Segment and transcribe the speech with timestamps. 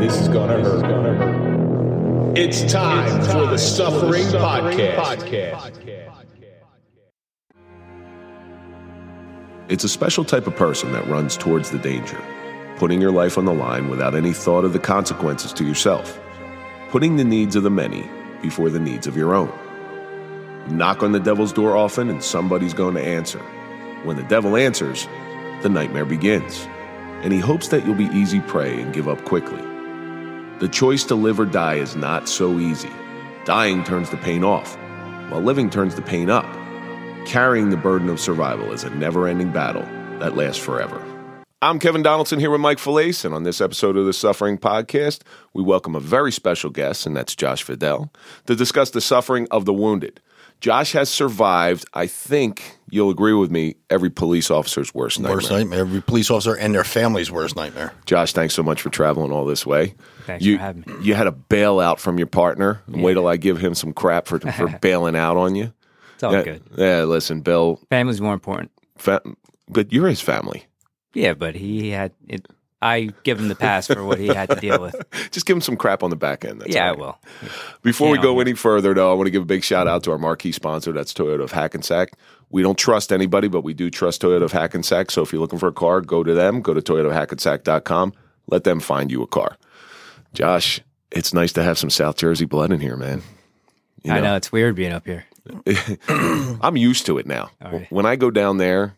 [0.00, 2.38] This is gonna hurt.
[2.38, 5.76] It's time for the Suffering Podcast.
[9.68, 12.18] It's a special type of person that runs towards the danger,
[12.78, 16.18] putting your life on the line without any thought of the consequences to yourself,
[16.88, 18.08] putting the needs of the many
[18.40, 19.52] before the needs of your own.
[20.66, 23.40] You knock on the devil's door often, and somebody's going to answer.
[24.04, 25.06] When the devil answers,
[25.60, 26.66] the nightmare begins,
[27.22, 29.62] and he hopes that you'll be easy prey and give up quickly.
[30.60, 32.90] The choice to live or die is not so easy.
[33.46, 34.76] Dying turns the pain off,
[35.30, 36.44] while living turns the pain up.
[37.24, 39.86] Carrying the burden of survival is a never ending battle
[40.18, 41.02] that lasts forever.
[41.62, 45.22] I'm Kevin Donaldson here with Mike Failace, and on this episode of the Suffering Podcast,
[45.54, 48.10] we welcome a very special guest, and that's Josh Vadell,
[48.44, 50.20] to discuss the suffering of the wounded.
[50.60, 55.36] Josh has survived, I think you'll agree with me, every police officer's worst nightmare.
[55.36, 55.80] Worst nightmare.
[55.80, 57.94] Every police officer and their family's worst nightmare.
[58.04, 59.94] Josh, thanks so much for traveling all this way.
[60.30, 60.94] Thanks you, for having me.
[61.02, 62.82] You had a bailout from your partner.
[62.88, 65.72] Wait till I give him some crap for, for bailing out on you.
[66.14, 66.62] It's all yeah, good.
[66.76, 68.70] Yeah, listen, Bill, Family's more important.
[68.96, 69.22] fa-
[69.68, 70.64] but you're his family.
[71.14, 72.46] Yeah, but he had it.
[72.82, 74.96] I give him the pass for what he had to deal with.
[75.30, 76.62] Just give him some crap on the back end.
[76.62, 77.18] That's yeah, all I will.
[77.82, 80.02] Before we Yeah, go any further, though, I want to give a big shout out
[80.04, 80.90] to our marquee sponsor.
[80.92, 82.12] That's Toyota of Hackensack.
[82.48, 85.10] We don't trust anybody, but we do trust Toyota of Hackensack.
[85.10, 86.62] So if you're looking for a car, go to them.
[86.62, 88.14] Go to toyotaofhackensack.com.
[88.46, 89.56] Let them find you a car.
[90.32, 93.22] Josh, it's nice to have some South Jersey blood in here, man.
[94.02, 95.26] You I know it's weird being up here.
[96.08, 97.50] I'm used to it now.
[97.62, 97.90] All right.
[97.92, 98.96] When I go down there,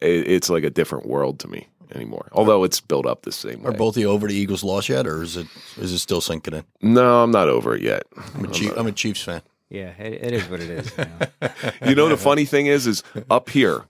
[0.00, 2.28] it, it's like a different world to me anymore.
[2.32, 3.70] Although it's built up the same way.
[3.70, 6.20] Are both of you over the Eagles loss yet, or is it is it still
[6.20, 6.64] sinking in?
[6.80, 8.04] no, I'm not over it yet.
[8.34, 9.42] I'm a, Chief, I'm a Chiefs fan.
[9.70, 10.92] Yeah, it, it is what it is.
[10.96, 11.50] you know.
[11.90, 13.84] You know the funny thing is, is up here,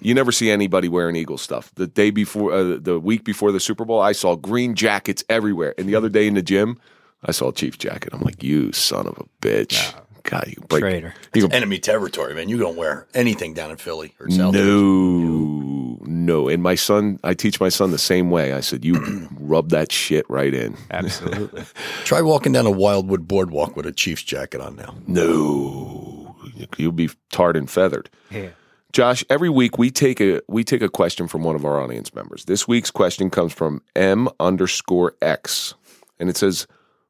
[0.00, 1.72] you never see anybody wearing Eagle stuff.
[1.74, 5.74] The day before, uh, the week before the Super Bowl, I saw green jackets everywhere.
[5.78, 6.78] And the other day in the gym,
[7.24, 8.10] I saw a Chiefs jacket.
[8.12, 9.94] I'm like, you son of a bitch!
[10.22, 10.80] God, you break.
[10.80, 11.14] Traitor.
[11.34, 12.48] You can- Enemy territory, man.
[12.48, 14.54] You don't wear anything down in Philly or South.
[14.54, 14.66] Jersey.
[14.66, 16.48] no, no.
[16.48, 18.52] And my son, I teach my son the same way.
[18.52, 20.76] I said, you rub that shit right in.
[20.90, 21.62] Absolutely.
[22.04, 24.96] Try walking down a Wildwood boardwalk with a Chiefs jacket on now.
[25.06, 26.34] No,
[26.76, 28.10] you'll be tarred and feathered.
[28.30, 28.48] Yeah.
[28.96, 32.14] Josh, every week we take a we take a question from one of our audience
[32.14, 32.46] members.
[32.46, 35.74] This week's question comes from M underscore X,
[36.18, 36.66] and it says,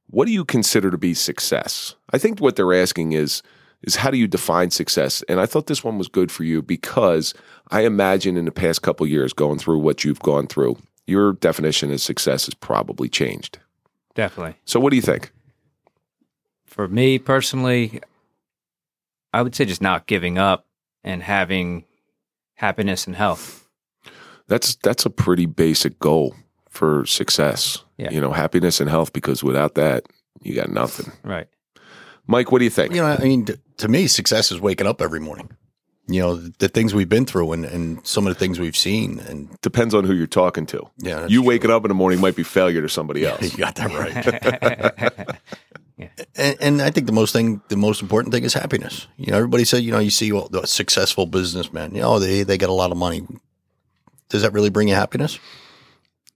[0.08, 3.41] "What do you consider to be success?" I think what they're asking is
[3.84, 5.22] is how do you define success?
[5.28, 7.34] And I thought this one was good for you because
[7.70, 11.92] I imagine in the past couple years, going through what you've gone through, your definition
[11.92, 13.60] of success has probably changed.
[14.16, 14.56] Definitely.
[14.64, 15.30] So, what do you think?
[16.64, 18.00] For me personally,
[19.32, 20.66] I would say just not giving up
[21.06, 21.84] and having
[22.55, 23.67] happiness and health.
[24.49, 26.34] That's that's a pretty basic goal
[26.69, 27.83] for success.
[27.97, 28.11] Yeah.
[28.11, 29.12] You know, happiness and health.
[29.12, 30.05] Because without that,
[30.43, 31.11] you got nothing.
[31.25, 31.49] Right.
[32.27, 32.95] Mike, what do you think?
[32.95, 33.47] You know, I mean,
[33.78, 35.50] to me, success is waking up every morning.
[36.09, 38.77] You know, the, the things we've been through and, and some of the things we've
[38.77, 40.89] seen, and Depends on who you're talking to.
[40.99, 41.49] yeah, You true.
[41.49, 43.43] waking up in the morning might be failure to somebody else.
[43.43, 45.39] You got that right.
[46.37, 49.07] and, and I think the most thing, the most important thing is happiness.
[49.17, 52.43] You know, everybody said, you know, you see all the successful businessmen, you know, they
[52.43, 53.27] they got a lot of money.
[54.29, 55.39] Does that really bring you happiness?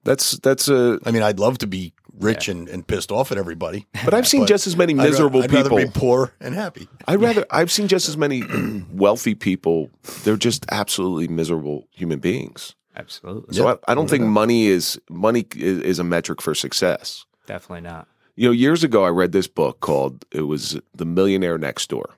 [0.05, 0.99] That's that's a.
[1.05, 4.27] I mean, I'd love to be rich and, and pissed off at everybody, But I've
[4.29, 5.79] seen But just as many I'd ra- miserable I'd rather people.
[5.85, 6.89] be poor and happy.
[7.07, 7.45] I'd rather.
[7.51, 8.43] I've seen just as many
[8.93, 9.91] wealthy people.
[10.25, 12.75] They're just absolutely miserable human beings.
[12.97, 13.55] Absolutely.
[13.55, 17.25] So Yeah, I, I don't think money is money is, is a metric for success.
[17.47, 18.09] Definitely not.
[18.41, 22.15] You know, years ago, I read this book called it was The Millionaire Next Door,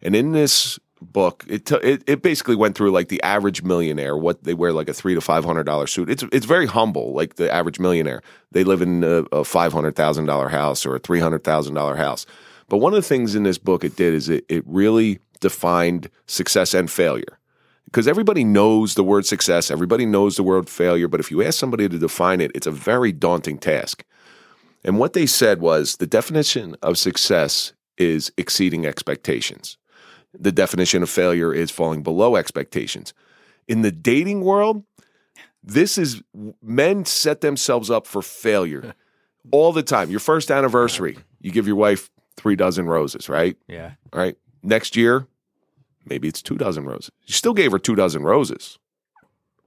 [0.00, 4.16] and in this book, it t- it, it basically went through like the average millionaire,
[4.16, 6.10] what they wear like a three to five hundred dollar suit.
[6.10, 8.22] It's it's very humble, like the average millionaire.
[8.52, 11.74] They live in a, a five hundred thousand dollar house or a three hundred thousand
[11.74, 12.24] dollar house.
[12.68, 16.08] But one of the things in this book it did is it it really defined
[16.28, 17.36] success and failure.
[17.84, 21.58] Because everybody knows the word success, everybody knows the word failure, but if you ask
[21.58, 24.04] somebody to define it, it's a very daunting task.
[24.88, 29.76] And what they said was the definition of success is exceeding expectations.
[30.32, 33.12] The definition of failure is falling below expectations.
[33.66, 34.84] In the dating world,
[35.62, 36.22] this is
[36.62, 38.94] men set themselves up for failure
[39.50, 40.08] all the time.
[40.10, 42.08] Your first anniversary, you give your wife
[42.38, 43.58] three dozen roses, right?
[43.66, 43.90] Yeah.
[44.14, 44.38] All right.
[44.62, 45.26] Next year,
[46.06, 47.10] maybe it's two dozen roses.
[47.26, 48.78] You still gave her two dozen roses.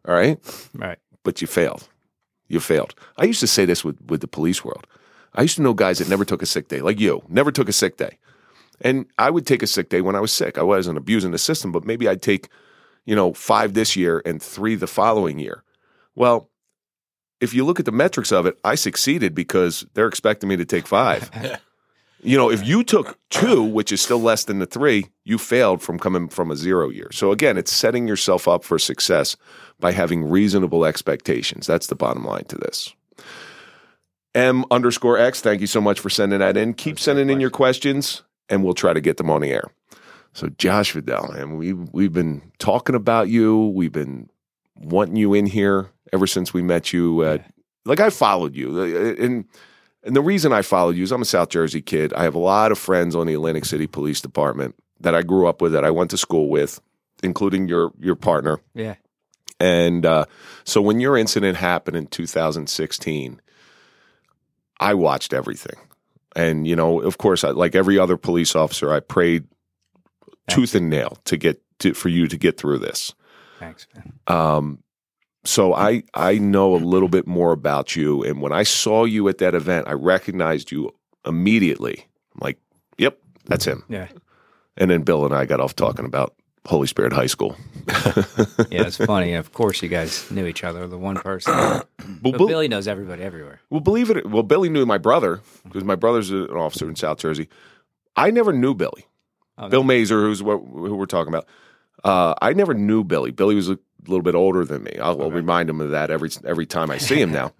[0.07, 0.39] All right
[0.73, 0.97] Right.
[1.23, 1.87] but you failed.
[2.47, 2.95] You failed.
[3.17, 4.87] I used to say this with, with the police world.
[5.33, 7.69] I used to know guys that never took a sick day, like you, never took
[7.69, 8.17] a sick day.
[8.81, 10.57] And I would take a sick day when I was sick.
[10.57, 12.49] I wasn't abusing the system, but maybe I'd take,
[13.05, 15.63] you know, five this year and three the following year.
[16.15, 16.49] Well,
[17.39, 20.65] if you look at the metrics of it, I succeeded because they're expecting me to
[20.65, 21.29] take five.
[22.23, 25.81] you know, if you took two, which is still less than the three, you failed
[25.81, 27.09] from coming from a zero year.
[27.11, 29.37] So again, it's setting yourself up for success
[29.79, 31.67] by having reasonable expectations.
[31.67, 32.93] That's the bottom line to this.
[34.33, 36.73] M underscore X, thank you so much for sending that in.
[36.73, 39.71] Keep sending in your questions and we'll try to get them on the air.
[40.33, 43.67] So Josh Vadell, and we we've been talking about you.
[43.67, 44.29] We've been
[44.75, 47.23] wanting you in here ever since we met you.
[47.23, 47.51] At,
[47.85, 49.45] like I followed you, uh, and
[50.03, 52.13] and the reason I followed you is I'm a South Jersey kid.
[52.13, 55.47] I have a lot of friends on the Atlantic City Police Department that I grew
[55.47, 56.79] up with, that I went to school with,
[57.23, 58.59] including your your partner.
[58.73, 58.95] Yeah.
[59.59, 60.25] And uh,
[60.63, 63.39] so when your incident happened in 2016,
[64.81, 65.79] I watched everything.
[66.35, 69.45] And, you know, of course, I, like every other police officer, I prayed
[70.49, 73.13] tooth and nail to get to, for you to get through this.
[73.59, 74.13] Thanks, man.
[74.27, 74.83] Um,
[75.43, 79.27] so I I know a little bit more about you, and when I saw you
[79.27, 80.91] at that event, I recognized you
[81.25, 82.07] immediately.
[82.35, 82.59] I'm like,
[82.97, 83.83] yep, that's him.
[83.89, 84.07] Yeah.
[84.77, 86.35] And then Bill and I got off talking about
[86.65, 87.55] Holy Spirit High School.
[88.69, 89.33] Yeah, it's funny.
[89.33, 91.53] Of course, you guys knew each other, the one person.
[91.55, 91.83] Well,
[92.21, 93.59] But Bill- Billy knows everybody everywhere.
[93.69, 94.29] Well, believe it.
[94.29, 97.49] Well, Billy knew my brother because my brother's an officer in South Jersey.
[98.15, 99.05] I never knew Billy.
[99.57, 101.47] Oh, Bill Mazer, who's what who we're talking about.
[102.03, 103.31] Uh, I never knew Billy.
[103.31, 104.97] Billy was a little bit older than me.
[105.01, 107.51] I'll, I'll remind him of that every every time I see him now.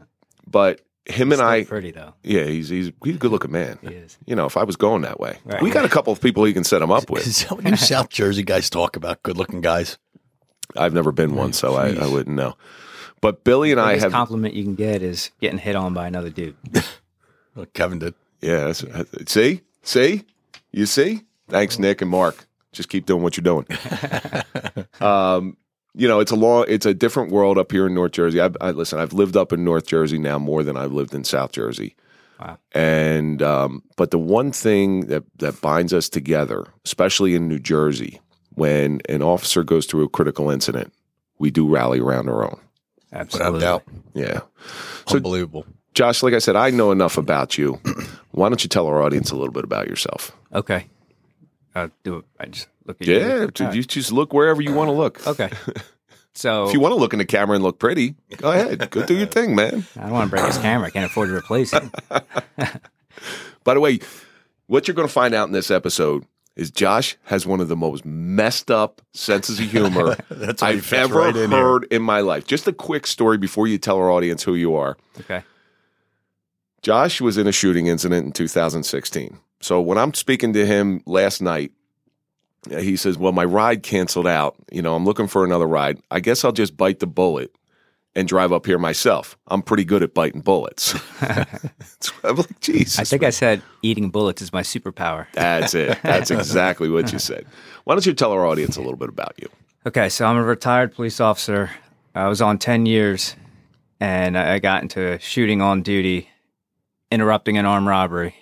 [0.48, 2.14] but him and Still I, pretty though.
[2.24, 3.80] yeah, he's he's he's a good looking man.
[3.82, 4.18] He is.
[4.26, 5.62] You know, if I was going that way, Right.
[5.62, 7.26] we got a couple of people he can set him up with.
[7.28, 9.24] Is that what you South Jersey guys talk about?
[9.24, 9.98] Good looking guys.
[10.78, 12.56] I've never been one, so I, I wouldn't know.
[13.20, 16.30] But Billy and I have, compliment you can get is getting hit on by another
[16.30, 16.56] dude.
[17.54, 18.14] What Kevin did.
[18.40, 18.72] yeah.
[18.72, 18.86] that's-
[19.28, 20.24] see, see,
[20.72, 21.24] you see.
[21.50, 22.48] Thanks, Nick and Mark.
[22.72, 23.66] Just keep doing what you're doing.
[25.02, 25.58] um,
[25.94, 28.42] you know, it's a long, it's a different world up here in North Jersey.
[28.42, 29.00] I, I listen.
[29.00, 31.96] I've lived up in North Jersey now more than I've lived in South Jersey.
[32.40, 32.58] Wow.
[32.72, 38.20] And um, but the one thing that that binds us together, especially in New Jersey,
[38.56, 40.94] when an officer goes through a critical incident,
[41.40, 42.60] we do rally around our own.
[43.14, 43.54] Absolutely.
[43.54, 43.96] Without doubt.
[44.14, 44.40] Yeah.
[45.08, 45.66] So- Unbelievable.
[45.94, 47.78] Josh, like I said, I know enough about you.
[48.32, 50.32] Why don't you tell our audience a little bit about yourself?
[50.54, 50.88] Okay.
[51.74, 52.26] Uh, do it.
[52.40, 53.18] I just look at you.
[53.20, 55.26] Yeah, dude, you just look wherever you want to look.
[55.26, 55.50] Okay.
[56.34, 58.90] So If you want to look in the camera and look pretty, go ahead.
[58.90, 59.86] Go do your thing, man.
[59.98, 60.88] I don't want to break his camera.
[60.88, 61.84] I can't afford to replace it.
[63.64, 64.00] By the way,
[64.68, 66.26] what you're going to find out in this episode
[66.56, 70.94] is Josh has one of the most messed up senses of humor That's I've fits
[71.04, 71.60] ever right in here.
[71.60, 72.46] heard in my life.
[72.48, 74.98] Just a quick story before you tell our audience who you are.
[75.20, 75.44] Okay.
[76.82, 79.38] Josh was in a shooting incident in 2016.
[79.62, 81.72] So when I'm speaking to him last night,
[82.70, 84.56] he says, Well, my ride canceled out.
[84.72, 86.00] You know, I'm looking for another ride.
[86.12, 87.56] I guess I'll just bite the bullet
[88.16, 89.38] and drive up here myself.
[89.48, 90.94] I'm pretty good at biting bullets.
[91.22, 93.00] I'm like, Jesus.
[93.00, 95.28] I think I said eating bullets is my superpower.
[95.34, 95.98] That's it.
[96.04, 97.46] That's exactly what you said.
[97.86, 99.48] Why don't you tell our audience a little bit about you?
[99.86, 101.72] Okay, so I'm a retired police officer.
[102.14, 103.36] I was on 10 years
[104.00, 106.30] and I got into shooting on duty,
[107.12, 108.36] interrupting an armed robbery.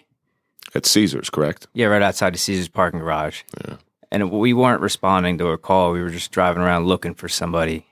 [0.75, 1.67] At Caesars, correct?
[1.73, 3.41] Yeah, right outside the Caesars parking garage.
[3.65, 3.77] Yeah.
[4.11, 5.91] And we weren't responding to a call.
[5.91, 7.85] We were just driving around looking for somebody.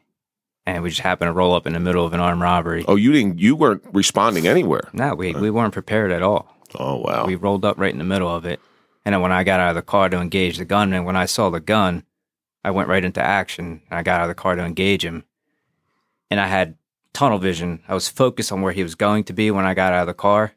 [0.66, 2.84] And we just happened to roll up in the middle of an armed robbery.
[2.88, 3.40] Oh, you didn't.
[3.40, 4.90] You weren't responding anywhere.
[4.94, 6.54] No, we, we weren't prepared at all.
[6.78, 7.26] Oh, wow.
[7.26, 8.60] We rolled up right in the middle of it.
[9.06, 11.26] And then when I got out of the car to engage the gunman, when I
[11.26, 12.04] saw the gun,
[12.66, 13.82] I went right into action.
[13.90, 15.24] and I got out of the car to engage him.
[16.30, 16.76] And I had
[17.14, 17.82] tunnel vision.
[17.88, 20.08] I was focused on where he was going to be when I got out of
[20.08, 20.52] the car.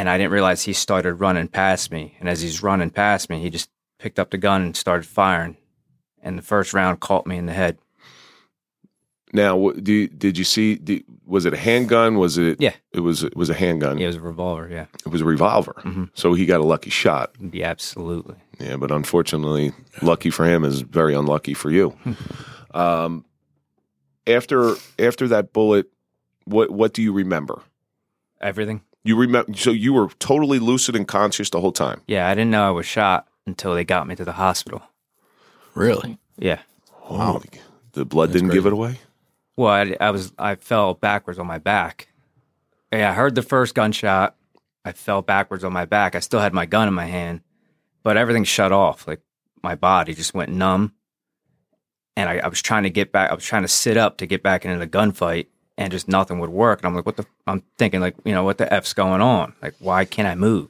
[0.00, 2.16] And I didn't realize he started running past me.
[2.20, 5.58] And as he's running past me, he just picked up the gun and started firing.
[6.22, 7.76] And the first round caught me in the head.
[9.34, 10.76] Now, do you, did you see?
[10.76, 12.16] Do, was it a handgun?
[12.16, 12.62] Was it?
[12.62, 12.72] Yeah.
[12.92, 13.24] It was.
[13.24, 13.98] It was a handgun.
[13.98, 14.86] It was a revolver, yeah.
[15.04, 16.08] It was a revolver.
[16.14, 17.34] So he got a lucky shot.
[17.38, 18.36] Yeah, absolutely.
[18.58, 21.94] Yeah, but unfortunately, lucky for him is very unlucky for you.
[22.72, 23.26] um,
[24.26, 25.90] after after that bullet,
[26.46, 27.60] what what do you remember?
[28.40, 28.80] Everything.
[29.04, 29.54] You remember?
[29.54, 32.02] So you were totally lucid and conscious the whole time.
[32.06, 34.82] Yeah, I didn't know I was shot until they got me to the hospital.
[35.74, 36.18] Really?
[36.38, 36.60] Yeah.
[36.90, 37.48] Holy,
[37.92, 38.98] the blood didn't give it away.
[39.56, 42.08] Well, I, I was I fell backwards on my back.
[42.92, 44.36] Yeah, I heard the first gunshot.
[44.84, 46.14] I fell backwards on my back.
[46.14, 47.42] I still had my gun in my hand,
[48.02, 49.06] but everything shut off.
[49.06, 49.20] Like
[49.62, 50.94] my body just went numb,
[52.16, 53.30] and I, I was trying to get back.
[53.30, 55.46] I was trying to sit up to get back into the gunfight,
[55.80, 56.78] and just nothing would work.
[56.80, 57.26] And I'm like, what the?
[57.46, 59.54] I'm thinking like, you know, what the f's going on?
[59.62, 60.68] Like, why can't I move?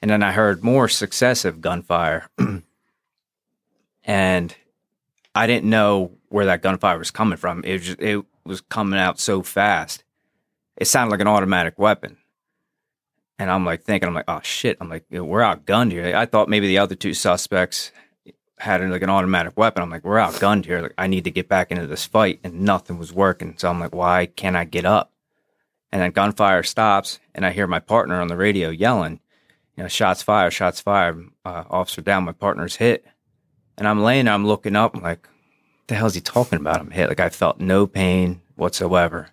[0.00, 2.28] And then I heard more successive gunfire,
[4.04, 4.56] and
[5.34, 7.62] I didn't know where that gunfire was coming from.
[7.62, 10.02] It was just, it was coming out so fast.
[10.78, 12.16] It sounded like an automatic weapon.
[13.38, 14.78] And I'm like thinking, I'm like, oh shit.
[14.80, 16.16] I'm like, we're outgunned here.
[16.16, 17.92] I thought maybe the other two suspects
[18.58, 19.82] had like an automatic weapon.
[19.82, 20.82] I'm like, we're outgunned here.
[20.82, 23.54] Like, I need to get back into this fight, and nothing was working.
[23.56, 25.12] So I'm like, why can't I get up?
[25.90, 29.20] And then gunfire stops, and I hear my partner on the radio yelling,
[29.76, 31.28] you know, shots fired, shots fired.
[31.44, 33.06] Uh, officer down, my partner's hit.
[33.76, 35.28] And I'm laying there, I'm looking up, I'm like,
[35.86, 36.80] the hell is he talking about?
[36.80, 37.08] I'm hit.
[37.08, 39.28] Like I felt no pain whatsoever.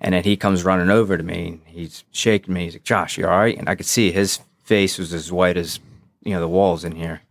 [0.00, 1.48] And then he comes running over to me.
[1.48, 2.64] and He's shaking me.
[2.64, 3.58] He's like, Josh, you all right?
[3.58, 5.80] And I could see his face was as white as,
[6.22, 7.22] you know, the walls in here.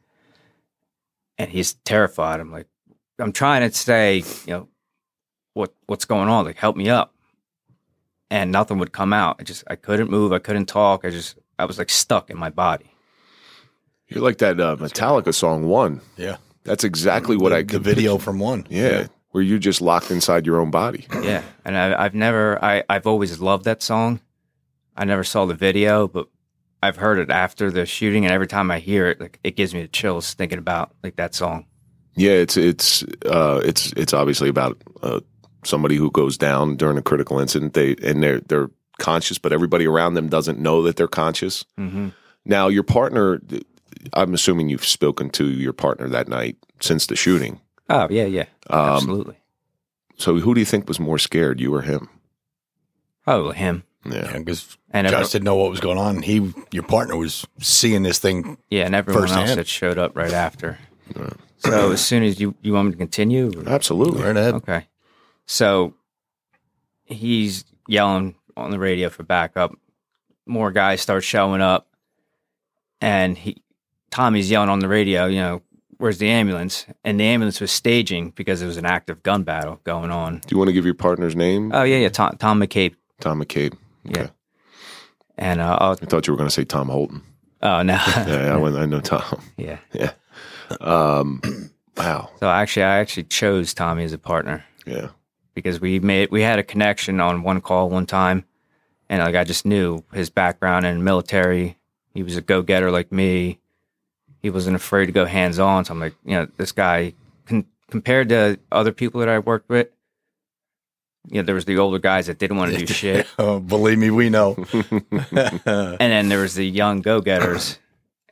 [1.37, 2.39] And he's terrified.
[2.39, 2.67] I'm like,
[3.19, 4.67] I'm trying to say, you know,
[5.53, 6.45] what what's going on?
[6.45, 7.13] Like, help me up.
[8.29, 9.37] And nothing would come out.
[9.39, 10.33] I just I couldn't move.
[10.33, 11.05] I couldn't talk.
[11.05, 12.91] I just I was like stuck in my body.
[14.07, 16.37] You're like that uh, Metallica song "One." Yeah.
[16.67, 18.25] That's exactly what I the video picture.
[18.25, 18.67] from one.
[18.69, 21.07] Yeah, where you're just locked inside your own body.
[21.21, 24.19] Yeah, and I, I've never, I, I've always loved that song.
[24.93, 26.27] I never saw the video, but
[26.83, 29.73] I've heard it after the shooting, and every time I hear it, like it gives
[29.73, 31.65] me the chills thinking about like that song.
[32.15, 35.21] Yeah, it's it's uh, it's it's obviously about uh,
[35.63, 37.73] somebody who goes down during a critical incident.
[37.73, 38.69] They and they're they're
[38.99, 41.65] conscious, but everybody around them doesn't know that they're conscious.
[41.79, 42.09] Mm-hmm.
[42.45, 43.41] Now, your partner,
[44.13, 47.59] I'm assuming you've spoken to your partner that night since the shooting.
[47.89, 49.37] Oh yeah, yeah, Um, absolutely.
[50.17, 52.09] So, who do you think was more scared, you or him?
[53.23, 53.83] Probably him.
[54.05, 56.21] Yeah, because And Josh every, didn't know what was going on.
[56.21, 58.57] He, your partner, was seeing this thing.
[58.69, 60.77] yeah, and everyone else that showed up right after.
[61.59, 64.21] So as soon as you you want me to continue, or- absolutely.
[64.21, 64.53] Right ahead.
[64.55, 64.87] Okay.
[65.45, 65.93] So
[67.05, 69.75] he's yelling on the radio for backup.
[70.45, 71.87] More guys start showing up,
[73.01, 73.61] and he
[74.11, 75.25] Tommy's yelling on the radio.
[75.25, 75.61] You know,
[75.97, 76.85] where's the ambulance?
[77.03, 80.39] And the ambulance was staging because there was an active gun battle going on.
[80.39, 81.71] Do you want to give your partner's name?
[81.73, 82.09] Oh yeah, yeah.
[82.09, 82.95] Tom, Tom McCabe.
[83.19, 83.73] Tom McCabe.
[84.09, 84.21] Okay.
[84.21, 84.29] Yeah.
[85.37, 87.21] And uh, oh, I thought you were going to say Tom Holton.
[87.61, 89.41] oh no, Yeah, I, went- I know Tom.
[89.57, 89.77] yeah.
[89.93, 90.11] Yeah.
[90.81, 91.41] Um,
[91.95, 92.29] wow.
[92.39, 94.65] So actually, I actually chose Tommy as a partner.
[94.85, 95.09] Yeah.
[95.53, 98.45] because we made we had a connection on one call one time
[99.09, 101.77] and like I just knew his background in military.
[102.13, 103.59] He was a go getter like me.
[104.41, 105.83] He wasn't afraid to go hands on.
[105.85, 107.13] So I'm like, you know, this guy
[107.89, 109.87] compared to other people that I worked with,
[111.29, 113.27] you know, there was the older guys that didn't want to do shit.
[113.39, 114.55] Oh, believe me, we know.
[114.73, 117.79] And then there was the young go getters.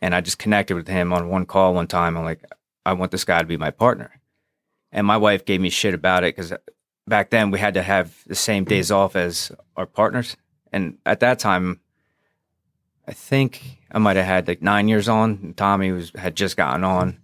[0.01, 2.17] And I just connected with him on one call one time.
[2.17, 2.43] I'm like,
[2.85, 4.21] I want this guy to be my partner.
[4.91, 6.57] And my wife gave me shit about it because uh,
[7.07, 10.37] back then we had to have the same days off as our partners.
[10.71, 11.81] And at that time,
[13.07, 15.53] I think I might have had like nine years on.
[15.57, 17.19] Tommy was had just gotten on,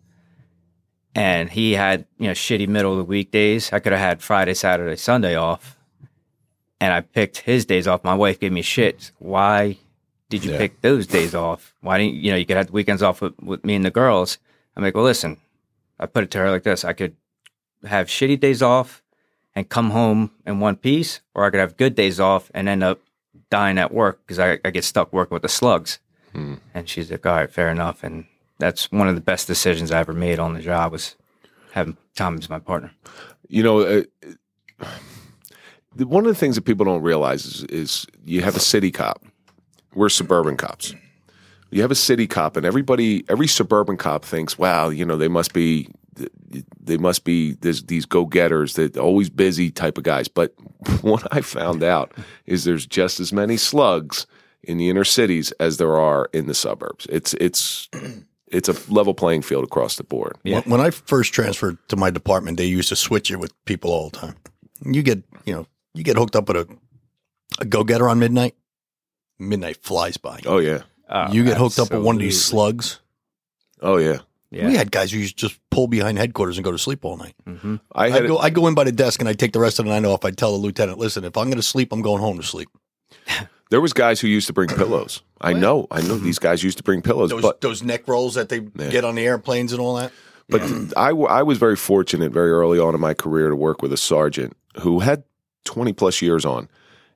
[1.15, 3.71] and he had you know shitty middle of the week days.
[3.73, 5.77] I could have had Friday, Saturday, Sunday off,
[6.79, 8.03] and I picked his days off.
[8.03, 9.11] My wife gave me shit.
[9.19, 9.77] Why
[10.29, 10.57] did you Yeah.
[10.59, 11.73] pick those days off?
[11.81, 13.91] Why didn't you know you could have the weekends off with, with me and the
[13.91, 14.37] girls?
[14.75, 15.37] I'm like, well, listen.
[15.99, 17.15] I put it to her like this: I could
[17.85, 19.03] have shitty days off
[19.53, 22.83] and come home in one piece, or I could have good days off and end
[22.83, 22.99] up
[23.51, 25.99] dying at work because I, I get stuck working with the slugs.
[26.31, 26.55] Hmm.
[26.73, 28.01] And she's like, all right, fair enough.
[28.03, 28.25] And
[28.61, 31.15] that's one of the best decisions I ever made on the job was
[31.71, 32.91] having Tom as my partner.
[33.49, 34.03] You know, uh,
[35.97, 39.23] one of the things that people don't realize is, is you have a city cop.
[39.95, 40.93] We're suburban cops.
[41.71, 45.27] You have a city cop, and everybody, every suburban cop thinks, "Wow, you know, they
[45.27, 45.87] must be,
[46.79, 50.53] they must be this, these go getters, that always busy type of guys." But
[51.01, 52.13] what I found out
[52.45, 54.27] is there's just as many slugs
[54.61, 57.07] in the inner cities as there are in the suburbs.
[57.09, 57.89] It's it's
[58.51, 60.37] it's a level playing field across the board.
[60.43, 60.59] Yeah.
[60.61, 63.91] When, when I first transferred to my department, they used to switch it with people
[63.91, 64.35] all the time.
[64.85, 66.67] You get, you know, you get hooked up with a,
[67.59, 68.55] a go getter on midnight.
[69.39, 70.39] Midnight flies by.
[70.45, 72.99] Oh yeah, Oh, you get hooked up with one of these slugs.
[73.81, 74.19] oh yeah.
[74.53, 74.67] Yeah.
[74.67, 77.15] We had guys who used to just pull behind headquarters and go to sleep all
[77.15, 77.35] night.
[77.47, 79.59] hmm I had I'd go, I'd go in by the desk and I'd take the
[79.61, 80.25] rest of the night off.
[80.25, 82.69] I'd tell the lieutenant, listen, if I'm going to sleep, I'm going home to sleep.
[83.69, 85.21] There was guys who used to bring pillows.
[85.41, 88.35] I know, I know these guys used to bring pillows, Those, but those neck rolls
[88.35, 90.11] that they get on the airplanes and all that.
[90.49, 90.61] but
[90.95, 93.91] I, w- I was very fortunate very early on in my career to work with
[93.91, 95.23] a sergeant who had
[95.65, 96.69] 20 plus years on.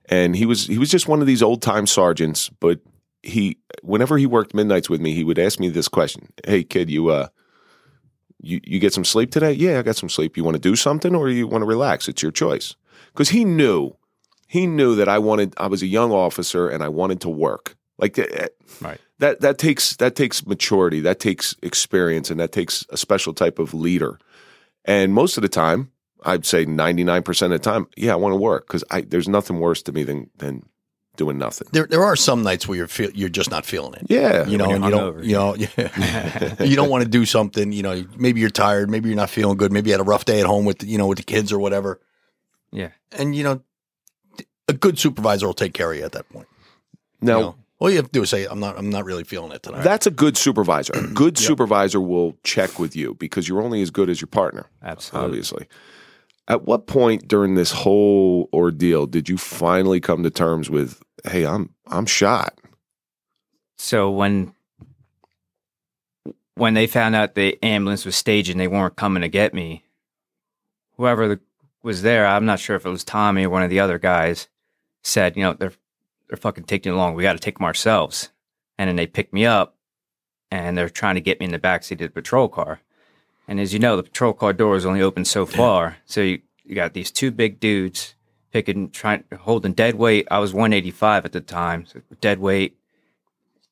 [0.07, 2.79] And he was he was just one of these old time sergeants, but
[3.23, 6.31] he whenever he worked midnights with me, he would ask me this question.
[6.45, 7.27] Hey kid, you uh
[8.41, 9.51] you, you get some sleep today?
[9.53, 10.37] Yeah, I got some sleep.
[10.37, 12.07] You want to do something or you want to relax?
[12.07, 12.75] It's your choice.
[13.13, 13.95] Because he knew,
[14.47, 15.55] he knew that I wanted.
[15.57, 17.75] I was a young officer and I wanted to work.
[17.97, 18.47] Like eh,
[18.81, 18.99] Right.
[19.19, 23.59] that that takes that takes maturity, that takes experience, and that takes a special type
[23.59, 24.19] of leader.
[24.83, 25.91] And most of the time,
[26.23, 29.81] I'd say 99% of the time, yeah, I want to work because there's nothing worse
[29.83, 30.63] to me than, than
[31.15, 31.67] doing nothing.
[31.71, 34.05] There, there are some nights where you're feel, you're just not feeling it.
[34.09, 36.63] Yeah, you know, and you don't, you know, yeah.
[36.63, 37.71] you don't want to do something.
[37.71, 40.25] You know, maybe you're tired, maybe you're not feeling good, maybe you had a rough
[40.25, 41.99] day at home with you know with the kids or whatever.
[42.71, 43.61] Yeah, and you know,
[44.67, 46.47] a good supervisor will take care of you at that point.
[47.21, 49.23] Now, you know, all you have to do is say, "I'm not, I'm not really
[49.23, 50.93] feeling it tonight." That's a good supervisor.
[50.95, 51.47] A good yep.
[51.47, 54.69] supervisor will check with you because you're only as good as your partner.
[54.81, 55.67] Absolutely, obviously.
[56.47, 61.45] At what point during this whole ordeal did you finally come to terms with, "Hey,
[61.45, 62.59] I'm I'm shot"?
[63.77, 64.53] So when
[66.55, 69.83] when they found out the ambulance was staging, they weren't coming to get me.
[70.97, 71.41] Whoever
[71.83, 74.47] was there, I'm not sure if it was Tommy or one of the other guys,
[75.03, 75.73] said, you know, they're
[76.27, 77.15] they're fucking taking too long.
[77.15, 78.29] We got to take them ourselves.
[78.77, 79.75] And then they pick me up,
[80.51, 82.81] and they're trying to get me in the backseat of the patrol car.
[83.47, 85.97] And as you know, the patrol car door is only open so far.
[86.05, 88.15] So you, you got these two big dudes
[88.51, 90.27] picking, trying, holding dead weight.
[90.31, 92.77] I was 185 at the time, so dead weight,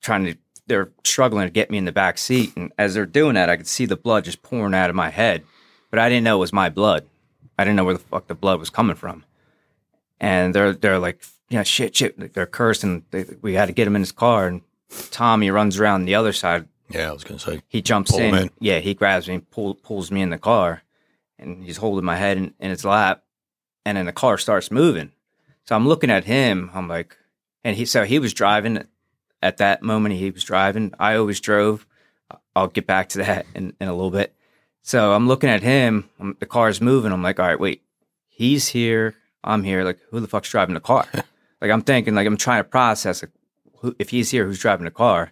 [0.02, 0.36] trying to,
[0.68, 2.54] they're struggling to get me in the back seat.
[2.56, 5.10] And as they're doing that, I could see the blood just pouring out of my
[5.10, 5.44] head,
[5.90, 7.06] but I didn't know it was my blood.
[7.58, 9.24] I didn't know where the fuck the blood was coming from.
[10.20, 12.34] And they're, they're like, yeah, shit, shit.
[12.34, 13.06] They're cursing.
[13.12, 14.48] They, we had to get him in his car.
[14.48, 14.62] And
[15.12, 17.62] Tommy runs around the other side yeah, I was going to say.
[17.68, 20.84] He jumps in, in, Yeah, he grabs me, pull, pulls me in the car,
[21.40, 23.24] and he's holding my head in, in his lap.
[23.86, 25.12] And then the car starts moving.
[25.66, 26.70] So I'm looking at him.
[26.74, 27.18] I'm like,
[27.64, 28.86] and he so he was driving
[29.42, 30.16] at that moment.
[30.16, 30.94] He was driving.
[31.00, 31.86] I always drove.
[32.56, 34.36] I'll get back to that in, in a little bit.
[34.84, 36.10] So I'm looking at him.
[36.20, 37.12] I'm, the car's moving.
[37.12, 37.82] I'm like, all right, wait.
[38.28, 39.16] He's here.
[39.44, 39.84] I'm here.
[39.84, 41.08] Like, who the fuck's driving the car?
[41.64, 43.32] like, I'm thinking, like, I'm trying to process, like,
[43.78, 45.32] who, if he's here, who's driving the car?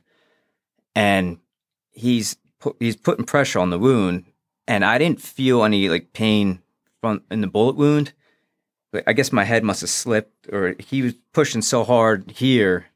[0.96, 1.40] And
[1.92, 4.26] he's pu- he's putting pressure on the wound,
[4.68, 6.62] and I didn't feel any like pain
[7.02, 8.14] from in the bullet wound.
[9.06, 12.88] I guess my head must have slipped, or he was pushing so hard here.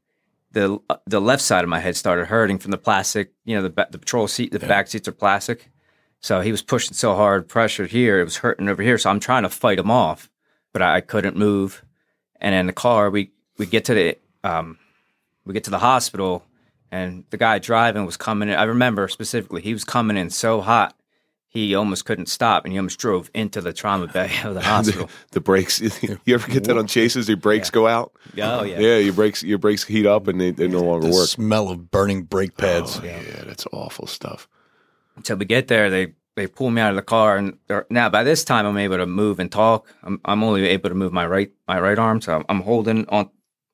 [0.51, 3.33] The the left side of my head started hurting from the plastic.
[3.45, 4.67] You know, the the patrol seat, the yeah.
[4.67, 5.69] back seats are plastic.
[6.21, 8.97] So he was pushing so hard, pressure here, it was hurting over here.
[8.97, 10.29] So I'm trying to fight him off,
[10.73, 11.84] but I, I couldn't move.
[12.41, 14.77] And in the car, we we get to the um,
[15.45, 16.43] we get to the hospital,
[16.91, 18.55] and the guy driving was coming in.
[18.55, 20.95] I remember specifically, he was coming in so hot,
[21.55, 25.05] he almost couldn't stop, and he almost drove into the trauma bay of the hospital.
[25.05, 27.29] the, the, brakes, you ever get that on chases?
[27.29, 27.73] Your brakes yeah.
[27.73, 28.11] go out.
[28.41, 28.97] Oh yeah, yeah.
[28.97, 31.27] Your brakes, your brakes heat up, and they, they no longer the work.
[31.27, 32.99] Smell of burning brake pads.
[32.99, 33.21] Oh, yeah.
[33.21, 34.49] yeah, that's awful stuff.
[35.15, 37.57] Until we get there, they they pull me out of the car, and
[37.89, 39.87] now by this time I'm able to move and talk.
[40.03, 43.07] I'm I'm only able to move my right my right arm, so I'm, I'm holding
[43.09, 43.29] on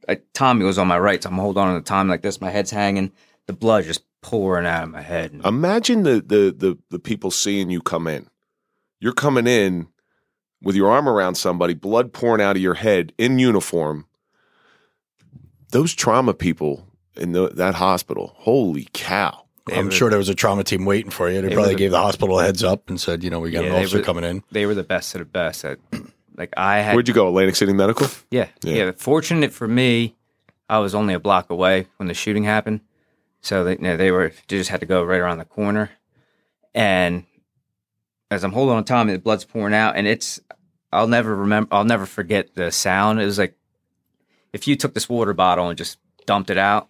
[0.07, 2.41] I, Tommy was on my right, so I'm holding on to Tommy like this.
[2.41, 3.11] My head's hanging,
[3.47, 5.39] the blood just pouring out of my head.
[5.43, 8.27] Imagine the the the, the people seeing you come in.
[8.99, 9.87] You're coming in
[10.61, 14.05] with your arm around somebody, blood pouring out of your head in uniform.
[15.71, 19.45] Those trauma people in the, that hospital, holy cow!
[19.71, 21.41] I'm sure there was a trauma team waiting for you.
[21.41, 23.51] They, they probably the, gave the hospital a heads up and said, you know, we
[23.51, 24.43] got yeah, an officer were, coming in.
[24.51, 25.65] They were the best of the best.
[25.65, 25.79] At,
[26.35, 26.95] like I had.
[26.95, 27.27] Where'd you go?
[27.27, 28.07] Atlantic City Medical.
[28.29, 28.91] Yeah, yeah, yeah.
[28.95, 30.15] Fortunate for me,
[30.69, 32.81] I was only a block away when the shooting happened,
[33.41, 35.91] so they, you know, they were they just had to go right around the corner.
[36.73, 37.25] And
[38.29, 40.39] as I'm holding on Tommy, the blood's pouring out, and it's
[40.91, 41.73] I'll never remember.
[41.73, 43.21] I'll never forget the sound.
[43.21, 43.55] It was like
[44.53, 46.89] if you took this water bottle and just dumped it out.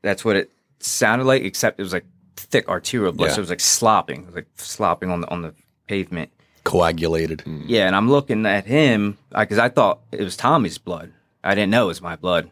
[0.00, 3.28] That's what it sounded like, except it was like thick arterial blood.
[3.28, 3.34] Yeah.
[3.34, 5.54] So it was like slopping, was like slopping on the on the
[5.86, 6.30] pavement
[6.68, 7.38] coagulated.
[7.40, 7.64] Mm.
[7.66, 11.12] Yeah, and I'm looking at him because I, I, thought it was Tommy's blood.
[11.42, 12.50] I didn't know it was my blood.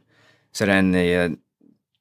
[0.53, 1.29] So then the uh,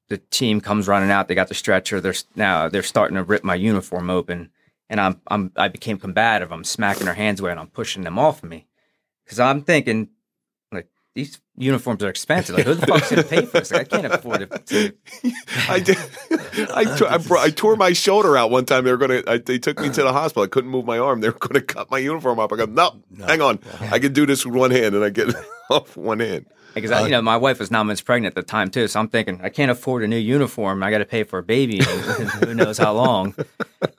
[0.08, 1.28] the team comes running out.
[1.28, 2.00] They got the stretcher.
[2.00, 4.50] They're now they're starting to rip my uniform open,
[4.90, 6.54] and I'm I'm I became combative.
[6.54, 8.66] I'm smacking their hands away and I'm pushing them off of me
[9.26, 10.10] because I'm thinking
[11.16, 12.56] these uniforms are expensive.
[12.58, 13.72] Like, who the fuck's going to pay for this?
[13.72, 14.66] Like, I can't afford it.
[14.68, 14.94] To...
[15.70, 15.98] I did.
[16.74, 18.84] I, t- I, bro- I tore my shoulder out one time.
[18.84, 19.40] They were going to.
[19.40, 20.44] They took me to the hospital.
[20.44, 21.22] I couldn't move my arm.
[21.22, 22.52] They were going to cut my uniform up.
[22.52, 23.26] I go, no, no.
[23.26, 23.60] hang on.
[23.80, 25.34] I can do this with one hand, and I get
[25.70, 26.48] off one hand.
[26.74, 29.00] Because uh, you know, my wife was nine months pregnant at the time too, so
[29.00, 30.84] I'm thinking I can't afford a new uniform.
[30.84, 33.34] I got to pay for a baby, who knows how long.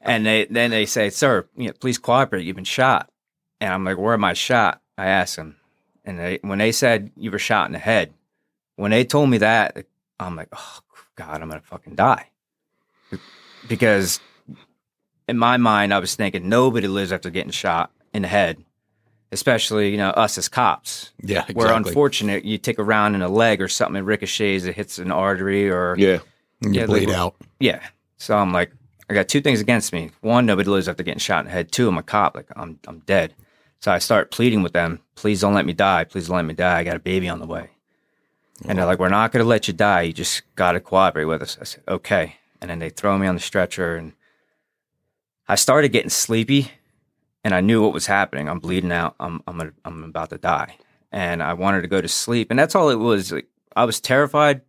[0.02, 2.44] And they then they say, "Sir, you know, please cooperate.
[2.44, 3.08] You've been shot."
[3.62, 5.56] And I'm like, "Where am I shot?" I ask him,
[6.06, 8.14] and they, when they said you were shot in the head,
[8.76, 9.84] when they told me that,
[10.18, 10.78] I'm like, oh
[11.16, 12.30] God, I'm gonna fucking die.
[13.68, 14.20] Because
[15.28, 18.64] in my mind, I was thinking nobody lives after getting shot in the head,
[19.32, 21.12] especially you know us as cops.
[21.20, 21.54] Yeah, exactly.
[21.56, 22.44] We're unfortunate.
[22.44, 25.68] You take a round in a leg or something, it ricochets, it hits an artery,
[25.68, 26.20] or yeah,
[26.60, 27.34] you yeah, bleed like, out.
[27.58, 27.80] Yeah.
[28.18, 28.72] So I'm like,
[29.10, 30.10] I got two things against me.
[30.20, 31.72] One, nobody lives after getting shot in the head.
[31.72, 32.36] Two, I'm a cop.
[32.36, 33.34] Like I'm, I'm dead.
[33.80, 36.04] So I start pleading with them, please don't let me die.
[36.04, 36.78] Please don't let me die.
[36.78, 37.70] I got a baby on the way.
[38.64, 40.02] And they're like, we're not going to let you die.
[40.02, 41.58] You just got to cooperate with us.
[41.60, 42.36] I said, okay.
[42.60, 44.12] And then they throw me on the stretcher and
[45.46, 46.70] I started getting sleepy
[47.44, 48.48] and I knew what was happening.
[48.48, 49.14] I'm bleeding out.
[49.20, 50.76] I'm, I'm, I'm about to die.
[51.12, 52.50] And I wanted to go to sleep.
[52.50, 53.30] And that's all it was.
[53.30, 54.62] Like, I was terrified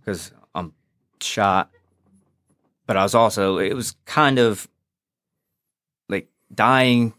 [0.00, 0.72] because I'm
[1.20, 1.70] shot,
[2.86, 4.68] but I was also, it was kind of
[6.08, 7.14] like dying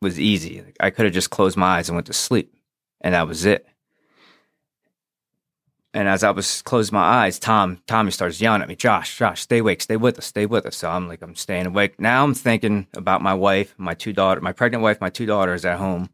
[0.00, 0.62] was easy.
[0.62, 2.54] Like, I could have just closed my eyes and went to sleep
[3.00, 3.66] and that was it.
[5.94, 9.40] And as I was closing my eyes, Tom, Tommy starts yelling at me, Josh, Josh,
[9.40, 10.76] stay awake, stay with us, stay with us.
[10.76, 11.98] So I'm like, I'm staying awake.
[11.98, 15.64] Now I'm thinking about my wife, my two daughters, my pregnant wife, my two daughters
[15.64, 16.10] at home.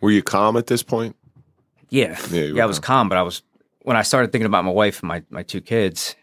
[0.00, 1.16] Were you calm at this point?
[1.90, 2.16] Yeah.
[2.30, 3.42] Yeah, Yeah, I was calm, but I was,
[3.82, 6.14] when I started thinking about my wife and my, my two kids,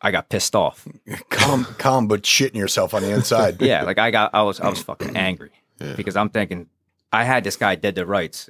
[0.00, 0.88] I got pissed off.
[1.28, 3.60] calm, calm, but shitting yourself on the inside.
[3.60, 3.82] Yeah.
[3.84, 6.68] Like I got, I was, I was fucking angry because I'm thinking
[7.12, 8.48] I had this guy dead to rights,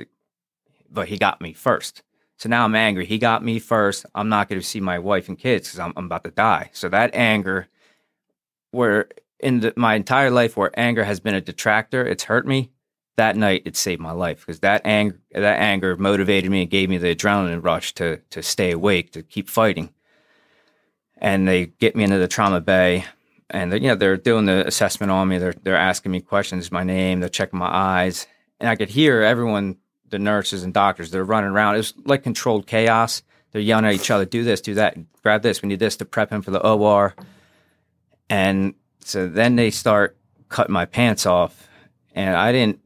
[0.91, 2.03] but he got me first.
[2.39, 3.07] So now I'm angry.
[3.07, 4.07] He got me first.
[4.15, 6.71] I'm not going to see my wife and kids because I'm, I'm about to die.
[6.73, 7.69] So that anger,
[8.71, 9.09] where
[9.39, 12.71] in the, my entire life, where anger has been a detractor, it's hurt me.
[13.17, 16.89] That night, it saved my life because that anger, that anger motivated me and gave
[16.89, 19.91] me the adrenaline rush to to stay awake, to keep fighting.
[21.19, 23.05] And they get me into the trauma bay,
[23.51, 25.39] and you know they're doing the assessment on me.
[25.39, 28.27] They're they're asking me questions, my name, they're checking my eyes,
[28.61, 29.77] and I could hear everyone
[30.11, 31.75] the nurses and doctors they're running around.
[31.75, 33.23] It was like controlled chaos.
[33.51, 36.05] They're yelling at each other, do this, do that, grab this, we need this to
[36.05, 37.15] prep him for the OR.
[38.29, 40.17] And so then they start
[40.49, 41.69] cutting my pants off.
[42.15, 42.81] And I didn't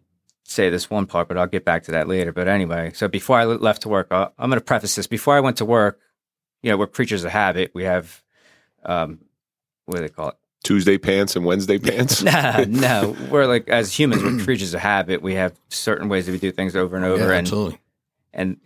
[0.45, 2.33] say this one part, but I'll get back to that later.
[2.33, 5.07] But anyway, so before I left to work, I'm going to preface this.
[5.07, 6.01] Before I went to work,
[6.63, 7.71] you know, we're creatures of habit.
[7.75, 8.23] We have,
[8.85, 9.21] um,
[9.87, 10.37] what do they call it?
[10.69, 12.23] Tuesday pants and Wednesday pants?
[12.23, 13.17] no, no.
[13.31, 15.23] We're like as humans, we're creatures of habit.
[15.23, 17.25] We have certain ways that we do things over and over.
[17.25, 17.81] Yeah, and absolutely.
[18.35, 18.59] and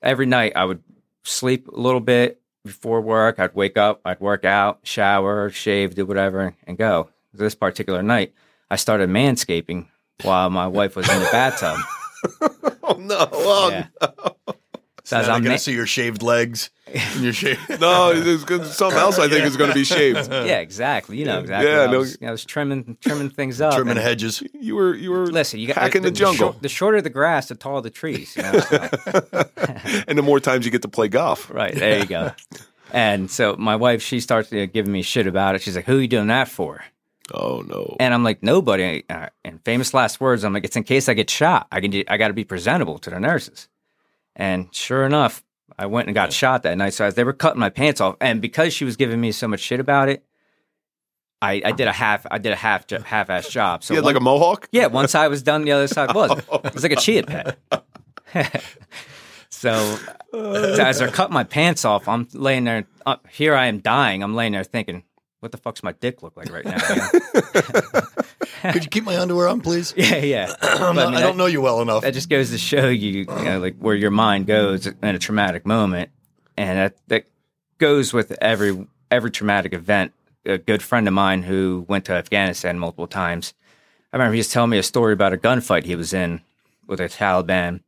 [0.00, 0.84] every night I would
[1.24, 3.40] sleep a little bit before work.
[3.40, 7.08] I'd wake up, I'd work out, shower, shave, do whatever, and go.
[7.34, 8.34] This particular night,
[8.70, 9.88] I started manscaping
[10.22, 11.76] while my wife was in the bathtub.
[12.84, 13.28] oh, no.
[13.32, 13.86] Oh, Yeah.
[15.08, 17.60] So Now I'm they're ma- gonna see your shaved legs and your shaved.
[17.80, 18.12] No,
[18.44, 20.28] gonna- something else I think is going to be shaved.
[20.30, 21.16] yeah, exactly.
[21.16, 21.70] You know exactly.
[21.70, 23.72] Yeah, I, no- was, I was trimming trimming things up.
[23.74, 24.42] trimming hedges.
[24.52, 27.48] You were you were Listen, you got hacking the, jungle, short- the shorter the grass,
[27.48, 28.36] the taller the trees.
[28.36, 28.60] You know?
[28.60, 28.88] so-
[30.06, 31.48] and the more times you get to play golf.
[31.50, 32.32] Right there you go.
[32.92, 35.62] And so my wife, she starts uh, giving me shit about it.
[35.62, 36.84] She's like, "Who are you doing that for?"
[37.32, 37.96] Oh no!
[37.98, 41.14] And I'm like, "Nobody." Uh, and famous last words, I'm like, "It's in case I
[41.14, 41.66] get shot.
[41.72, 41.90] I can.
[41.90, 43.68] do- I got to be presentable to the nurses."
[44.38, 45.44] And sure enough,
[45.76, 46.94] I went and got shot that night.
[46.94, 49.48] So as they were cutting my pants off, and because she was giving me so
[49.48, 50.24] much shit about it,
[51.42, 52.26] I, I did a half.
[52.30, 53.82] I did a half jo- half ass job.
[53.84, 54.68] So you had one- like a mohawk.
[54.72, 56.44] yeah, one side was done, the other side wasn't.
[56.64, 57.58] It was like a chia pet.
[59.50, 59.96] so,
[60.32, 62.86] so as they're cutting my pants off, I'm laying there.
[63.06, 64.22] Uh, here I am dying.
[64.22, 65.04] I'm laying there thinking,
[65.40, 66.78] what the fuck's my dick look like right now?
[68.72, 69.94] Could you keep my underwear on, please?
[69.96, 70.54] yeah, yeah.
[70.62, 72.02] I mean, I don't know you well enough.
[72.02, 75.18] that just goes to show you, you know, like where your mind goes in a
[75.18, 76.10] traumatic moment,
[76.56, 77.24] and that that
[77.78, 80.12] goes with every every traumatic event.
[80.44, 83.54] A good friend of mine who went to Afghanistan multiple times.
[84.12, 86.40] I remember he was telling me a story about a gunfight he was in
[86.86, 87.80] with the Taliban,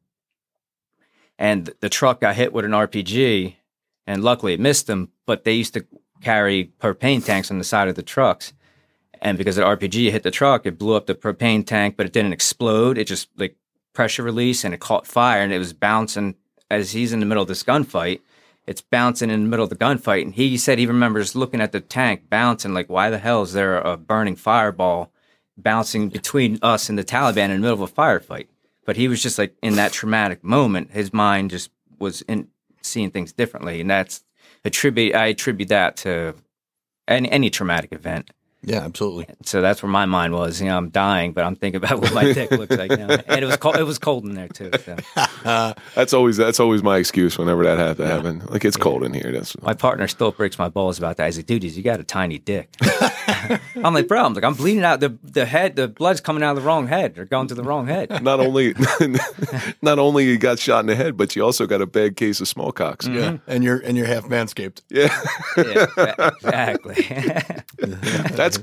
[1.39, 3.57] and the truck got hit with an RPG,
[4.07, 5.11] and luckily it missed them.
[5.27, 5.87] But they used to
[6.23, 8.53] carry propane tanks on the side of the trucks,
[9.21, 12.13] and because the RPG hit the truck, it blew up the propane tank, but it
[12.13, 12.97] didn't explode.
[12.97, 13.57] It just like
[13.93, 16.37] pressure release and it caught fire and it was bouncing
[16.71, 18.21] as he's in the middle of this gunfight.
[18.67, 20.23] It's bouncing in the middle of the gunfight.
[20.23, 23.53] And he said he remembers looking at the tank bouncing, like, why the hell is
[23.53, 25.13] there a burning fireball
[25.57, 28.47] bouncing between us and the Taliban in the middle of a firefight?
[28.87, 32.49] But he was just like in that traumatic moment, his mind just was in
[32.81, 33.81] seeing things differently.
[33.81, 34.25] And that's
[34.65, 36.35] attribute I attribute that to
[37.09, 38.31] any any traumatic event.
[38.63, 39.27] yeah, absolutely.
[39.43, 40.61] So that's where my mind was.
[40.61, 43.09] You know, I'm dying, but I'm thinking about what my dick looks like now.
[43.27, 43.77] And it was cold.
[43.77, 44.71] It was cold in there too.
[44.85, 44.97] So.
[45.95, 48.43] That's always that's always my excuse whenever that had to happen.
[48.49, 49.33] Like it's cold in here.
[49.33, 51.27] That's My partner still breaks my balls about that.
[51.27, 52.69] He's like, "Dude, you got a tiny dick."
[53.85, 55.01] I'm like, "Bro, I'm like, I'm bleeding out.
[55.01, 57.15] The the head, the blood's coming out of the wrong head.
[57.15, 58.75] They're going to the wrong head." not only
[59.83, 62.41] not only you got shot in the head, but you also got a bad case
[62.41, 63.07] of smallcocks.
[63.07, 63.15] Mm-hmm.
[63.15, 64.83] Yeah, and you're and you're half manscaped.
[64.89, 65.17] Yeah,
[65.57, 67.07] yeah, exactly.
[68.35, 68.59] that's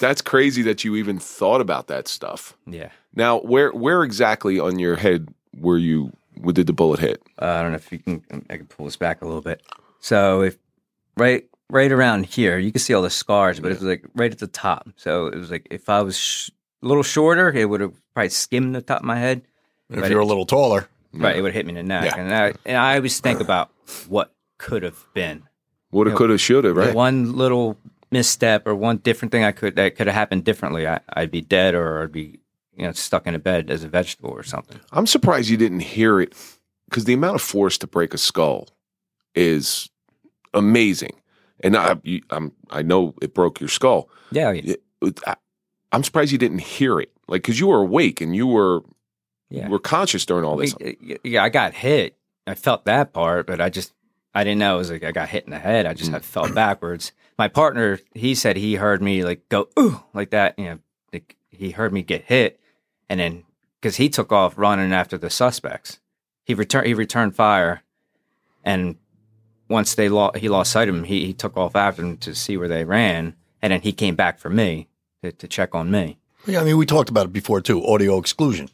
[0.00, 2.56] that's crazy that you even thought about that stuff.
[2.66, 2.90] yeah.
[3.14, 6.12] Now, where where exactly on your head were you?
[6.38, 7.22] Where did the bullet hit?
[7.40, 8.22] Uh, I don't know if you can.
[8.50, 9.62] I can pull this back a little bit.
[10.00, 10.58] So if
[11.16, 14.30] right right around here, you can see all the scars, but it was like right
[14.32, 14.88] at the top.
[14.96, 16.50] So it was like if I was sh-
[16.82, 19.42] little shorter, it would have probably skimmed the top of my head.
[19.90, 21.82] And if you're it- a little taller, Right, it would have hit me in the
[21.82, 22.20] neck, Yeah.
[22.20, 23.70] and I and I always think about
[24.06, 25.44] what could have been.
[25.90, 26.94] Woulda, coulda, shoulda, right?
[26.94, 27.78] One little
[28.10, 31.40] misstep or one different thing I could that could have happened differently, I, I'd be
[31.40, 32.38] dead or I'd be
[32.76, 34.78] you know stuck in a bed as a vegetable or something.
[34.92, 36.34] I'm surprised you didn't hear it
[36.90, 38.68] because the amount of force to break a skull
[39.34, 39.88] is
[40.52, 41.14] amazing.
[41.60, 44.08] And I, you, I'm, I know it broke your skull.
[44.30, 45.36] Yeah, oh, yeah, It- I,
[45.92, 48.82] I'm surprised you didn't hear it, like because you were awake and you were
[49.48, 49.66] yeah.
[49.66, 50.74] you were conscious during all this.
[51.22, 52.16] Yeah, I got hit.
[52.46, 53.92] I felt that part, but I just
[54.34, 55.86] I didn't know it was like I got hit in the head.
[55.86, 56.16] I just mm.
[56.16, 57.12] I fell backwards.
[57.38, 60.58] My partner, he said he heard me like go ooh like that.
[60.58, 60.78] You know,
[61.12, 62.60] like he heard me get hit,
[63.08, 63.44] and then
[63.80, 66.00] because he took off running after the suspects,
[66.44, 67.82] he returned he returned fire,
[68.64, 68.96] and
[69.68, 72.34] once they lost he lost sight of him, he he took off after them to
[72.34, 74.88] see where they ran, and then he came back for me
[75.22, 76.18] to, to check on me.
[76.46, 77.84] yeah, I mean, we talked about it before too.
[77.86, 78.68] Audio exclusion.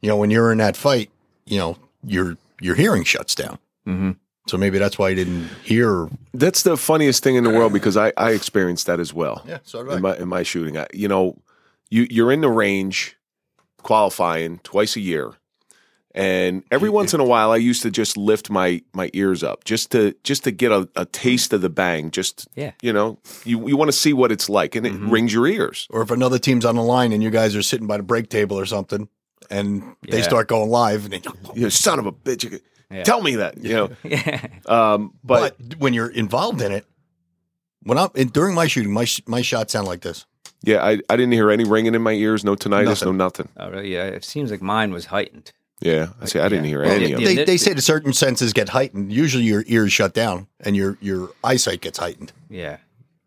[0.00, 1.10] You know, when you're in that fight,
[1.46, 3.58] you know your your hearing shuts down.
[3.84, 4.12] hmm
[4.46, 6.08] So maybe that's why you didn't hear.
[6.34, 9.42] That's the funniest thing in the world because I, I experienced that as well.
[9.46, 10.76] Yeah, so in my in my shooting.
[10.78, 11.36] I, you know,
[11.90, 13.16] you you're in the range
[13.82, 15.32] qualifying twice a year.
[16.14, 19.64] And every once in a while I used to just lift my my ears up
[19.64, 22.10] just to just to get a, a taste of the bang.
[22.10, 22.72] Just Yeah.
[22.82, 25.86] you know, you you want to see what it's like and it rings your ears.
[25.90, 28.28] Or if another team's on the line and you guys are sitting by the break
[28.28, 29.08] table or something,
[29.50, 30.24] and they Yeah.
[30.24, 31.22] start going live, and then,
[31.54, 32.44] You son of a bitch.
[32.50, 33.04] you- Yeah.
[33.04, 33.88] Tell me that, you know.
[34.04, 34.46] Yeah.
[34.66, 36.84] Um, but, but, when you're involved in it,
[37.84, 40.26] when I'm and during my shooting, my sh- my shots sound like this.
[40.62, 43.08] yeah, I, I didn't hear any ringing in my ears, no tinnitus, Nothing.
[43.16, 43.48] no nothing.
[43.56, 43.94] Oh, really?
[43.94, 44.04] Yeah.
[44.04, 45.52] It seems like mine was heightened.
[45.82, 46.38] Yeah, I see.
[46.38, 47.28] I didn't hear Well, any of yeah.
[47.28, 47.34] it.
[47.36, 49.12] They, they say that certain senses get heightened.
[49.12, 52.32] Usually, your ears shut down and your your eyesight gets heightened.
[52.48, 52.78] Yeah.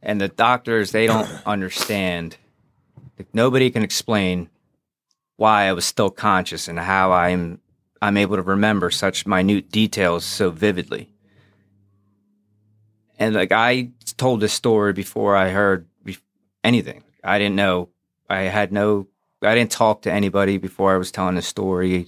[0.01, 2.37] And the doctors, they don't understand.
[3.19, 4.49] Like, nobody can explain
[5.35, 7.59] why I was still conscious and how I'm
[8.01, 11.09] I'm able to remember such minute details so vividly.
[13.19, 15.87] And like I told this story before I heard
[16.63, 17.03] anything.
[17.23, 17.89] I didn't know.
[18.29, 19.07] I had no.
[19.41, 22.07] I didn't talk to anybody before I was telling this story.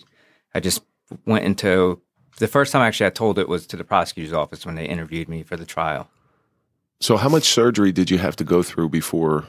[0.58, 0.82] I just
[1.28, 2.02] went into
[2.40, 5.30] the first time actually I told it was to the prosecutor's office when they interviewed
[5.30, 6.10] me for the trial.
[7.00, 9.46] So, how much surgery did you have to go through before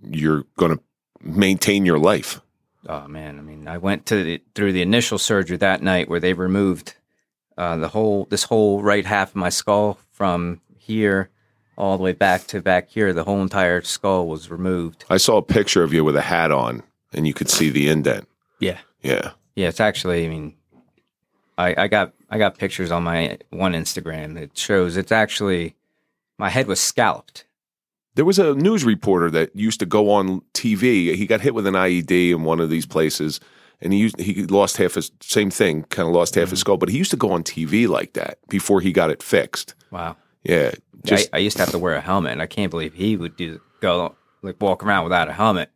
[0.00, 0.82] you're going to
[1.20, 2.40] maintain your life?
[2.88, 6.20] Oh man, I mean, I went to the, through the initial surgery that night where
[6.20, 6.94] they removed
[7.58, 11.28] uh, the whole this whole right half of my skull from here
[11.76, 13.12] all the way back to back here.
[13.12, 15.06] The whole entire skull was removed.
[15.10, 17.88] I saw a picture of you with a hat on, and you could see the
[17.88, 18.28] indent.
[18.60, 19.68] Yeah, Yeah, yeah.
[19.68, 20.54] It's actually, I mean,
[21.56, 25.76] I, I got I got pictures on my one Instagram It shows it's actually
[26.38, 27.44] my head was scalloped.
[28.16, 31.14] there was a news reporter that used to go on TV.
[31.14, 33.40] He got hit with an IED in one of these places,
[33.80, 36.60] and he used, he lost half his same thing, kind of lost half his mm-hmm.
[36.60, 36.76] skull.
[36.76, 39.74] But he used to go on TV like that before he got it fixed.
[39.90, 40.16] Wow.
[40.42, 40.72] Yeah,
[41.04, 43.16] just I, I used to have to wear a helmet, and I can't believe he
[43.16, 45.70] would do go like walk around without a helmet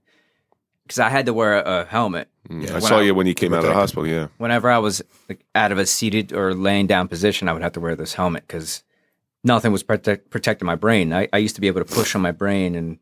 [0.82, 2.28] because I had to wear a, a helmet.
[2.50, 4.06] I when saw I- you when you came out of the hospital.
[4.06, 7.62] Yeah, Whenever I was like, out of a seated or laying down position, I would
[7.62, 8.82] have to wear this helmet because
[9.44, 11.12] nothing was protect, protecting my brain.
[11.12, 12.98] I, I used to be able to push on my brain, and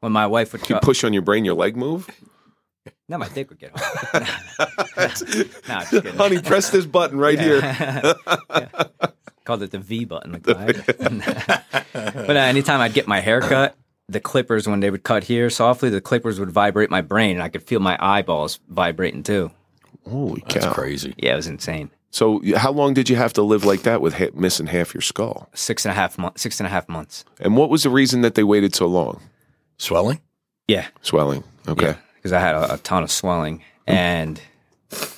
[0.00, 2.08] when my wife would you go, push on your brain, your leg move.
[3.08, 4.26] now my dick would get hard.
[5.68, 6.06] nah, just.
[6.16, 7.60] Honey, press this button right here.
[8.50, 8.84] Yeah.
[9.44, 10.32] Called it the V button.
[10.32, 13.74] Like but uh, anytime I'd get my hair cut,
[14.08, 17.42] the clippers, when they would cut here softly, the clippers would vibrate my brain and
[17.42, 19.50] I could feel my eyeballs vibrating too.
[20.08, 20.60] Holy cow!
[20.60, 21.14] That's crazy.
[21.18, 21.90] Yeah, it was insane.
[22.10, 25.02] So, how long did you have to live like that with ha- missing half your
[25.02, 25.50] skull?
[25.52, 26.40] Six and a half months.
[26.40, 27.24] Six and a half months.
[27.40, 29.20] And what was the reason that they waited so long?
[29.76, 30.20] Swelling.
[30.66, 30.86] Yeah.
[31.02, 31.44] Swelling.
[31.68, 31.94] Okay.
[32.14, 33.62] Because I had a, a ton of swelling.
[33.86, 34.40] And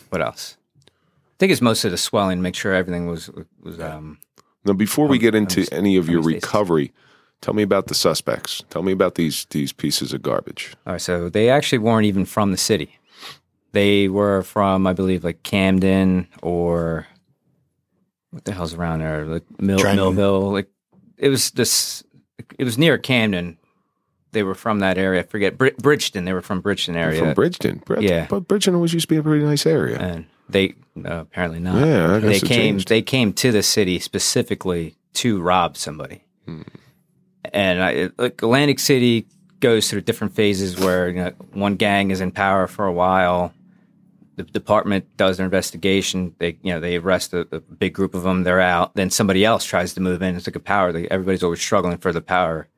[0.09, 0.57] what else?
[0.89, 0.91] I
[1.39, 3.31] think it's most of the swelling, make sure everything was,
[3.63, 4.19] was um,
[4.65, 6.93] Now, before we get into I'm- any of your I'm recovery,
[7.41, 8.63] tell me about the suspects.
[8.71, 10.75] Tell me about these these pieces of garbage.
[10.87, 12.97] All right, so they actually weren't even from the city.
[13.73, 17.07] They were from, I believe, like Camden or
[18.31, 20.51] what the hell's around there, like Mill, Millville.
[20.53, 20.69] Like
[21.17, 22.03] it was this.
[22.59, 23.59] It was near Camden.
[24.33, 25.21] They were from that area.
[25.21, 26.25] I forget Brid- Bridgeton.
[26.25, 27.83] They were from Bridgeton area, From Bridgeton.
[27.85, 28.27] Brid- Yeah.
[28.31, 29.99] But Bridgeton always used to be a pretty nice area.
[29.99, 30.75] and they
[31.05, 31.85] uh, apparently not.
[31.87, 32.49] Yeah, I they it came.
[32.49, 32.89] changed.
[32.89, 36.23] They came to the city specifically to rob somebody.
[36.47, 36.63] Hmm.
[37.45, 39.27] And I, like Atlantic City
[39.61, 43.53] goes through different phases where you know, one gang is in power for a while.
[44.37, 46.35] The department does their investigation.
[46.39, 48.45] They, you know, they arrest a, a big group of them.
[48.45, 48.95] They're out.
[48.95, 50.35] Then somebody else tries to move in.
[50.35, 50.93] It's like a power.
[50.93, 52.69] They, everybody's always struggling for the power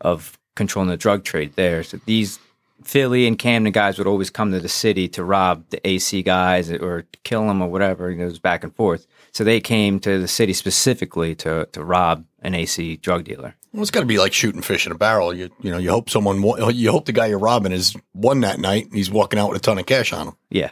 [0.00, 1.84] of controlling the drug trade there.
[1.84, 2.40] So these
[2.88, 6.70] Philly and Camden guys would always come to the city to rob the AC guys
[6.72, 8.10] or kill them or whatever.
[8.10, 9.06] It was back and forth.
[9.32, 13.54] So they came to the city specifically to to rob an AC drug dealer.
[13.74, 15.34] Well, it's got to be like shooting fish in a barrel.
[15.34, 16.42] You you know you hope someone
[16.74, 18.86] you hope the guy you're robbing is won that night.
[18.86, 20.34] and He's walking out with a ton of cash on him.
[20.50, 20.70] Yeah,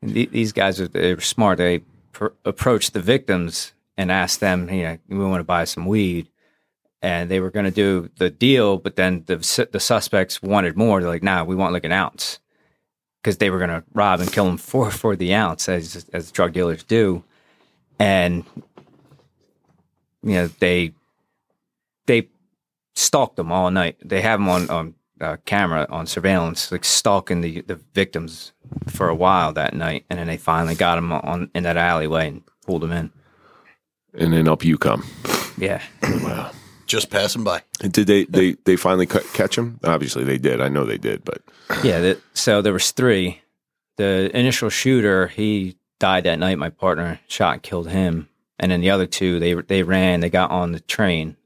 [0.00, 1.58] and the- these guys are smart.
[1.58, 1.80] They
[2.12, 6.28] pr- approached the victims and asked them, you know, we want to buy some weed,
[7.02, 11.00] and they were going to do the deal, but then the the suspects wanted more.
[11.00, 12.38] They're like, nah, we want like an ounce,
[13.22, 16.32] because they were going to rob and kill them for for the ounce, as as
[16.32, 17.22] drug dealers do,
[17.98, 18.44] and
[20.22, 20.92] you know they
[22.06, 22.28] they
[22.94, 23.96] stalked them all night.
[24.04, 28.52] They have them on on uh, camera on surveillance, like stalking the the victims
[28.88, 32.28] for a while that night, and then they finally got them on in that alleyway
[32.28, 33.12] and pulled them in.
[34.14, 35.04] And then up you come.
[35.58, 35.82] Yeah,
[36.88, 37.62] Just passing by.
[37.82, 39.78] And did they they they finally catch him?
[39.84, 40.60] Obviously they did.
[40.60, 41.42] I know they did, but
[41.84, 42.00] yeah.
[42.00, 43.42] That, so there was three.
[43.96, 46.58] The initial shooter, he died that night.
[46.58, 50.20] My partner shot and killed him, and then the other two, they they ran.
[50.20, 51.36] They got on the train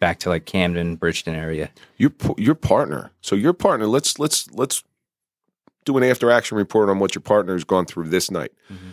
[0.00, 1.70] back to like Camden, Bridgeton area.
[1.96, 3.12] your your partner.
[3.20, 3.86] So your partner.
[3.86, 4.82] Let's let's let's
[5.84, 8.52] do an after action report on what your partner has gone through this night.
[8.72, 8.90] Mm-hmm.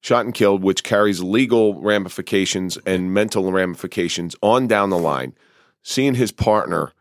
[0.00, 5.34] Shot and killed, which carries legal ramifications and mental ramifications on down the line.
[5.82, 6.92] Seeing his partner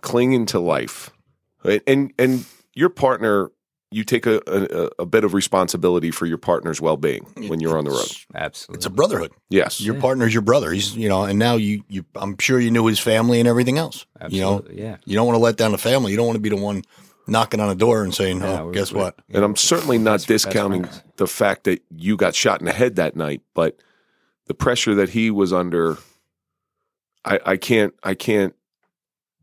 [0.00, 1.10] clinging to life,
[1.64, 1.82] Right?
[1.86, 3.50] and and your partner,
[3.90, 7.78] you take a, a, a bit of responsibility for your partner's well being when you're
[7.78, 8.10] on the road.
[8.34, 8.78] Absolutely.
[8.78, 9.32] It's a brotherhood.
[9.48, 10.72] Yes, Your partner's your brother.
[10.72, 13.78] He's you know, and now you you I'm sure you knew his family and everything
[13.78, 14.06] else.
[14.28, 14.96] You know, Absolutely, yeah.
[15.04, 16.10] you don't want to let down the family.
[16.10, 16.82] You don't want to be the one
[17.32, 19.98] knocking on a door and saying, Yeah, "Oh, we're- guess we're- what?" And I'm certainly
[19.98, 21.02] not Best- best discounting friends.
[21.16, 23.76] the fact that you got shot in the head that night, but
[24.46, 25.98] the pressure that he was under,
[27.24, 28.54] I, I can't I can't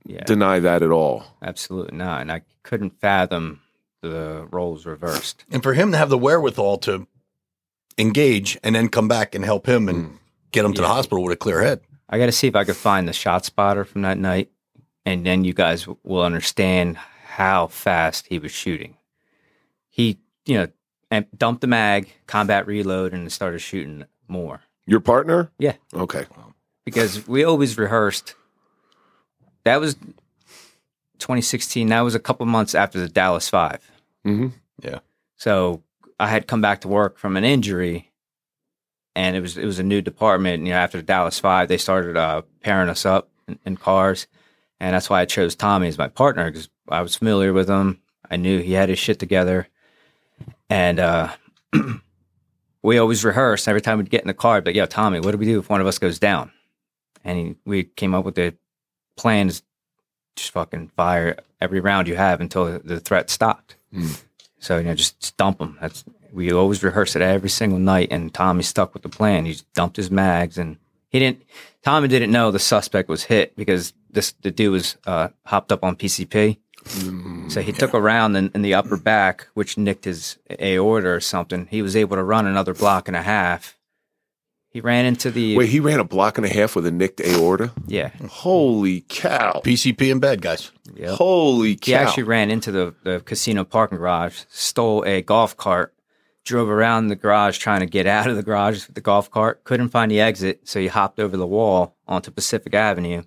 [0.05, 0.23] Yeah.
[0.23, 1.23] deny that at all.
[1.41, 2.21] Absolutely not.
[2.21, 3.61] And I couldn't fathom
[4.01, 5.43] the roles reversed.
[5.51, 7.07] And for him to have the wherewithal to
[7.97, 10.17] engage and then come back and help him and mm.
[10.51, 11.81] get him to the hospital with a clear head.
[12.09, 14.49] I got to see if I could find the shot spotter from that night,
[15.05, 16.97] and then you guys will understand
[17.39, 18.97] how fast he was shooting.
[19.89, 20.67] He, you know,
[21.09, 25.49] em- dumped the mag, combat reload, and started shooting more Your partner?
[25.57, 25.75] Yeah.
[25.93, 26.25] Okay.
[26.83, 28.35] because we always rehearsed.
[29.63, 29.95] That was
[31.19, 31.87] 2016.
[31.87, 33.89] That was a couple months after the Dallas Five.
[34.23, 34.47] hmm
[34.81, 34.99] Yeah.
[35.37, 35.81] So
[36.19, 38.11] I had come back to work from an injury,
[39.15, 40.63] and it was it was a new department.
[40.65, 44.27] You know, after the Dallas Five, they started uh, pairing us up in, in cars,
[44.79, 48.01] and that's why I chose Tommy as my partner because I was familiar with him.
[48.29, 49.67] I knew he had his shit together,
[50.69, 51.29] and uh,
[52.83, 53.67] we always rehearse.
[53.67, 55.69] Every time we'd get in the car, but yeah, Tommy, what do we do if
[55.69, 56.51] one of us goes down?
[57.23, 58.55] And he, we came up with the
[59.17, 59.63] plan: is
[60.35, 63.75] just fucking fire every round you have until the, threat stopped.
[64.59, 65.77] So you know, just, dump them.
[65.81, 68.09] That's we always rehearse it every single night.
[68.11, 69.45] And Tommy stuck with the plan.
[69.45, 70.77] He dumped his mags, and
[71.09, 71.43] he didn't.
[71.83, 75.83] Tommy didn't know the suspect was hit because this the dude was uh, hopped up
[75.83, 76.57] on PCP.
[77.49, 81.19] So he took a round in, in the upper back, which nicked his aorta or
[81.19, 81.67] something.
[81.69, 83.77] He was able to run another block and a half.
[84.71, 87.19] He ran into the Wait, he ran a block and a half with a nicked
[87.21, 87.71] aorta.
[87.87, 89.61] yeah Holy cow!
[89.63, 90.71] PCP in bed, guys.
[90.95, 91.15] yeah.
[91.15, 91.85] Holy cow!
[91.85, 95.93] He actually ran into the, the casino parking garage, stole a golf cart,
[96.49, 99.63] drove around the garage trying to get out of the garage with the golf cart,
[99.63, 103.21] couldn't find the exit, so he hopped over the wall onto Pacific Avenue,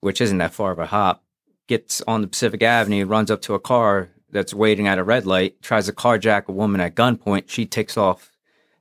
[0.00, 1.22] which isn't that far of a hop.
[1.66, 5.26] Gets on the Pacific Avenue, runs up to a car that's waiting at a red
[5.26, 7.50] light, tries to carjack a woman at gunpoint.
[7.50, 8.32] She takes off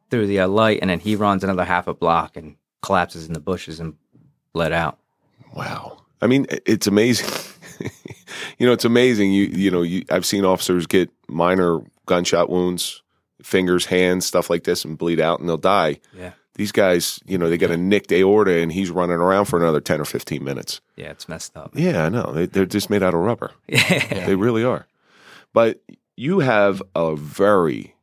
[0.09, 3.33] through the uh, light, and then he runs another half a block and collapses in
[3.33, 3.95] the bushes and
[4.53, 4.99] bled out.
[5.53, 6.03] Wow.
[6.21, 7.29] I mean, it's amazing.
[8.57, 9.33] you know, it's amazing.
[9.33, 13.03] You you know, you, I've seen officers get minor gunshot wounds,
[13.47, 15.99] fingers, hands, stuff like this, and bleed out, and they'll die.
[16.17, 16.33] Yeah.
[16.55, 19.79] These guys, you know, they got a nicked aorta, and he's running around for another
[19.79, 20.81] ten or fifteen minutes.
[20.95, 21.71] Yeah, it's messed up.
[21.73, 22.33] Yeah, I know.
[22.33, 23.51] They, they're just made out of rubber.
[23.67, 24.25] Yeah.
[24.25, 24.87] They really are.
[25.53, 25.81] But
[26.15, 27.95] you have a very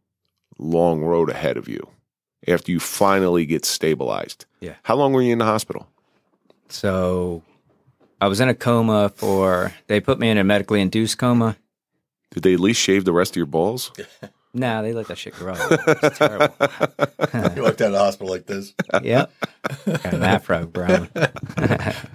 [0.59, 1.89] long road ahead of you
[2.47, 4.47] after you finally get stabilized.
[4.61, 4.75] Yeah.
[4.85, 5.89] How long were you in the hospital?
[6.69, 7.43] So
[8.21, 11.57] I was in a coma for, they put me in a medically induced coma.
[12.31, 13.93] Did they at least shave the rest of your balls?
[14.57, 15.55] Nah, they let that shit grow.
[15.59, 16.55] It's terrible.
[17.57, 19.33] You walked out of the hospital like this, yep.
[19.85, 20.87] Got an afro, bro.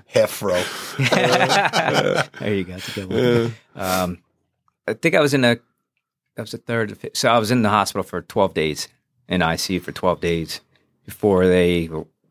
[0.08, 0.54] half fro.
[0.98, 2.74] there you go.
[2.74, 3.56] That's a good one.
[3.76, 4.20] Um,
[4.88, 5.56] I think I was in a,
[6.36, 8.88] that was the third, so I was in the hospital for 12 days,
[9.28, 10.62] in ICU for 12 days
[11.06, 11.90] before they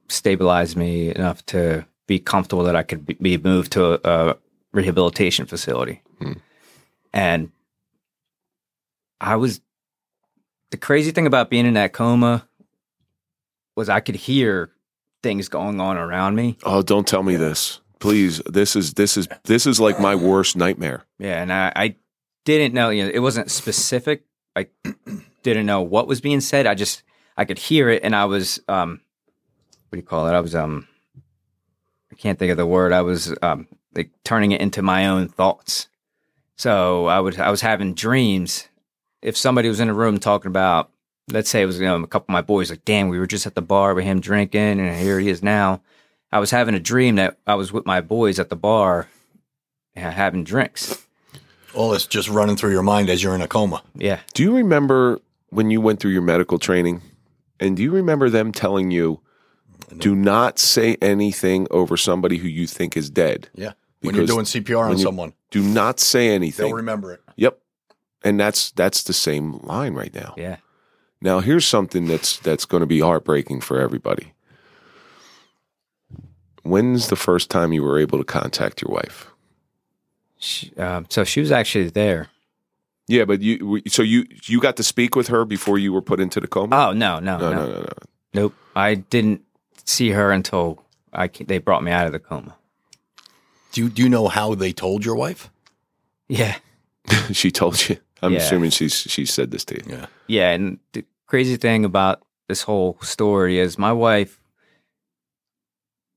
[0.09, 4.37] stabilized me enough to be comfortable that I could be- be moved to a, a
[4.73, 6.03] rehabilitation facility.
[7.13, 7.51] And
[9.21, 9.61] I was
[10.71, 12.47] the crazy thing about being in that coma
[13.77, 14.71] was I could hear
[15.23, 16.59] things going on around me.
[16.65, 17.81] Oh, don't tell me this.
[18.01, 18.41] Please.
[18.47, 21.05] This is this is this is like my worst nightmare.
[21.19, 21.97] Yeah, and I, I
[22.45, 24.25] didn't know, you know, it wasn't specific.
[24.55, 24.69] I
[25.43, 26.67] didn't know what was being said.
[26.67, 27.03] I just
[27.37, 29.01] I could hear it and I was um
[29.89, 30.33] what do you call it?
[30.33, 30.87] I was um
[32.13, 32.93] I can't think of the word.
[32.93, 35.89] I was um like turning it into my own thoughts.
[36.57, 38.69] So I would I was having dreams.
[39.23, 40.91] If somebody was in a room talking about
[41.31, 43.27] let's say it was you know a couple of my boys like damn we were
[43.27, 45.79] just at the bar with him drinking and here he is now
[46.33, 49.09] i was having a dream that i was with my boys at the bar
[49.95, 51.07] having drinks
[51.75, 54.57] all this just running through your mind as you're in a coma yeah Do you
[54.57, 57.03] remember when you went through your medical training?
[57.61, 59.21] And do you remember them telling you,
[59.99, 63.49] do not say anything over somebody who you think is dead?
[63.55, 66.67] yeah when you're doing cpr on someone Do not say anything.
[66.69, 67.28] they'll remember it Yep.
[68.25, 70.35] And that's that's the same line right now.
[70.37, 70.57] yeah
[71.21, 74.33] Now here's something that's that's going to be heartbreaking for everybody.
[76.63, 79.31] When's the first time you were able to contact your wife?
[80.41, 82.29] she, um, so she was actually there
[83.09, 86.21] Yeah, but you so you you got to speak with her before you were put
[86.21, 86.77] into the coma?
[86.77, 87.89] oh no no no, no, no, no, no.
[88.35, 89.43] nope i didn't
[89.85, 92.55] see her until i they brought me out of the coma
[93.73, 95.51] do you, do you know how they told your wife
[96.29, 96.59] yeah
[97.33, 97.97] she told you.
[98.23, 98.39] I'm Yeah.
[98.39, 99.83] assuming she's she said this to you.
[99.97, 104.41] yeah Yeah, and the crazy thing about this whole story is my wife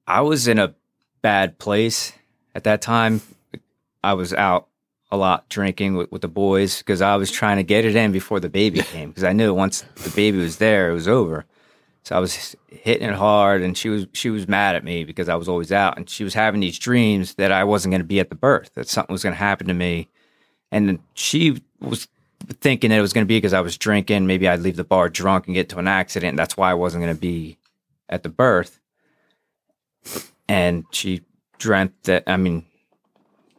[0.07, 0.73] I was in a
[1.21, 2.13] bad place
[2.55, 3.21] at that time.
[4.03, 4.67] I was out
[5.11, 8.11] a lot drinking with, with the boys because I was trying to get it in
[8.11, 11.45] before the baby came because I knew once the baby was there it was over.
[12.03, 15.29] So I was hitting it hard and she was she was mad at me because
[15.29, 18.07] I was always out and she was having these dreams that I wasn't going to
[18.07, 20.09] be at the birth that something was going to happen to me
[20.71, 22.07] and she was
[22.61, 24.27] thinking that it was going to be because I was drinking.
[24.27, 26.37] Maybe I'd leave the bar drunk and get to an accident.
[26.37, 27.57] That's why I wasn't going to be
[28.09, 28.79] at the birth.
[30.47, 31.21] And she
[31.59, 32.65] dreamt that, I mean,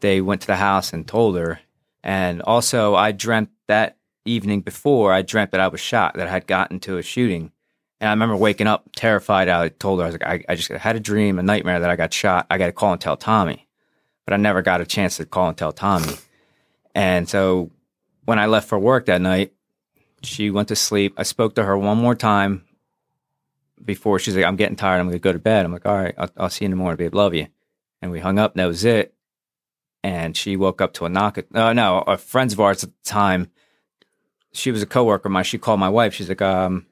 [0.00, 1.60] they went to the house and told her.
[2.02, 6.30] And also, I dreamt that evening before, I dreamt that I was shot, that I
[6.30, 7.52] had gotten to a shooting.
[8.00, 9.48] And I remember waking up terrified.
[9.48, 11.90] I told her, I was like, I, I just had a dream, a nightmare that
[11.90, 12.46] I got shot.
[12.50, 13.68] I got to call and tell Tommy.
[14.26, 16.14] But I never got a chance to call and tell Tommy.
[16.94, 17.70] And so
[18.24, 19.52] when I left for work that night,
[20.22, 21.14] she went to sleep.
[21.16, 22.64] I spoke to her one more time
[23.84, 25.00] before she's like, I'm getting tired.
[25.00, 25.64] I'm going to go to bed.
[25.64, 27.14] I'm like, all right, I'll, I'll see you in the morning, babe.
[27.14, 27.48] Love you.
[28.00, 28.52] And we hung up.
[28.54, 29.14] And that was it.
[30.04, 31.38] And she woke up to a knock.
[31.38, 33.50] At, uh, no, a friends of ours at the time,
[34.52, 35.44] she was a coworker of mine.
[35.44, 36.14] She called my wife.
[36.14, 36.86] She's like, um,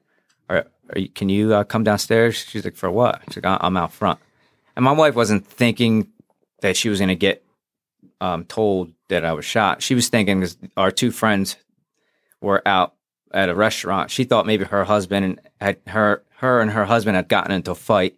[0.48, 2.36] are, are you, can you uh, come downstairs?
[2.36, 3.22] She's like, for what?
[3.28, 4.18] She's like, "I- I'm out front.
[4.76, 6.08] And my wife wasn't thinking
[6.62, 7.44] that she was going to get
[8.20, 9.82] um, told that I was shot.
[9.82, 11.56] She was thinking 'cause our two friends
[12.40, 12.94] were out
[13.32, 14.10] at a restaurant.
[14.10, 17.74] She thought maybe her husband had her her and her husband had gotten into a
[17.74, 18.16] fight.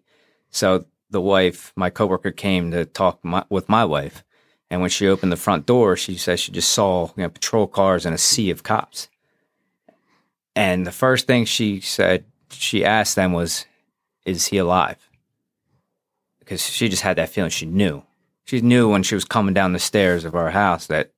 [0.51, 4.23] So the wife, my coworker, came to talk my, with my wife.
[4.71, 7.67] And when she opened the front door, she said she just saw you know, patrol
[7.67, 9.09] cars and a sea of cops.
[10.55, 13.67] And the first thing she said, she asked them was,
[14.25, 15.09] "Is he alive?"
[16.39, 17.51] Because she just had that feeling.
[17.51, 18.05] She knew.
[18.45, 21.11] She knew when she was coming down the stairs of our house that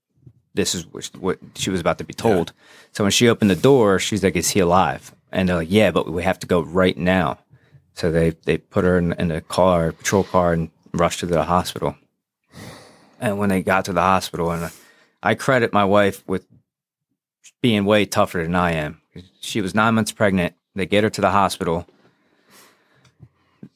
[0.54, 2.52] this is what- she was about to be told.
[2.92, 5.90] So when she opened the door, she's like, "Is he alive?" And they're like, "Yeah,
[5.90, 7.38] but we have to go right now."
[7.94, 11.34] So they they put her in, in a car, patrol car, and rushed her to
[11.34, 11.96] the hospital.
[13.20, 14.70] And when they got to the hospital, and
[15.22, 16.46] I credit my wife with
[17.62, 19.00] being way tougher than I am.
[19.40, 20.54] She was nine months pregnant.
[20.74, 21.86] They get her to the hospital.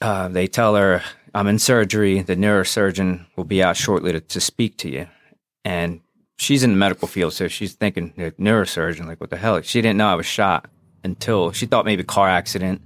[0.01, 1.03] Uh, they tell her,
[1.35, 2.23] I'm in surgery.
[2.23, 5.07] The neurosurgeon will be out shortly to, to speak to you.
[5.65, 6.01] And
[6.39, 9.61] she's in the medical field, so she's thinking, like, neurosurgeon, like, what the hell?
[9.63, 10.71] She didn't know I was shot
[11.05, 12.81] until she thought maybe car accident.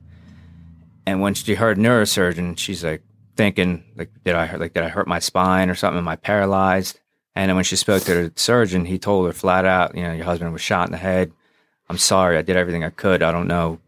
[1.07, 3.03] And when she heard neurosurgeon, she's like
[3.37, 5.99] thinking, like, did I hurt, like, did I hurt my spine or something?
[5.99, 7.01] Am I paralyzed?
[7.35, 10.13] And then when she spoke to the surgeon, he told her flat out, you know,
[10.13, 11.33] your husband was shot in the head.
[11.89, 12.37] I'm sorry.
[12.39, 13.23] I did everything I could.
[13.23, 13.81] I don't know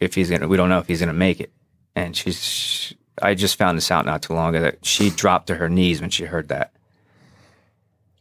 [0.00, 0.48] if he's gonna.
[0.48, 1.52] We don't know if he's gonna make it.
[1.94, 2.94] And she's.
[3.22, 6.00] I just found this out not too long ago that she dropped to her knees
[6.00, 6.72] when she heard that,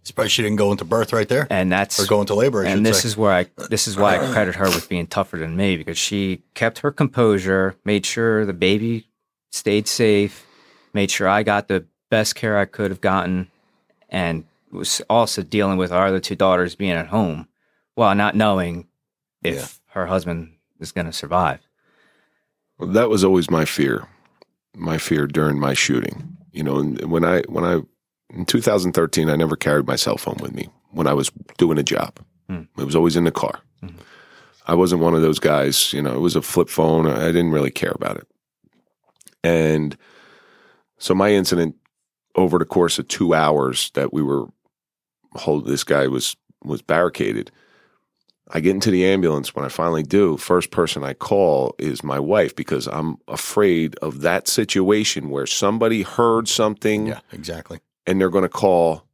[0.06, 2.66] Surprised she didn't go into birth right there and that's or go into labor.
[2.66, 3.08] I and this say.
[3.08, 5.98] is where I this is why I credit her with being tougher than me because
[5.98, 9.08] she kept her composure, made sure the baby
[9.50, 10.46] stayed safe,
[10.94, 13.50] made sure I got the best care I could have gotten,
[14.10, 17.48] and was also dealing with our other two daughters being at home
[17.96, 18.88] while not knowing
[19.42, 19.68] if Yeah.
[19.94, 21.62] her husband is going to survive.
[22.78, 24.08] Well, that was always my fear.
[24.76, 26.38] My fear during my shooting.
[26.52, 27.82] You know, and when I when I
[28.34, 31.84] in 2013, I never carried my cell phone with me when I was doing a
[31.84, 32.20] job.
[32.48, 32.64] Hmm.
[32.78, 33.60] It was always in the car.
[34.66, 37.08] I wasn't one of those guys, you know, it was a flip phone.
[37.08, 38.28] I didn't really care about it.
[39.44, 39.98] And
[40.98, 41.76] so my incident
[42.36, 44.46] over the course of two hours that we were
[45.34, 47.52] hold this guy was was barricaded.
[48.56, 50.38] I get into the ambulance when I finally do.
[50.38, 56.04] First person I call is my wife because I'm afraid of that situation where somebody
[56.04, 57.80] heard something Yeah, exactly.
[58.06, 59.06] and they're going to call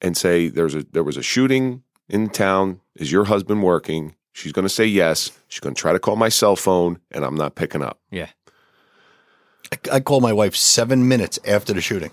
[0.00, 2.80] and say there's a there was a shooting in town.
[2.96, 4.16] Is your husband working?
[4.32, 5.30] She's going to say yes.
[5.48, 8.00] She's going to try to call my cell phone, and I'm not picking up.
[8.10, 8.28] Yeah.
[9.72, 12.10] I, I called my wife seven minutes after the shooting.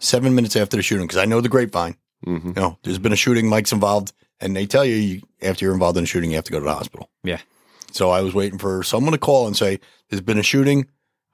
[0.00, 1.96] Seven minutes after the shooting because I know the grapevine.
[2.24, 3.48] hmm You know, there's been a shooting.
[3.48, 6.44] Mike's involved, and they tell you, you after you're involved in a shooting, you have
[6.44, 7.10] to go to the hospital.
[7.24, 7.40] Yeah.
[7.92, 9.80] So I was waiting for someone to call and say,
[10.10, 10.86] "There's been a shooting.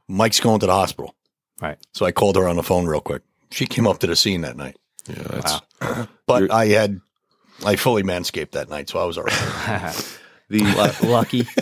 [0.09, 1.15] Mike's going to the hospital."
[1.61, 1.79] Right.
[1.93, 3.23] So I called her on the phone real quick.
[3.51, 4.77] She came up to the scene that night,
[5.09, 7.01] Yeah, that's but I had
[7.65, 10.19] I fully manscaped that night, so I was all right.
[10.49, 11.45] the Lu- Lucky.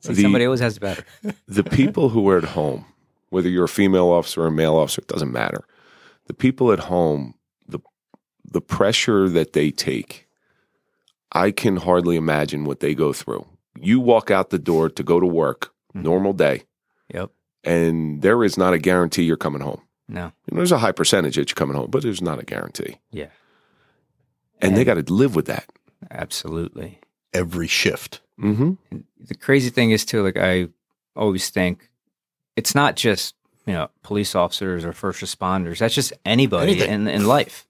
[0.00, 1.04] See, The- somebody always has it better.
[1.48, 2.84] the people who are at home,
[3.30, 5.64] whether you're a female officer or a male officer, it doesn't matter.
[6.26, 7.34] The people at home,
[7.66, 7.80] the
[8.44, 10.23] the pressure that they take,
[11.34, 13.46] I can hardly imagine what they go through.
[13.80, 16.62] You walk out the door to go to work, normal day,
[17.12, 17.30] Yep.
[17.64, 19.80] and there is not a guarantee you're coming home.
[20.08, 20.26] No.
[20.46, 22.98] You know, there's a high percentage that you're coming home, but there's not a guarantee.
[23.10, 23.30] Yeah.
[24.60, 25.66] And they got to live with that.
[26.10, 27.00] Absolutely.
[27.32, 28.20] Every shift.
[28.40, 28.98] Mm-hmm.
[29.20, 30.66] the crazy thing is too like i
[31.14, 31.88] always think
[32.56, 36.90] it's not just you know police officers or first responders that's just anybody Anything.
[36.90, 37.64] in, in life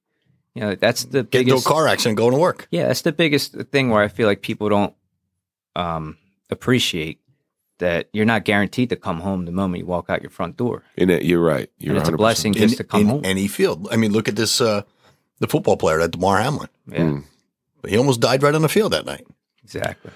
[0.54, 2.68] you know that's the Get into a car accident, going to work.
[2.70, 4.94] yeah that's the biggest thing where i feel like people don't
[5.76, 6.16] um
[6.50, 7.20] appreciate
[7.78, 10.82] that you're not guaranteed to come home the moment you walk out your front door
[10.96, 11.68] In it, you're right.
[11.78, 12.16] You're and it's a 100%.
[12.16, 13.88] blessing in, just to come in home any field.
[13.90, 14.82] I mean, look at this, uh,
[15.40, 16.68] the football player, that Damar Hamlin.
[16.86, 17.24] yeah Mm.
[17.88, 19.26] He almost died right on the field that night.
[19.64, 20.12] exactly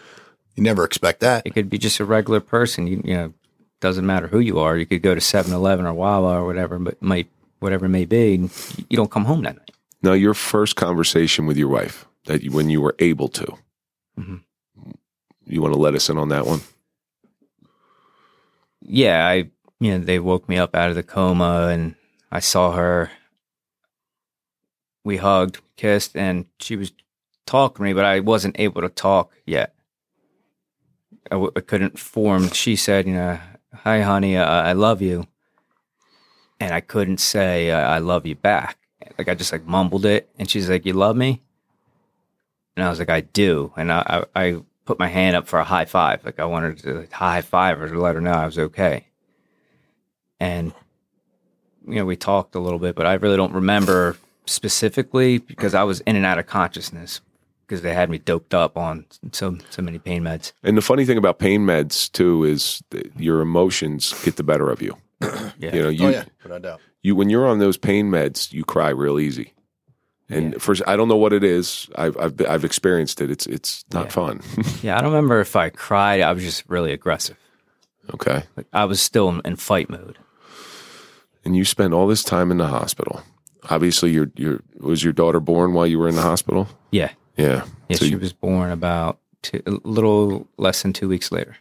[0.55, 1.43] You never expect that.
[1.47, 3.35] it could be just a regular person you, you know
[3.81, 7.01] doesn't matter who you are you could go to 7-eleven or wawa or whatever but
[7.03, 7.29] might
[7.59, 8.51] whatever it may be and
[8.89, 9.71] you don't come home that night
[10.03, 13.55] Now, your first conversation with your wife that you, when you were able to,
[14.19, 14.43] Mhm.
[15.45, 16.61] you want to let us in on that one?
[18.81, 21.95] yeah, I you know they woke me up out of the coma and
[22.31, 23.11] I saw her.
[25.05, 26.93] We hugged, kissed, and she was
[27.47, 29.75] talking to me, but I wasn't able to talk yet.
[31.31, 32.51] I, w- I couldn't form.
[32.51, 33.41] She said, "You know,
[33.75, 35.27] hi, honey, I, I love you,"
[36.61, 38.77] and I couldn't say uh, "I love you" back.
[39.17, 41.43] Like I just like mumbled it, and she's like, "You love me,"
[42.77, 45.59] and I was like, "I do," and I, I, I put my hand up for
[45.59, 46.25] a high five.
[46.25, 49.07] Like I wanted to like, high five her to let her know I was okay.
[50.41, 50.73] And
[51.87, 55.85] you know, we talked a little bit, but I really don't remember specifically because I
[55.85, 57.21] was in and out of consciousness
[57.67, 60.53] because they had me doped up on so so many pain meds.
[60.63, 64.71] And the funny thing about pain meds too is that your emotions get the better
[64.71, 64.97] of you.
[65.61, 65.75] Yeah.
[65.75, 66.81] You know, oh, you oh, yeah, without doubt.
[67.09, 69.53] You when you're on those pain meds, you cry real easy.
[70.31, 71.89] And first, I don't know what it is.
[71.97, 73.31] I've I've I've experienced it.
[73.31, 74.11] It's it's not Yeah.
[74.13, 74.41] fun.
[74.83, 76.21] Yeah, I don't remember if I cried.
[76.21, 77.37] I was just really aggressive.
[78.15, 78.43] okay.
[78.57, 80.19] Like I was still in, in fight mode.
[81.45, 83.23] And you spent all this time in the hospital.
[83.71, 86.69] Obviously, your your was your daughter born while you were in the hospital?
[86.91, 87.65] Yeah, Yeah.
[87.89, 87.97] yeah.
[87.97, 91.57] So she you- was born about two, a little less than two weeks later.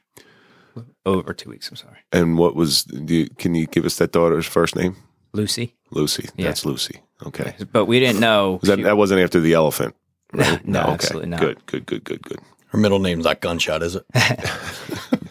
[1.06, 1.70] Over two weeks.
[1.70, 2.84] I'm sorry, and what was?
[2.84, 4.96] Do you, can you give us that daughter's first name?
[5.34, 5.76] Lucy.
[5.92, 6.30] Lucy.
[6.36, 6.48] Yeah.
[6.48, 7.02] That's Lucy.
[7.26, 7.56] Okay.
[7.72, 8.60] But we didn't know.
[8.62, 9.96] Was that she- that wasn't after the elephant?
[10.34, 10.66] Right?
[10.68, 10.92] No, okay.
[10.92, 11.40] absolutely not.
[11.40, 11.66] Good.
[11.66, 11.86] Good.
[11.86, 12.04] Good.
[12.04, 12.22] Good.
[12.22, 12.40] Good.
[12.68, 14.06] Her middle name's not Gunshot, is it?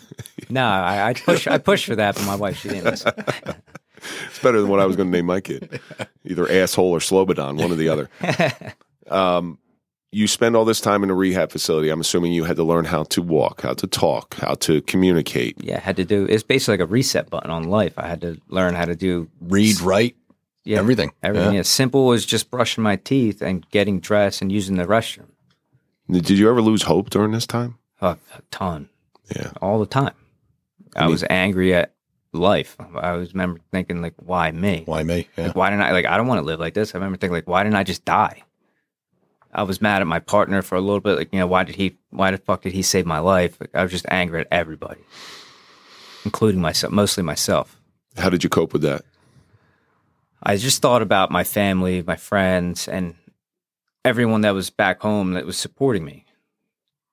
[0.49, 1.49] No, I, I push.
[1.49, 2.85] I pushed for that, but my wife she didn't.
[2.85, 3.13] Listen.
[4.29, 5.81] It's better than what I was going to name my kid.
[6.25, 8.09] Either asshole or Slobodan, one or the other.
[9.11, 9.59] Um,
[10.13, 11.89] you spend all this time in a rehab facility.
[11.91, 15.57] I'm assuming you had to learn how to walk, how to talk, how to communicate.
[15.63, 16.25] Yeah, I had to do.
[16.27, 17.95] It's basically like a reset button on life.
[17.99, 20.17] I had to learn how to do Read, write,
[20.65, 21.13] yeah, everything.
[21.23, 21.53] Everything.
[21.53, 21.59] Yeah.
[21.59, 21.63] Yeah.
[21.63, 25.27] Simple as just brushing my teeth and getting dressed and using the restroom.
[26.11, 27.79] Did you ever lose hope during this time?
[28.01, 28.89] A, a ton,
[29.35, 29.51] Yeah.
[29.61, 30.15] all the time.
[30.95, 31.95] I, mean- was angry at
[32.33, 32.77] life.
[32.95, 34.83] I was remember thinking like, why me?
[34.87, 35.29] Why me?
[35.37, 35.49] Yeah.
[35.49, 36.07] Like, why didn't I like?
[36.07, 36.95] I don't want to live like this.
[36.95, 38.43] I remember thinking like, why didn't I just die?
[39.57, 41.17] I was mad at my partner for a little bit.
[41.17, 41.97] Like, you know, why did he?
[42.11, 43.59] Why the fuck did he save my life?
[43.59, 45.01] Like, I was just angry at everybody,
[46.27, 47.81] including myself, mostly myself.
[48.19, 49.03] How did you cope with that?
[50.43, 53.15] I just thought about my family, my friends, and
[54.05, 56.27] everyone that was back home that was supporting me.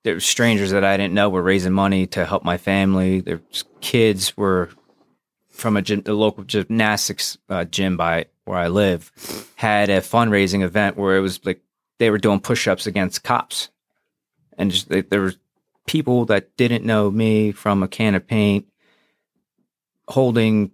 [0.04, 3.22] There were strangers that I didn't know were raising money to help my family.
[3.22, 3.42] Their
[3.80, 4.70] kids were
[5.50, 9.14] from a gym, the local gymnastics uh, gym by where I live
[9.56, 11.62] had a fundraising event where it was like
[12.00, 13.70] they were doing push-ups against cops,
[14.58, 15.34] and just they, there were
[15.86, 18.66] people that didn't know me from a can of paint
[20.08, 20.72] holding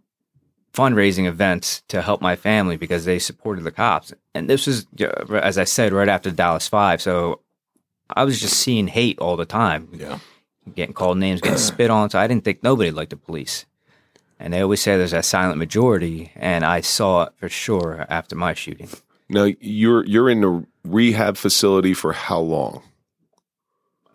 [0.74, 4.14] fundraising events to help my family because they supported the cops.
[4.34, 4.86] And this was,
[5.32, 7.02] as I said, right after Dallas Five.
[7.02, 7.42] So
[8.10, 9.90] I was just seeing hate all the time.
[9.94, 10.20] Yeah.
[10.76, 12.10] Getting called names, getting spit on.
[12.10, 13.66] So I didn't think nobody liked the police.
[14.40, 18.38] And they always say there's a silent majority, and I saw it for sure after
[18.38, 18.88] my shooting.
[19.28, 22.84] Now you're you're in the rehab facility for how long?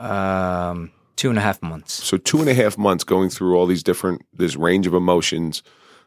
[0.01, 1.93] Um, two and a half months.
[1.93, 5.63] So two and a half months going through all these different this range of emotions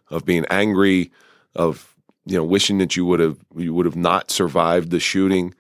[0.10, 1.12] of being angry,
[1.56, 1.96] of
[2.26, 5.54] you know wishing that you would have you would have not survived the shooting,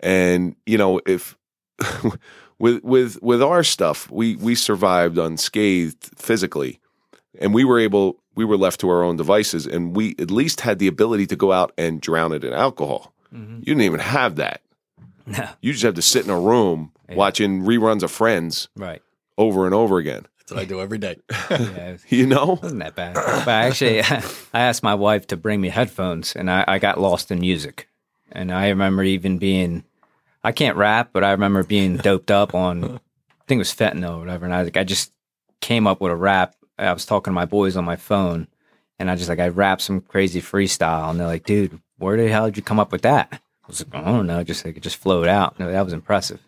[0.00, 1.36] and you know if
[2.58, 6.80] with with with our stuff we we survived unscathed physically,
[7.40, 10.60] and we were able we were left to our own devices, and we at least
[10.60, 13.12] had the ability to go out and drown it in alcohol.
[13.34, 13.58] Mm-hmm.
[13.58, 14.62] You didn't even have that.
[15.26, 19.02] No, You just have to sit in a room watching reruns of Friends right.
[19.36, 20.26] over and over again.
[20.38, 21.16] That's what I do every day.
[21.50, 21.56] Yeah,
[21.96, 22.58] it You know?
[22.62, 23.14] wasn't that bad.
[23.14, 24.22] But actually, I
[24.60, 27.88] asked my wife to bring me headphones, and I, I got lost in music.
[28.32, 29.84] And I remember even being,
[30.42, 34.16] I can't rap, but I remember being doped up on, I think it was fentanyl
[34.16, 34.46] or whatever.
[34.46, 35.12] And I, like, I just
[35.60, 36.54] came up with a rap.
[36.78, 38.48] I was talking to my boys on my phone,
[38.98, 42.28] and I just like I rapped some crazy freestyle, and they're like, "Dude, where the
[42.28, 44.76] hell did you come up with that?" I was like, "I don't know, just like
[44.76, 46.40] it just flowed out." No, that was impressive.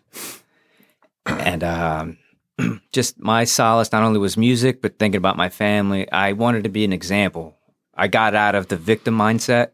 [1.25, 2.17] And um,
[2.91, 6.11] just my solace not only was music, but thinking about my family.
[6.11, 7.57] I wanted to be an example.
[7.93, 9.69] I got out of the victim mindset,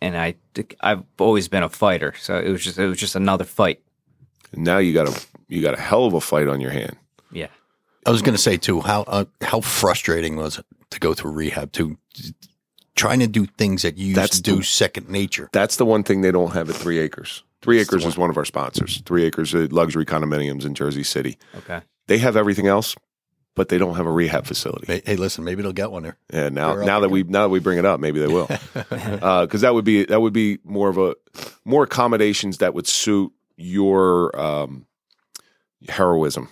[0.00, 0.34] and I
[0.80, 3.80] I've always been a fighter, so it was just it was just another fight.
[4.52, 6.96] And now you got a you got a hell of a fight on your hand.
[7.30, 7.48] Yeah,
[8.04, 11.32] I was going to say too how uh, how frustrating was it to go through
[11.32, 11.96] rehab to
[12.94, 15.48] trying to do things that you used That's to do the- second nature.
[15.52, 17.42] That's the one thing they don't have at Three Acres.
[17.62, 19.02] Three Acres is one of our sponsors.
[19.04, 21.38] Three Acres uh, luxury condominiums in Jersey City.
[21.56, 21.80] okay.
[22.06, 22.94] They have everything else,
[23.56, 24.86] but they don't have a rehab facility.
[24.86, 26.16] Hey, hey, listen, maybe they'll get one there.
[26.32, 27.12] Yeah, now They're now that again.
[27.12, 30.20] we now that we bring it up, maybe they will, because that would be that
[30.20, 31.16] would be more of a
[31.64, 34.86] more accommodations that would suit your um,
[35.88, 36.48] heroism,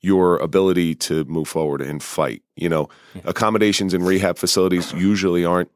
[0.00, 2.42] your ability to move forward and fight.
[2.58, 2.88] You know,
[3.24, 5.70] accommodations in rehab facilities usually aren't.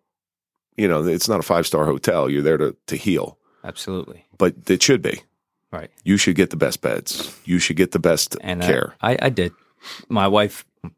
[0.76, 2.30] You know, it's not a five star hotel.
[2.30, 4.26] You're there to to heal, Absolutely.
[4.38, 5.22] but it should be.
[5.70, 5.90] Right.
[6.04, 7.38] You should get the best beds.
[7.44, 8.94] You should get the best and uh, care.
[9.00, 9.52] I, I did.
[10.08, 10.90] My wife, you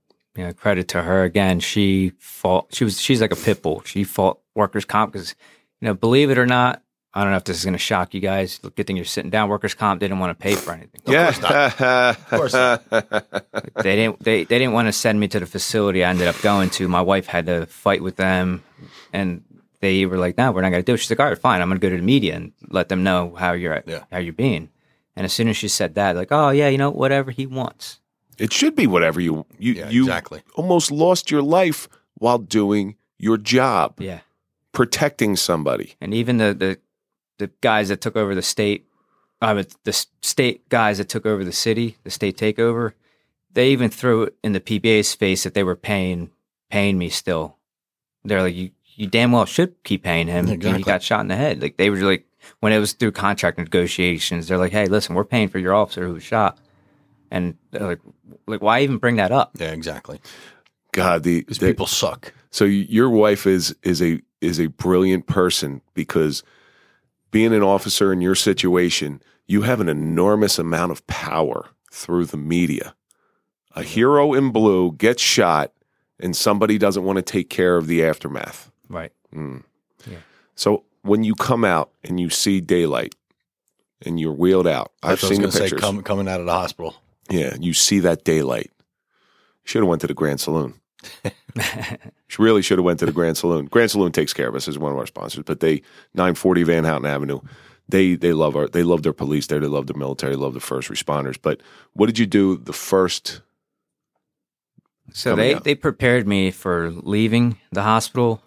[0.44, 1.60] know, credit to her again.
[1.60, 2.74] She fought.
[2.74, 3.00] She was.
[3.00, 3.82] She's like a pit bull.
[3.84, 5.34] She fought workers' comp because,
[5.80, 6.82] you know, believe it or not,
[7.16, 8.58] I don't know if this is going to shock you guys.
[8.58, 9.48] Good thing you're sitting down.
[9.48, 11.00] Workers' comp didn't want to pay for anything.
[11.06, 11.28] yeah,
[12.18, 12.82] of course not.
[12.90, 14.18] They didn't.
[14.22, 16.02] They they didn't want to send me to the facility.
[16.04, 16.88] I ended up going to.
[16.88, 18.62] My wife had to fight with them,
[19.12, 19.42] and
[19.80, 21.60] they were like, "No, we're not going to do it." She's like, "All right, fine.
[21.60, 24.04] I'm going to go to the media and let them know how you're Yeah.
[24.10, 24.70] how you're being."
[25.16, 28.00] And as soon as she said that, like, "Oh yeah, you know, whatever he wants."
[28.38, 30.42] It should be whatever you you Yeah, you exactly.
[30.56, 34.20] almost lost your life while doing your job, Yeah.
[34.72, 35.94] protecting somebody.
[36.00, 36.78] and even the the,
[37.38, 38.86] the guys that took over the state,
[39.42, 42.92] uh, but the state guys that took over the city, the state takeover,
[43.52, 46.30] they even threw it in the PBA's face that they were paying
[46.70, 47.56] paying me still.
[48.24, 50.48] They're like, you you damn well should keep paying him.
[50.48, 50.78] Exactly.
[50.78, 51.60] He got shot in the head.
[51.60, 52.26] Like they were like
[52.60, 56.06] when it was through contract negotiations, they're like, hey, listen, we're paying for your officer
[56.06, 56.58] who was shot,
[57.30, 58.00] and they're like,
[58.46, 59.52] like why even bring that up?
[59.58, 60.20] Yeah, exactly.
[60.92, 62.32] God, the, the- people suck.
[62.50, 66.42] so your wife is is a is a brilliant person because
[67.34, 72.36] being an officer in your situation, you have an enormous amount of power through the
[72.36, 72.94] media.
[73.74, 75.72] A hero in blue gets shot,
[76.20, 78.70] and somebody doesn't want to take care of the aftermath.
[78.88, 79.10] Right.
[79.34, 79.64] Mm.
[80.08, 80.18] Yeah.
[80.54, 83.16] So when you come out and you see daylight
[84.06, 85.60] and you're wheeled out, I've That's I was seen the to say.
[85.64, 85.80] pictures.
[85.80, 86.94] Come, coming out of the hospital.
[87.28, 88.70] yeah, you see that daylight.
[89.64, 90.74] Should have went to the Grand Saloon.
[92.34, 93.66] She really should have went to the Grand Saloon.
[93.66, 95.82] Grand Saloon takes care of us as one of our sponsors, but they
[96.14, 97.38] 940 Van Houten Avenue.
[97.88, 99.60] They they love our they love their police there.
[99.60, 100.34] They love their military.
[100.34, 101.38] Love the first responders.
[101.40, 101.60] But
[101.92, 103.40] what did you do the first?
[105.12, 105.62] So they, out.
[105.62, 108.42] they prepared me for leaving the hospital.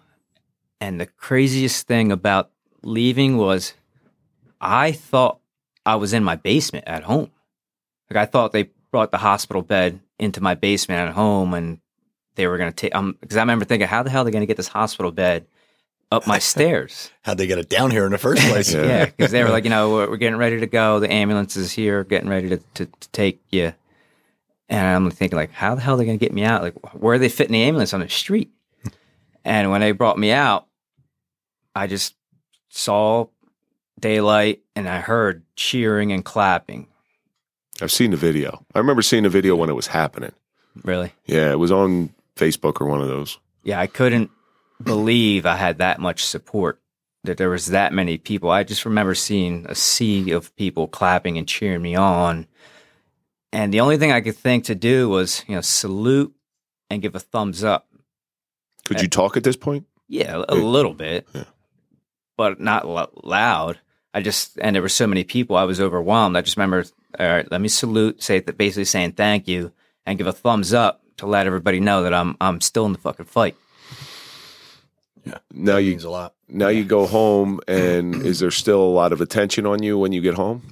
[0.78, 2.50] And the craziest thing about
[2.82, 3.72] leaving was
[4.60, 5.40] I thought
[5.86, 7.30] I was in my basement at home.
[8.10, 11.80] Like I thought they brought the hospital bed into my basement at home and
[12.38, 14.30] they were going to take, um, because I remember thinking, how the hell are they
[14.30, 15.44] going to get this hospital bed
[16.10, 17.10] up my stairs?
[17.22, 18.72] How'd they get it down here in the first place?
[18.72, 18.86] Yeah.
[18.86, 21.00] yeah, because they were like, you know, we're, we're getting ready to go.
[21.00, 23.74] The ambulance is here, getting ready to, to, to take you.
[24.70, 26.62] And I'm thinking, like, how the hell are they going to get me out?
[26.62, 28.50] Like, where are they fitting the ambulance on the street?
[29.44, 30.66] and when they brought me out,
[31.74, 32.14] I just
[32.68, 33.26] saw
[33.98, 36.86] daylight, and I heard cheering and clapping.
[37.80, 38.64] I've seen the video.
[38.74, 40.32] I remember seeing the video when it was happening.
[40.84, 41.12] Really?
[41.26, 43.38] Yeah, it was on Facebook or one of those.
[43.62, 44.30] Yeah, I couldn't
[44.82, 46.80] believe I had that much support.
[47.24, 48.48] That there was that many people.
[48.48, 52.46] I just remember seeing a sea of people clapping and cheering me on.
[53.52, 56.32] And the only thing I could think to do was, you know, salute
[56.88, 57.88] and give a thumbs up.
[58.84, 59.86] Could uh, you talk at this point?
[60.06, 61.44] Yeah, a little bit, Yeah.
[62.36, 63.78] but not lo- loud.
[64.14, 66.36] I just and there were so many people, I was overwhelmed.
[66.36, 66.84] I just remember,
[67.18, 69.72] all right, let me salute, say that, basically saying thank you,
[70.06, 72.98] and give a thumbs up to let everybody know that I'm I'm still in the
[72.98, 73.56] fucking fight.
[75.24, 76.34] Yeah, now That you means a lot.
[76.48, 80.12] now you go home, and is there still a lot of attention on you when
[80.12, 80.62] you get home?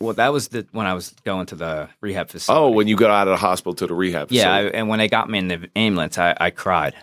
[0.00, 2.58] Well, that was the when I was going to the rehab facility.
[2.64, 4.32] Oh, when you got out of the hospital to the rehab.
[4.32, 4.76] yeah, I, facility.
[4.78, 6.94] and when they got me in the ambulance, I, I cried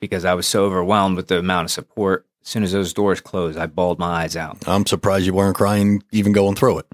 [0.00, 2.26] because I was so overwhelmed with the amount of support.
[2.42, 4.66] As soon as those doors closed, I bawled my eyes out.
[4.66, 6.86] I'm surprised you weren't crying even going through it,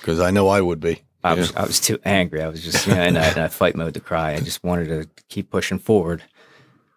[0.00, 1.02] because I know I would be.
[1.24, 2.42] I was I was too angry.
[2.42, 4.32] I was just you know, in, a, in a fight mode to cry.
[4.34, 6.22] I just wanted to keep pushing forward.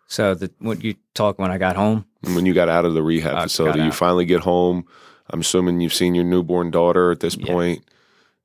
[0.07, 2.05] So the what you talk when I got home?
[2.21, 4.85] when you got out of the rehab I facility, you finally get home.
[5.29, 7.47] I'm assuming you've seen your newborn daughter at this Yeah.
[7.47, 7.83] point.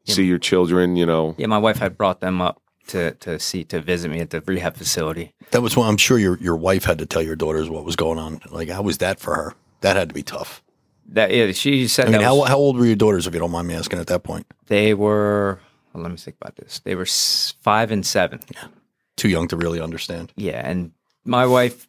[0.04, 1.34] See your children, you know.
[1.38, 4.40] Yeah, my wife had brought them up to to see to visit me at the
[4.40, 5.32] rehab facility.
[5.52, 7.94] That was when I'm sure your your wife had to tell your daughters what was
[7.96, 8.40] going on.
[8.50, 9.54] Like, how was that for her?
[9.80, 10.62] That had to be tough.
[11.08, 13.38] That yeah, she said I mean, that how how old were your daughters, if you
[13.40, 14.46] don't mind me asking, at that point?
[14.66, 15.60] they were.
[15.92, 16.80] Well, let me think about this.
[16.80, 18.40] They were five and seven.
[18.54, 18.64] Yeah.
[19.16, 20.32] Too young to really understand.
[20.36, 20.92] Yeah, and
[21.24, 21.88] my wife,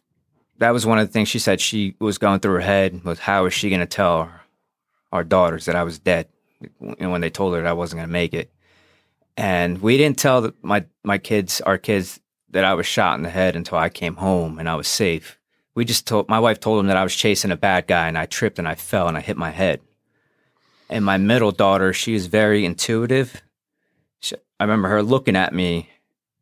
[0.58, 3.18] that was one of the things she said she was going through her head was
[3.18, 4.30] how is she going to tell
[5.10, 6.28] our daughters that I was dead
[6.80, 8.50] know, when they told her that I wasn't going to make it.
[9.36, 13.30] And we didn't tell my my kids, our kids, that I was shot in the
[13.30, 15.38] head until I came home and I was safe.
[15.74, 18.16] We just told my wife told them that I was chasing a bad guy and
[18.16, 19.80] I tripped and I fell and I hit my head.
[20.88, 23.42] And my middle daughter, she is very intuitive.
[24.64, 25.90] I remember her looking at me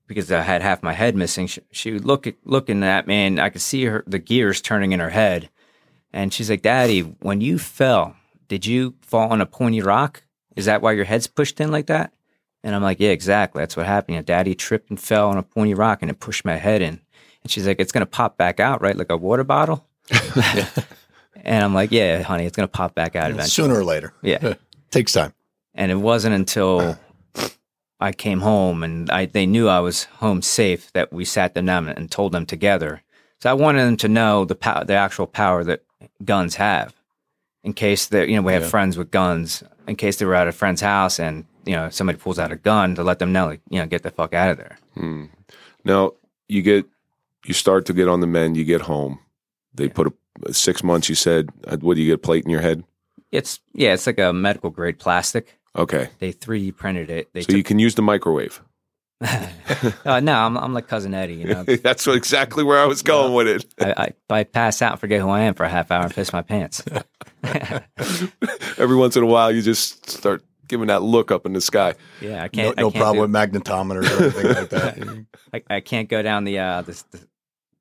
[0.07, 1.49] because I had half my head missing.
[1.49, 4.61] She, she would look at, looking at me, and I could see her the gears
[4.61, 5.51] turning in her head.
[6.13, 8.15] And she's like, "Daddy, when you fell,
[8.47, 10.23] did you fall on a pointy rock?
[10.55, 12.13] Is that why your head's pushed in like that?"
[12.63, 13.61] And I'm like, "Yeah, exactly.
[13.61, 14.15] That's what happened.
[14.15, 17.01] Yeah, Daddy tripped and fell on a pointy rock, and it pushed my head in."
[17.43, 18.97] And she's like, "It's gonna pop back out, right?
[18.97, 19.85] Like a water bottle."
[21.43, 24.15] and I'm like, "Yeah, honey, it's gonna pop back out eventually." Sooner or later.
[24.23, 24.55] Yeah.
[24.93, 25.33] Takes time.
[25.75, 26.97] and it wasn't until
[28.03, 31.67] I came home and I they knew I was home safe that we sat them
[31.67, 33.03] down and told them together.
[33.41, 35.81] So I wanted them to know the pow- the actual power that
[36.25, 36.95] guns have,
[37.65, 38.69] in case that you know we have Yeah.
[38.75, 39.63] friends with guns.
[39.89, 42.57] In case they were at a friend's house and you know somebody pulls out a
[42.57, 44.79] gun to let them know, like you know, get the fuck out of there.
[45.85, 46.13] Now
[46.49, 46.85] you get
[47.47, 48.57] you start to get on the mend.
[48.57, 49.19] You get home.
[49.75, 50.07] They put
[50.47, 51.09] a six months.
[51.09, 52.15] You said, uh, "What do you get?
[52.15, 52.85] A plate in your head?"
[53.33, 55.59] It's yeah, it's like a medical grade plastic.
[55.77, 57.31] Okay, They 3D printed it.
[57.33, 58.61] They so you can use the microwave.
[60.05, 61.35] uh, no, I'm I'm like cousin Eddie.
[61.35, 63.65] You know, That's what, exactly where I was going with it.
[63.81, 66.13] I, I I pass out, and forget who I am for a half hour, and
[66.15, 66.83] piss my pants.
[68.79, 71.95] Every once in a while, you just start giving that look up in the sky.
[72.21, 72.77] Yeah, I No, can't.
[72.79, 73.31] no I can't problem do- with
[73.65, 75.27] magnetometers or anything like that.
[75.71, 77.21] I, I can't go down the uh the the,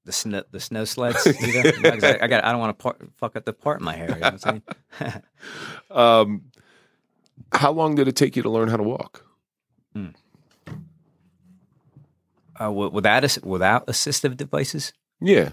[0.05, 1.73] the snow the snow sleds either.
[1.75, 3.85] You know, 'cause I, I got I don't want to fuck up the part in
[3.85, 4.09] my hair.
[4.09, 4.61] You know what I'm
[4.99, 5.23] saying?
[5.89, 6.41] Um,
[7.53, 9.25] how long did it take you to learn how to walk?
[12.61, 15.49] uh, without without assistive devices, Yeah,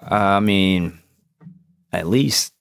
[0.00, 1.00] I mean,
[1.92, 2.52] at least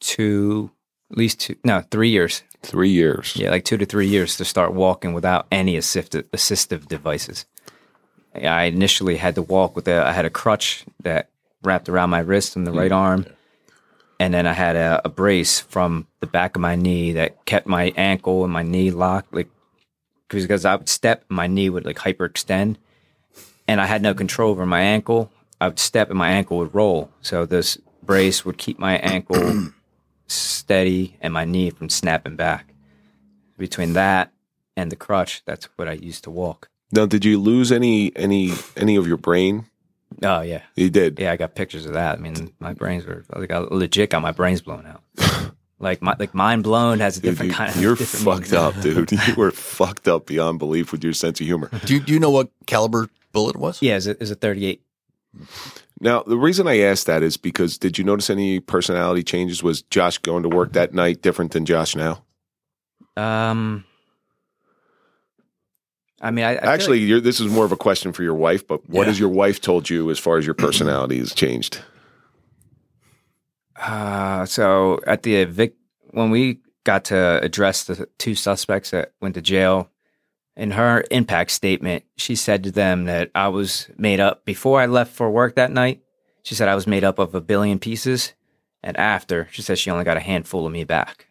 [0.00, 0.70] two,
[1.10, 2.42] at least two, no, three years.
[2.62, 3.36] three years.
[3.36, 7.46] Yeah, like two to three years to start walking without any assistive assistive devices.
[8.34, 11.28] I initially had to walk with a I had a crutch that
[11.62, 13.26] wrapped around my wrist and the right arm,
[14.22, 17.66] and then I had a, a brace from the back of my knee that kept
[17.66, 19.48] my ankle and my knee locked, like
[20.28, 22.76] because I would step, my knee would like hyperextend,
[23.66, 25.32] and I had no control over my ankle.
[25.60, 29.70] I would step and my ankle would roll, so this brace would keep my ankle
[30.28, 32.74] steady and my knee from snapping back.
[33.58, 34.32] Between that
[34.76, 36.68] and the crutch, that's what I used to walk.
[36.92, 39.66] Now, did you lose any any any of your brain?
[40.22, 41.18] Oh yeah, You did.
[41.18, 41.32] yeah.
[41.32, 42.18] I got pictures of that.
[42.18, 45.02] I mean, my brains were like I legit got my brains blown out.
[45.78, 47.80] like my like mind blown has a Dude, different you- kind of.
[47.82, 48.64] you're fucked meaning.
[48.66, 49.12] up, dude.
[49.28, 51.70] You were fucked up beyond belief with your sense of humor.
[51.84, 53.80] do, you, do you know what caliber bullet was?
[53.82, 54.82] Yeah, is it is a thirty eight?
[56.00, 59.62] Now, the reason I asked that is because did you notice any personality changes?
[59.62, 62.24] Was Josh going to work that night different than Josh now?
[63.16, 63.84] Um,
[66.22, 68.34] I mean, I, I Actually, like- you're, this is more of a question for your
[68.34, 68.66] wife.
[68.66, 69.08] But what Yeah.
[69.08, 71.80] has your wife told you as far as your personality has changed?
[73.76, 75.74] Uh, so at the evic-
[76.10, 79.88] when we got to address the two suspects that went to jail,
[80.56, 84.86] in her impact statement, she said to them that I was made up before I
[84.86, 86.02] left for work that night.
[86.42, 88.34] She said I was made up of a billion pieces,
[88.82, 91.26] and after she said she only got a handful of me back.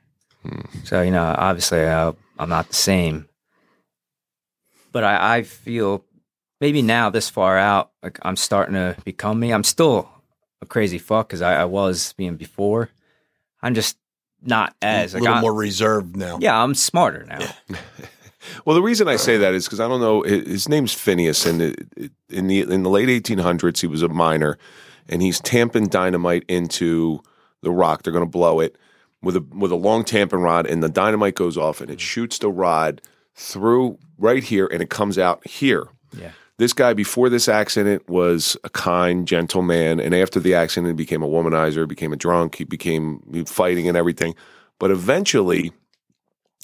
[0.86, 3.28] So you know, obviously, uh, I'm not the same.
[4.92, 6.06] But I, I feel
[6.60, 9.54] maybe now this far out, like I'm starting to become me.
[9.54, 10.10] I'm still
[10.62, 12.90] a crazy fuck because I, I was being before.
[13.62, 13.98] I'm just
[14.42, 16.40] not as a like little I'm- more reserved now.
[16.42, 17.48] Yeah, I'm smarter now.
[18.66, 20.24] Well, the reason I say that is because I don't know.
[20.24, 24.02] His his name's Phineas, and it, it, in the in the late 1800s, he was
[24.02, 24.58] a miner,
[25.08, 27.22] and he's tamping dynamite into
[27.62, 28.04] the rock.
[28.04, 28.78] They're going to blow it
[29.22, 32.02] with a with a long tamping rod, and the dynamite goes off, and it mm.
[32.02, 33.02] shoots the rod
[33.42, 35.88] through right here, and it comes out here.
[36.16, 36.32] Yeah.
[36.58, 40.94] This guy before this accident was a kind, gentle man, and after the accident, he
[40.94, 44.36] became a womanizer, became a drunk, he became fighting and everything.
[44.78, 45.72] But eventually,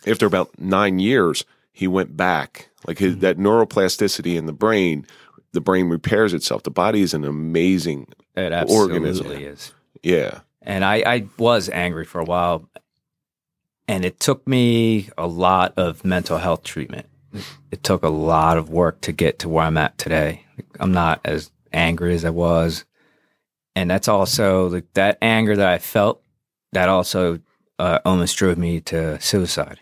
[0.06, 2.70] after about nine years, he went back.
[2.86, 3.22] Like his, mm-hmm.
[3.22, 5.06] that neuroplasticity in the brain,
[5.54, 6.64] the brain repairs itself.
[6.64, 9.32] The body is an amazing, It absolutely Organism.
[9.32, 9.74] is.
[10.04, 10.40] yeah.
[10.62, 12.70] And I, I was angry for a while,
[13.88, 17.08] and it took me a lot of mental health treatment.
[17.72, 20.44] It took a lot of work to get to where I'm at today.
[20.80, 22.86] I'm not as angry as I was,
[23.76, 26.22] and that's also like that anger that I felt.
[26.74, 27.40] That also
[27.80, 29.80] uh, almost drove me to suicide.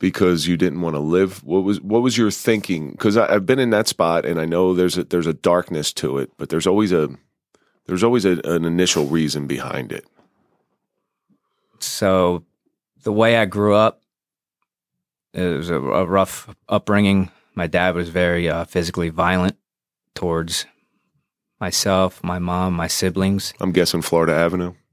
[0.00, 1.44] because you didn't want to live.
[1.44, 2.90] What was what was your thinking?
[2.92, 6.18] Because I've been in that spot, and I know there's a there's a darkness to
[6.18, 7.10] it, but there's always a
[7.86, 10.06] there's always a, an initial reason behind it.
[11.82, 12.44] So
[13.02, 14.02] the way I grew up,
[15.32, 17.30] it was a, a rough upbringing.
[17.54, 19.56] My dad was very uh, physically violent
[20.14, 20.66] towards
[21.60, 23.52] myself, my mom, my siblings.
[23.60, 24.74] I'm guessing Florida Avenue.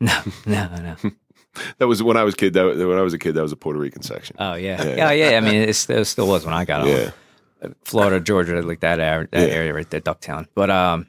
[0.00, 0.96] No, no, no.
[1.78, 2.54] That was when I was a kid.
[2.54, 4.36] That when I was a kid, that was a Puerto Rican section.
[4.38, 5.12] Oh yeah, Yeah.
[5.12, 5.36] yeah, yeah.
[5.36, 7.10] I mean, it still, it still was when I got yeah.
[7.84, 9.54] Florida, Georgia, like that area, that Yeah.
[9.54, 10.46] area right there, Ducktown.
[10.54, 11.08] But um,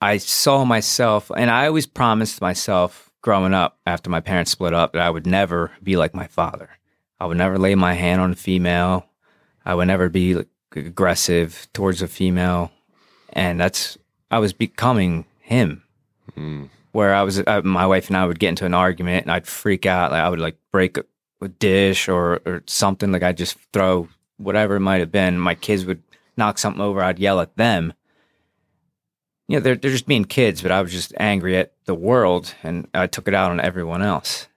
[0.00, 4.92] I saw myself, and I always promised myself growing up after my parents split up
[4.92, 6.68] that I would never be like my father.
[7.18, 9.06] I would never lay my hand on a female.
[9.64, 12.70] I would never be like, aggressive towards a female,
[13.32, 13.96] and that's
[14.30, 15.84] I was becoming him.
[16.36, 16.68] Mm.
[16.92, 19.46] Where I was, uh, my wife and I would get into an argument, and I'd
[19.46, 20.10] freak out.
[20.10, 21.04] Like I would like break a,
[21.40, 23.10] a dish or or something.
[23.10, 25.38] Like I'd just throw whatever it might have been.
[25.38, 26.02] My kids would
[26.36, 27.02] knock something over.
[27.02, 27.94] I'd yell at them.
[29.48, 32.54] You know, they're they're just being kids, but I was just angry at the world,
[32.62, 34.48] and I took it out on everyone else.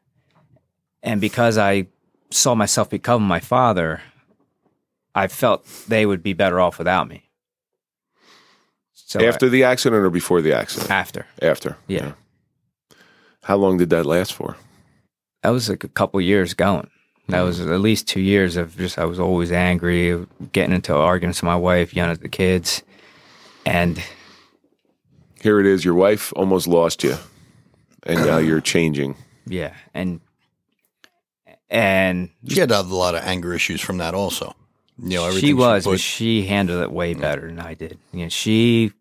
[1.03, 1.87] And because I
[2.31, 4.01] saw myself become my father,
[5.13, 7.29] I felt they would be better off without me.
[8.93, 10.91] So uh, after the accident or before the accident?
[10.91, 11.77] after After.
[11.87, 12.13] Yeah.
[13.43, 14.57] How long did that last for?
[15.43, 16.89] that was like a couple years going.
[17.29, 17.45] That mm.
[17.45, 21.47] was at least two years of just I was always angry, getting into arguments with
[21.47, 22.83] my wife, yelling at the kids,
[23.65, 24.01] and
[25.41, 25.85] Here it is.
[25.85, 27.15] Your wife almost lost you,
[28.03, 29.15] and now you're changing.
[29.45, 30.19] yeah, and
[31.69, 34.55] and She had to have a lot of anger issues from that also.
[35.01, 37.99] You know, everything she was, put- but she handled it way better than I did.
[38.13, 38.91] You know, she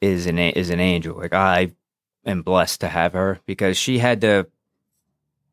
[0.00, 1.16] is an is an angel.
[1.18, 1.72] Like I
[2.24, 4.46] am blessed to have her because she had to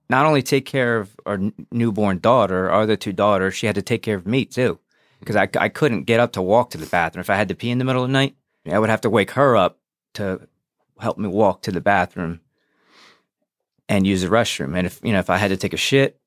[0.10, 3.76] not only take care of our n- newborn daughter, our other two daughters, she had
[3.76, 4.80] to take care of me too.
[5.20, 7.22] Because I, I couldn't get up to walk to the bathroom.
[7.22, 8.36] If I had to pee in the middle of the night,
[8.72, 9.80] I would have to wake her up
[10.16, 10.48] to
[11.00, 12.40] help me walk to the bathroom
[13.88, 14.76] and use the restroom.
[14.78, 16.20] And if you know, if I had to take a shit,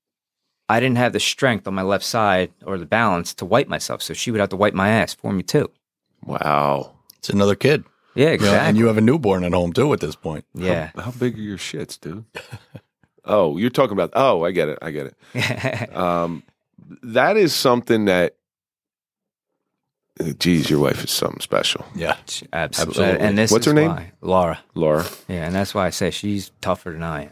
[0.68, 4.02] I didn't have the strength on my left side or the balance to wipe myself,
[4.02, 5.70] so she would have to wipe my ass for me too.
[6.24, 6.92] Wow.
[7.18, 7.84] it's another kid.
[8.14, 8.68] Yeah, You know, exactly.
[8.68, 10.44] and you have a newborn at home too at this point.
[10.54, 10.90] yeah.
[10.96, 12.24] How, how big are your shits, dude?
[13.24, 14.10] oh, you're talking about.
[14.14, 14.78] Oh, I get it.
[14.82, 15.90] I get it.
[15.96, 16.42] Um,
[17.02, 18.34] that is something that.
[20.38, 22.16] Geez, your wife is something special, Yeah.
[22.52, 23.04] Absolutely.
[23.04, 23.20] Absolutely.
[23.20, 23.90] And this What's is her name?
[23.90, 24.58] why- Laura.
[24.74, 25.06] Laura.
[25.28, 27.30] Yeah, and that's why I say she's tougher than I am.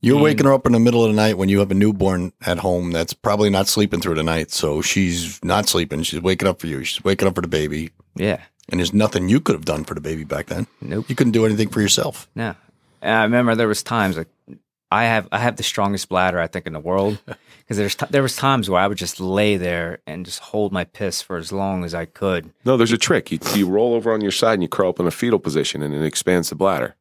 [0.00, 0.22] You're Mm.
[0.22, 2.58] waking her up in the middle of the night when you have a newborn at
[2.58, 4.50] home that's probably not sleeping through the night.
[4.50, 6.02] So she's not sleeping.
[6.02, 6.82] She's waking up for you.
[6.84, 7.90] She's waking up for the baby.
[8.16, 8.40] Yeah.
[8.68, 10.66] And there's nothing you could have done for the baby back then.
[10.80, 11.06] Nope.
[11.08, 12.28] You couldn't do anything for yourself.
[12.34, 12.54] No.
[13.00, 14.28] And I remember there was times like
[14.90, 17.18] I have I have the strongest bladder I think in the world
[17.72, 20.72] because there's t- there was times where I would just lay there and just hold
[20.72, 22.50] my piss for as long as I could.
[22.66, 23.32] No, there's a trick.
[23.32, 25.82] You, you roll over on your side and you curl up in a fetal position,
[25.82, 26.96] and it expands the bladder.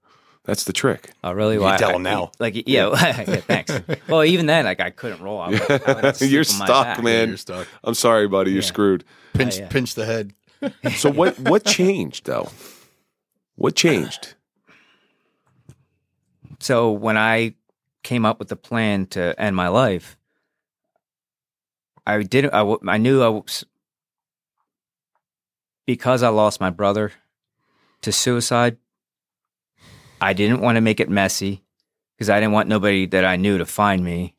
[0.45, 1.11] That's the trick.
[1.23, 1.55] Oh, really?
[1.55, 2.31] You Why- tell I- 'em now.
[2.39, 3.71] Like, yeah, yeah, thanks.
[4.07, 5.39] Well, even then, like, I couldn't roll.
[5.41, 7.27] I would, I would to You're stuck, man.
[7.27, 7.67] You're stuck.
[7.83, 8.51] I'm sorry, buddy.
[8.51, 8.67] You're Yeah.
[8.67, 9.03] screwed.
[9.33, 9.67] Pinch, yeah.
[9.67, 10.33] pinch the head.
[10.97, 11.37] So what?
[11.39, 12.49] What changed though?
[13.55, 14.35] What changed?
[16.59, 17.55] So when I
[18.03, 20.17] came up with the plan to end my life,
[22.05, 22.53] I didn't.
[22.53, 23.65] I, I knew I was
[25.85, 27.11] because I lost my brother
[28.01, 28.77] to suicide.
[30.19, 31.63] I didn't want to make it messy
[32.15, 34.35] because I didn't want nobody that I knew to find me,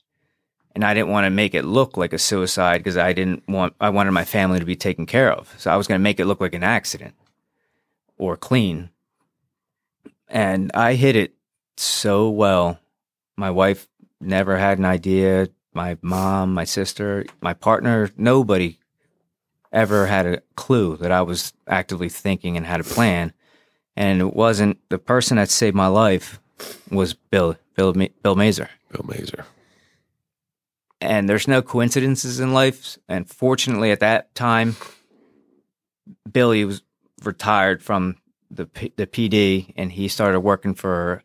[0.74, 3.74] and I didn't want to make it look like a suicide because I didn't want.
[3.80, 6.20] I wanted my family to be taken care of, so I was going to make
[6.20, 7.14] it look like an accident
[8.18, 8.90] or clean.
[10.28, 11.34] And I hit it
[11.76, 12.78] so well.
[13.36, 13.88] My wife
[14.20, 15.48] never had an idea.
[15.72, 18.78] My mom, my sister, my partner, nobody
[19.72, 23.32] ever had a clue that I was actively thinking and had a plan.
[23.96, 26.40] And it wasn't the person that saved my life
[26.90, 27.92] was Bill, Bill,
[28.22, 28.68] Bill Mazer.
[28.90, 29.46] Bill Mazer.
[31.00, 32.98] And there's no coincidences in life.
[33.08, 34.76] And fortunately, at that time,
[36.30, 36.82] Billy was
[37.24, 38.16] retired from
[38.50, 41.22] the P- the PD, and he started working for.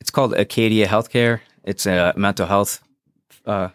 [0.00, 1.40] It's called Acadia Healthcare.
[1.64, 2.83] It's a mental health
[3.46, 3.68] uh,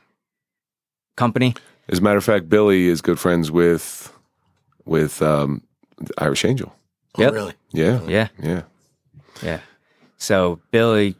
[1.17, 1.55] company.
[1.87, 4.13] As a matter of fact, Billy is good friends with
[4.85, 5.63] with um,
[6.17, 6.73] Irish Angel.
[7.17, 7.33] Oh, Yep.
[7.33, 7.53] really?
[7.71, 8.61] Yeah, Yeah, yeah.
[9.41, 9.59] yeah.
[10.17, 11.15] So Billy,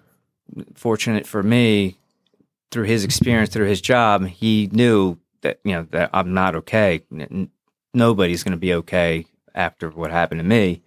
[0.76, 1.98] fortunate for me,
[2.72, 7.04] through his experience, through his job, he knew that you know that I'm not okay.
[7.12, 7.50] N-
[7.94, 9.26] Nobody's going to be okay
[9.56, 10.82] after what happened to me.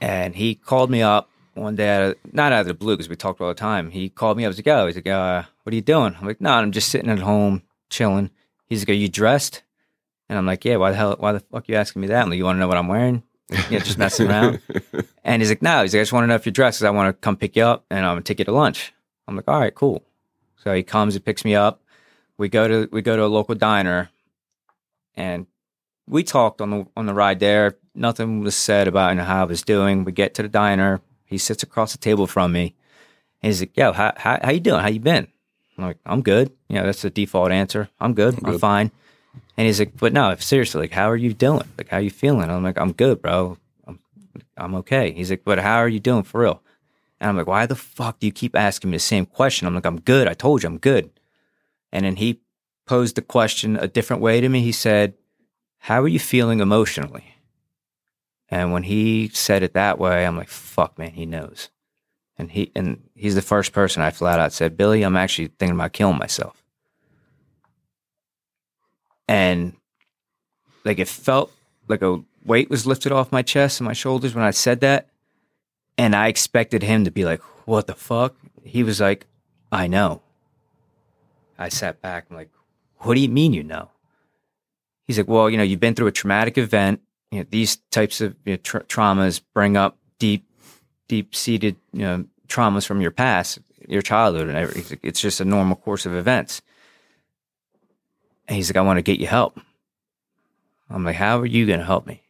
[0.00, 1.28] And he called me up
[1.60, 3.90] one day, out of, not out of the blue, because we talked all the time.
[3.90, 4.52] He called me up.
[4.52, 6.88] He's like, "Oh, he's like, uh, what are you doing?" I'm like, "No, I'm just
[6.88, 8.30] sitting at home chilling."
[8.66, 9.62] He's like, "Are you dressed?"
[10.28, 11.16] And I'm like, "Yeah." Why the hell?
[11.18, 12.22] Why the fuck are you asking me that?
[12.22, 13.22] I'm like, "You want to know what I'm wearing?"
[13.70, 14.60] Yeah, just messing around.
[15.24, 16.86] And he's like, "No." He's like, "I just want to know if you're dressed, because
[16.86, 18.94] I want to come pick you up, and I'm gonna take you to lunch."
[19.26, 20.02] I'm like, "All right, cool."
[20.56, 21.82] So he comes, he picks me up.
[22.38, 24.10] We go to we go to a local diner,
[25.14, 25.46] and
[26.06, 27.76] we talked on the on the ride there.
[27.94, 30.04] Nothing was said about you know, how I was doing.
[30.04, 31.00] We get to the diner.
[31.28, 32.74] He sits across the table from me.
[33.42, 34.80] And he's like, "Yo, how, how how you doing?
[34.80, 35.28] How you been?"
[35.76, 37.88] I'm like, "I'm good." You know, that's the default answer.
[38.00, 38.34] I'm good.
[38.34, 38.60] I'm, good.
[38.60, 38.90] fine.
[39.56, 41.68] And he's like, "But no, seriously, like, how are you doing?
[41.76, 43.58] Like, how you feeling?" I'm like, "I'm good, bro.
[43.86, 44.00] I'm
[44.56, 46.62] I'm okay." He's like, "But how are you doing for real?"
[47.20, 49.74] And I'm like, "Why the fuck do you keep asking me the same question?" I'm
[49.74, 50.26] like, "I'm good.
[50.26, 51.10] I told you I'm good."
[51.92, 52.40] And then he
[52.88, 54.62] posed the question a different way to me.
[54.62, 55.14] He said,
[55.78, 57.34] How are you feeling emotionally?
[58.50, 61.68] And when he said it that way, I'm like, fuck man, he knows.
[62.38, 65.74] And he and he's the first person I flat out said, Billy, I'm actually thinking
[65.74, 66.62] about killing myself.
[69.26, 69.74] And
[70.84, 71.52] like it felt
[71.88, 75.08] like a weight was lifted off my chest and my shoulders when I said that.
[75.98, 78.36] And I expected him to be like, What the fuck?
[78.62, 79.26] He was like,
[79.70, 80.22] I know.
[81.58, 82.26] I sat back.
[82.30, 82.50] I'm like,
[82.98, 83.90] what do you mean you know?
[85.06, 87.00] He's like, well, you know, you've been through a traumatic event.
[87.30, 90.46] You know, these types of you know, tra- traumas bring up deep,
[91.08, 94.98] deep seated, you know, traumas from your past, your childhood, and everything.
[95.02, 96.62] It's just a normal course of events.
[98.46, 99.60] And he's like, I want to get you help.
[100.90, 102.22] I'm like, how are you going to help me?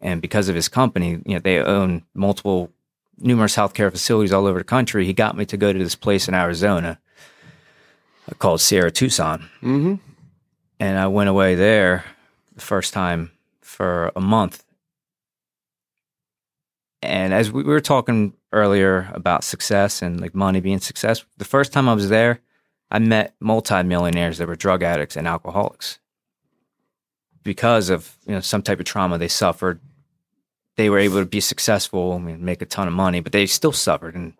[0.00, 2.70] And because of his company, you know, they own multiple,
[3.18, 5.04] numerous healthcare facilities all over the country.
[5.04, 6.98] He got me to go to this place in Arizona
[8.38, 9.48] called Sierra Tucson.
[9.62, 9.94] Mm-hmm.
[10.80, 12.04] And I went away there
[12.54, 13.30] the first time
[13.72, 14.64] for a month.
[17.02, 21.44] And as we we were talking earlier about success and like money being success, the
[21.44, 22.40] first time I was there,
[22.90, 25.98] I met multimillionaires that were drug addicts and alcoholics.
[27.42, 29.80] Because of you know some type of trauma they suffered,
[30.76, 33.72] they were able to be successful and make a ton of money, but they still
[33.72, 34.14] suffered.
[34.14, 34.34] And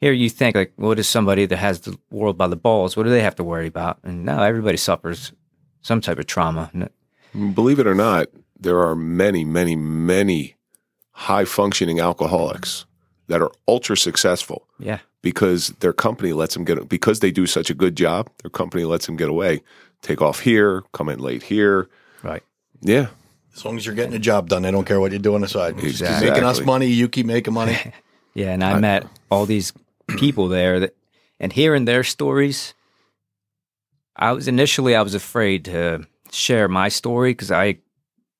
[0.00, 2.96] here you think like, what is somebody that has the world by the balls?
[2.96, 3.98] What do they have to worry about?
[4.02, 5.32] And no, everybody suffers
[5.80, 6.70] some type of trauma.
[7.54, 8.28] Believe it or not,
[8.58, 10.54] there are many, many, many
[11.12, 12.86] high functioning alcoholics
[13.28, 17.70] that are ultra successful Yeah, because their company lets them get because they do such
[17.70, 18.30] a good job.
[18.42, 19.62] Their company lets them get away,
[20.02, 21.88] take off here, come in late here.
[22.22, 22.42] right.
[22.80, 23.06] Yeah,
[23.56, 25.40] As long as you're getting the job done, they don't care what you do on
[25.40, 25.74] the side.
[25.78, 26.30] Just keep Exactly.
[26.30, 27.78] making us money, you keep making money.
[28.36, 29.72] Yeah, and I met all these
[30.16, 30.96] people there that,
[31.38, 32.74] and hearing their stories,
[34.16, 37.78] I was initially I was afraid to share my story because I,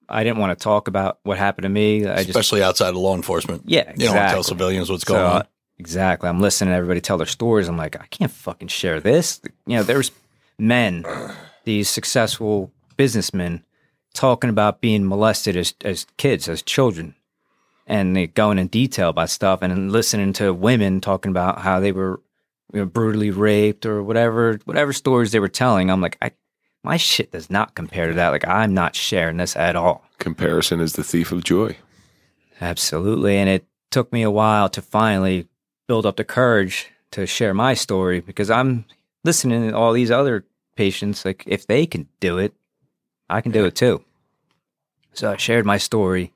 [0.09, 2.07] I didn't want to talk about what happened to me.
[2.07, 3.63] I just Especially outside of law enforcement.
[3.67, 5.45] yeah, You don't want to tell civilians what's going uh, on.
[5.79, 6.29] exactly.
[6.29, 7.69] I'm listening to everybody tell their stories.
[7.69, 9.41] I'm like, I can't fucking share this.
[9.67, 10.11] You know, there's
[10.59, 11.05] men,
[11.65, 13.65] these successful businessmen,
[14.13, 17.15] talking about being molested as as kids, as children,
[17.87, 21.93] and they going in detail about stuff, and listening to women talking about how they
[21.93, 22.21] were
[22.73, 25.91] you know, brutally raped or whatever, whatever stories they were telling.
[25.91, 26.33] I'm like, I,
[26.85, 28.29] my shit does not compare to that.
[28.29, 30.05] Like, I'm not sharing this at all.
[30.19, 31.77] comparison is the thief of joy.
[32.61, 33.37] Absolutely.
[33.37, 35.49] And it took me a while to finally
[35.89, 38.85] build up the courage to share my story because I'm
[39.25, 40.45] listening to all these other
[40.77, 41.25] patients.
[41.25, 42.53] Like, if they can do it,
[43.29, 44.05] I can do it too.
[45.15, 46.33] So I shared my story,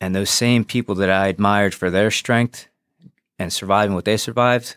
[0.00, 2.68] and those same people that I admired for their strength
[3.38, 4.76] and surviving what they survived,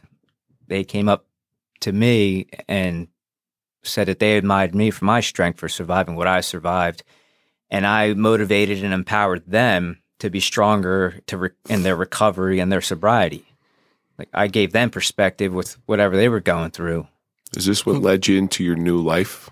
[0.68, 1.26] they came up
[1.82, 3.08] to me and
[3.88, 7.04] said that they admired me for my strength for surviving what I survived.
[7.70, 12.72] And I motivated and empowered them to be stronger to re- in their recovery and
[12.72, 13.46] their sobriety.
[14.18, 17.08] Like I gave them perspective with whatever they were going through.
[17.56, 19.50] Is this what led you into your new life?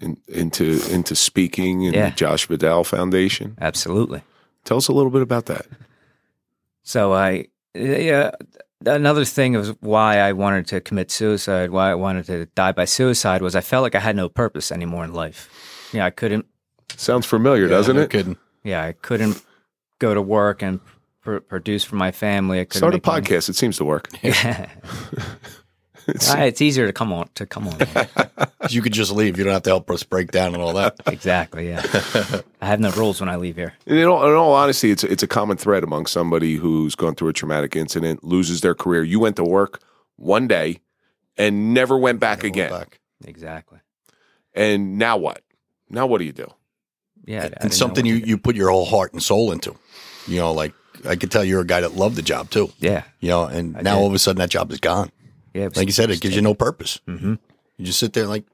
[0.00, 2.08] In, into into speaking and Yeah.
[2.10, 3.56] the Josh Vadell Foundation.
[3.60, 4.22] Absolutely.
[4.64, 5.66] Tell us a little bit about that.
[6.82, 8.30] So I, yeah,
[8.86, 12.84] another thing of why I wanted to commit suicide, why I wanted to die by
[12.84, 15.48] suicide was I felt like I had no purpose anymore in life.
[15.92, 16.46] Yeah, I couldn't,
[16.96, 18.10] Sounds familiar, doesn't no it?
[18.10, 18.36] Kidding.
[18.64, 19.42] yeah, I couldn't
[19.98, 20.80] go to work and
[21.22, 22.60] pr- produce for my family.
[22.60, 23.22] I couldn't Start a make money.
[23.26, 23.48] podcast.
[23.48, 24.08] It seems to work.
[26.16, 27.76] It's easier to come on to come on.
[28.68, 29.38] You could just leave.
[29.38, 30.94] You don't have to help us break down and all that.
[31.06, 31.68] exactly.
[31.68, 31.82] Yeah,
[32.60, 33.72] I have no rules when I leave here.
[33.86, 37.14] And in all, in all honesty, it's it's a common thread among somebody who's gone
[37.14, 39.02] through a traumatic incident, loses their career.
[39.02, 39.80] You went to work
[40.16, 40.80] one day
[41.38, 42.70] and never went back again.
[42.70, 43.00] Back.
[43.24, 43.78] Exactly.
[44.54, 45.42] And now what?
[45.88, 46.46] Now what do you do?
[47.24, 49.74] Yeah, I And something you, you put your whole heart and soul into.
[50.26, 50.74] You know, like
[51.08, 52.70] I could tell you're a guy that loved the job too.
[52.78, 54.00] Yeah, You know, and I now did.
[54.02, 55.10] all of a sudden that job is gone.
[55.54, 55.68] Yeah.
[55.74, 57.00] Like you said, it gives you no purpose.
[57.06, 57.38] Mhm.
[57.76, 58.44] You just sit there like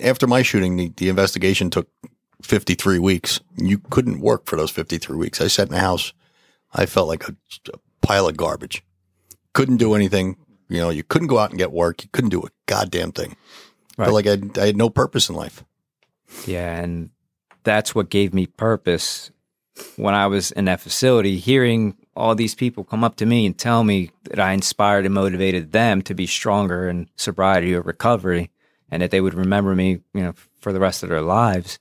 [0.00, 1.88] after my shooting, the, the investigation took
[2.42, 3.40] 53 weeks.
[3.56, 5.40] You couldn't work for those 53 weeks.
[5.40, 6.12] I sat in the house.
[6.72, 7.36] I felt like a,
[7.74, 8.82] a pile of garbage.
[9.52, 10.36] Couldn't do anything.
[10.68, 12.02] You know, you couldn't go out and get work.
[12.02, 13.36] You couldn't do a goddamn thing.
[13.98, 14.06] Right.
[14.06, 15.64] Felt like I, I had no purpose in life.
[16.46, 17.10] Yeah, and
[17.64, 19.32] that's what gave me purpose
[19.96, 23.56] when I was in that facility, hearing all these people come up to me and
[23.56, 28.50] tell me that I inspired and motivated them to be stronger in sobriety or recovery
[28.90, 31.78] and that they would remember me, you know, for the rest of their lives.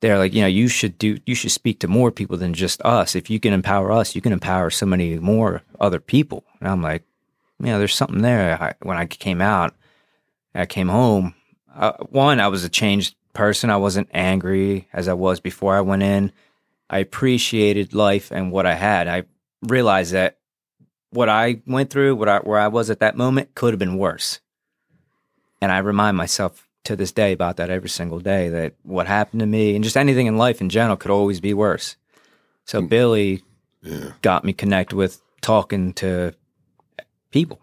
[0.00, 2.82] They're like, you know, you should do you should speak to more people than just
[2.82, 3.14] us.
[3.14, 6.44] If you can empower us, you can empower so many more other people.
[6.60, 7.02] And I'm like,
[7.58, 8.60] you know, there's something there.
[8.60, 9.74] I, when I came out,
[10.54, 11.34] I came home.
[11.74, 13.70] Uh, one, I was a changed person.
[13.70, 16.32] I wasn't angry as I was before I went in.
[16.88, 19.08] I appreciated life and what I had.
[19.08, 19.24] I
[19.62, 20.38] realized that
[21.10, 23.98] what I went through, what I, where I was at that moment, could have been
[23.98, 24.40] worse.
[25.60, 28.48] And I remind myself to this day about that every single day.
[28.48, 31.54] That what happened to me and just anything in life in general could always be
[31.54, 31.96] worse.
[32.64, 32.88] So mm.
[32.88, 33.42] Billy
[33.82, 34.12] Yeah.
[34.22, 36.34] got me connected with talking to
[37.30, 37.60] people.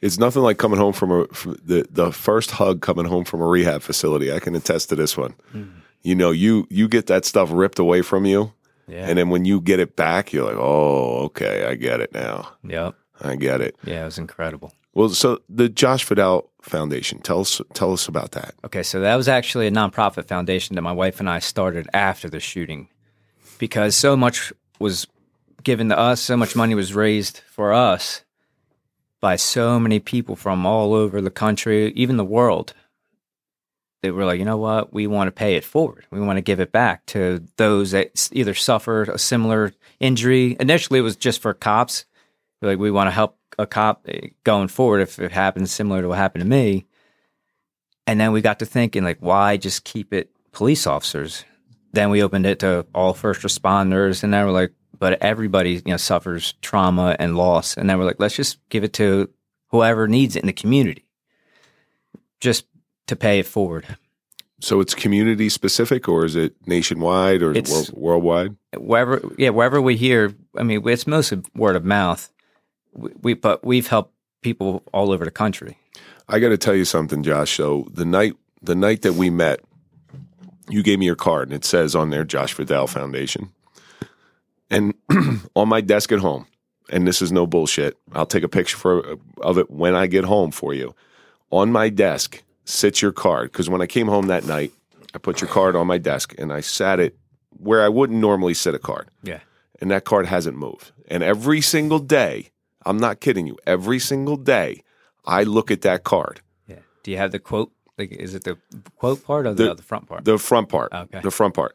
[0.00, 3.42] It's nothing like coming home from a from the the first hug coming home from
[3.42, 4.32] a rehab facility.
[4.32, 5.34] I can attest to this one.
[5.54, 5.77] Mm.
[6.02, 8.52] You know, you you get that stuff ripped away from you,
[8.86, 9.06] Yeah.
[9.08, 12.48] and then when you get it back, you're like, "Oh, okay, I get it now.
[12.62, 12.94] yep.
[13.20, 14.72] I get it." Yeah, it was incredible.
[14.94, 18.54] Well, so the Josh Vadell Foundation, tell us tell us about that.
[18.64, 22.28] Okay, so that was actually a nonprofit foundation that my wife and I started after
[22.30, 22.88] the shooting
[23.58, 25.06] because so much was
[25.64, 28.22] given to us, so much money was raised for us
[29.20, 32.72] by so many people from all over the country, even the world.
[34.02, 34.92] They were like, you know what?
[34.92, 36.06] We want to pay it forward.
[36.10, 40.56] We want to give it back to those that either suffered a similar injury.
[40.60, 42.04] Initially, it was just for cops.
[42.62, 46.08] Like, we want to help a cop eh, going forward if it happens similar to
[46.08, 46.86] what happened to me.
[48.06, 51.44] And then we got to thinking, like, why just keep it police officers?
[51.92, 55.82] Then we opened it to all first responders, and then we're like, but everybody, you
[55.86, 59.28] know, suffers trauma and loss, and then we're like, let's just give it to
[59.68, 61.04] whoever needs it in the community,
[62.40, 62.66] just
[63.08, 63.96] to pay it forward.
[64.60, 68.56] So it's community specific, or is it nationwide, or It's- world, worldwide?
[68.76, 72.30] Wherever, yeah, wherever we hear, I mean, it's mostly word of mouth.
[72.92, 74.12] We, we but we've helped
[74.42, 75.78] people all over the country.
[76.28, 77.56] I got to tell you something, Josh.
[77.56, 79.60] So the night the night that we met,
[80.68, 83.50] you gave me your card, and it says on there Josh Vadell Foundation.
[84.70, 84.94] And
[85.54, 86.46] on my desk at home,
[86.90, 87.96] and this is no bullshit.
[88.12, 90.94] I'll take a picture for, of it when I get home for you.
[91.50, 94.72] On my desk sits your card because when I came home that night,
[95.14, 97.16] I put your card on my desk and I sat it
[97.56, 99.40] where I wouldn't normally sit a card Yeah,
[99.80, 100.92] and that card hasn't moved.
[101.10, 102.50] And every single day,
[102.84, 104.82] I'm not kidding you, every single day,
[105.24, 106.80] I look at that card, yeah.
[107.02, 107.72] Do you have the quote?
[107.96, 108.58] Like, is it the
[108.96, 110.24] quote part or the, The- the front part?
[110.24, 111.20] the front part, oh, Okay.
[111.20, 111.74] the front part.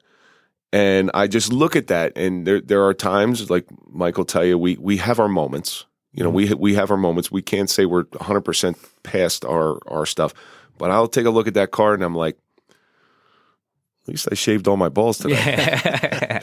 [0.72, 4.58] And I just look at that, and there there are times, like Michael tell you,
[4.58, 5.86] we we have our moments.
[6.14, 6.54] You know, mm-hmm.
[6.60, 7.32] we we have our moments.
[7.32, 10.34] We can't say we're 100 percent past our our stuff,
[10.78, 12.38] but I'll take a look at that card, and I'm like,
[12.70, 15.36] at least I shaved all my balls today.
[15.36, 16.40] yeah.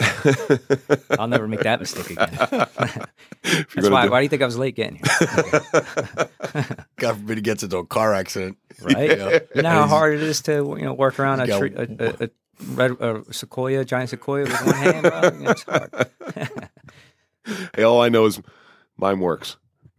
[1.19, 2.31] I'll never make that mistake again.
[2.40, 4.05] That's why.
[4.07, 5.05] do- Why do you think I was late getting here?
[6.97, 8.57] God forbid he gets into a car accident.
[8.81, 9.11] Right?
[9.19, 9.39] Yeah.
[9.55, 11.82] You know how hard it is to you know work around a, You tree, a,
[11.82, 12.31] a, a
[12.73, 15.02] red a sequoia, giant sequoia with one hand.
[15.02, 15.20] Bro.
[15.23, 16.70] You know, it's hard.
[17.74, 18.40] Hey, all I know is
[18.97, 19.57] mine works.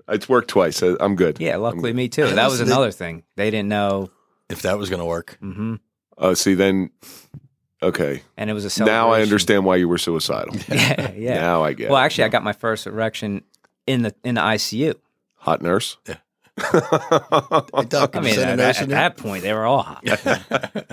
[0.08, 0.82] It's worked twice.
[0.82, 1.40] I- I'm good.
[1.40, 2.28] Yeah, luckily me too.
[2.28, 3.24] That was another thing.
[3.36, 4.10] They didn't know,
[4.52, 5.38] If that was going to work.
[5.42, 5.76] Mm-hmm.
[6.18, 6.90] Uh, see, then,
[7.82, 8.22] okay.
[8.38, 8.96] and it was a celebration.
[8.98, 10.56] Now I understand why you were suicidal.
[10.70, 11.36] Yeah, yeah.
[11.36, 12.06] Now I get Well, it.
[12.06, 13.44] actually, I got my first erection
[13.88, 14.96] in the in the ICU.
[15.38, 15.98] Hot nurse?
[16.58, 20.04] Hey, Doc, I mean, send a at, at that point, they were all hot.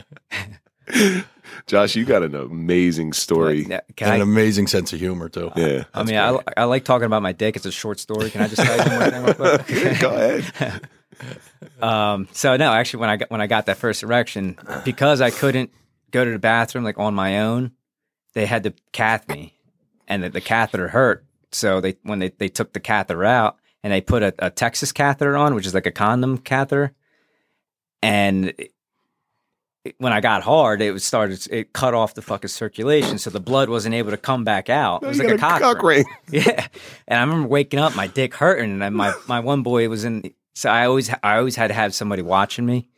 [1.66, 3.66] Josh, you got an amazing story.
[3.68, 5.50] Yeah, And Can an I, amazing sense of humor, too.
[5.56, 5.84] Yeah.
[5.92, 7.56] I mean, I, I like talking about my dick.
[7.56, 8.30] It's a short story.
[8.30, 9.96] Can I just tell you one thing?
[10.00, 10.88] Go ahead.
[11.80, 15.30] Um, so no, actually, when I got when I got that first erection, because I
[15.30, 15.70] couldn't
[16.10, 17.72] go to the bathroom like on my own,
[18.34, 19.54] they had to cath me,
[20.06, 21.24] and the, the catheter hurt.
[21.52, 24.92] So they when they, they took the catheter out and they put a, a Texas
[24.92, 26.92] catheter on, which is like a condom catheter,
[28.02, 28.72] and it-
[29.84, 33.30] it- when I got hard, it was started it cut off the fucking circulation, so
[33.30, 35.02] the blood wasn't able to come back out.
[35.02, 36.04] It was like a cock, cock ring.
[36.30, 36.66] yeah,
[37.06, 40.32] and I remember waking up, my dick hurting, and my my one boy was in.
[40.58, 42.88] So I always I always had to have somebody watching me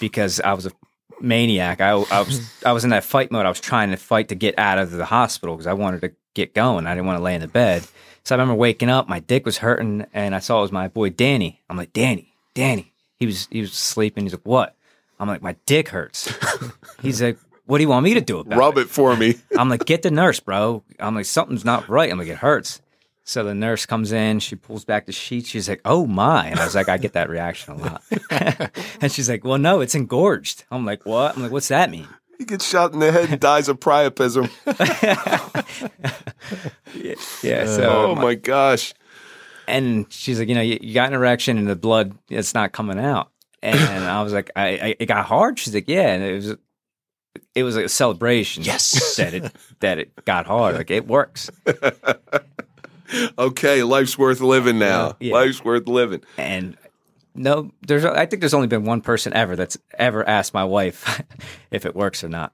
[0.00, 0.72] because I was a
[1.20, 1.82] maniac.
[1.82, 3.44] I I was I was in that fight mode.
[3.44, 6.12] I was trying to fight to get out of the hospital because I wanted to
[6.32, 6.86] get going.
[6.86, 7.86] I didn't want to lay in the bed.
[8.24, 10.88] So I remember waking up, my dick was hurting, and I saw it was my
[10.88, 11.60] boy Danny.
[11.68, 12.94] I'm like, Danny, Danny.
[13.18, 14.24] He was he was sleeping.
[14.24, 14.74] He's like, what?
[15.20, 16.32] I'm like, my dick hurts.
[17.02, 17.36] He's like,
[17.66, 18.80] what do you want me to do about Rub it?
[18.80, 19.34] Rub it for me.
[19.58, 20.82] I'm like, get the nurse, bro.
[20.98, 22.10] I'm like, something's not right.
[22.10, 22.80] I'm like, it hurts.
[23.26, 25.46] So the nurse comes in, she pulls back the sheet.
[25.46, 26.46] She's like, oh my.
[26.46, 28.02] And I was like, I get that reaction a lot.
[29.00, 30.64] and she's like, well, no, it's engorged.
[30.70, 31.34] I'm like, what?
[31.34, 32.06] I'm like, what's that mean?
[32.36, 34.50] He gets shot in the head and dies of priapism.
[37.42, 37.66] Yeah.
[37.66, 38.94] So, oh my gosh.
[39.66, 42.72] and she's like, you know, you, you got an erection and the blood, it's not
[42.72, 43.30] coming out.
[43.62, 45.58] And I was like, I, I, it got hard.
[45.58, 46.08] She's like, yeah.
[46.12, 46.54] And it was,
[47.54, 48.62] it was like a celebration.
[48.62, 49.16] Yes.
[49.16, 50.76] That it, that it got hard.
[50.76, 51.50] Like it works.
[53.38, 55.06] Okay, life's worth living now.
[55.08, 55.34] Uh, yeah.
[55.34, 56.22] Life's worth living.
[56.36, 56.76] and
[57.36, 61.20] no there's i think there's only been one person ever that's ever asked my wife
[61.72, 62.52] if it works or not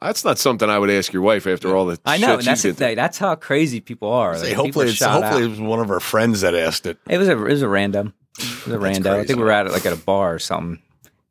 [0.00, 2.46] That's not something I would ask your wife after all the i know shit and
[2.46, 5.46] that's the thing that's how crazy people are Say, Like, hopefully, people it's, hopefully out.
[5.46, 6.96] it was one of our friends that asked it.
[7.10, 9.50] it was a it was a random it was a random i think we were
[9.52, 10.82] at like at a bar or something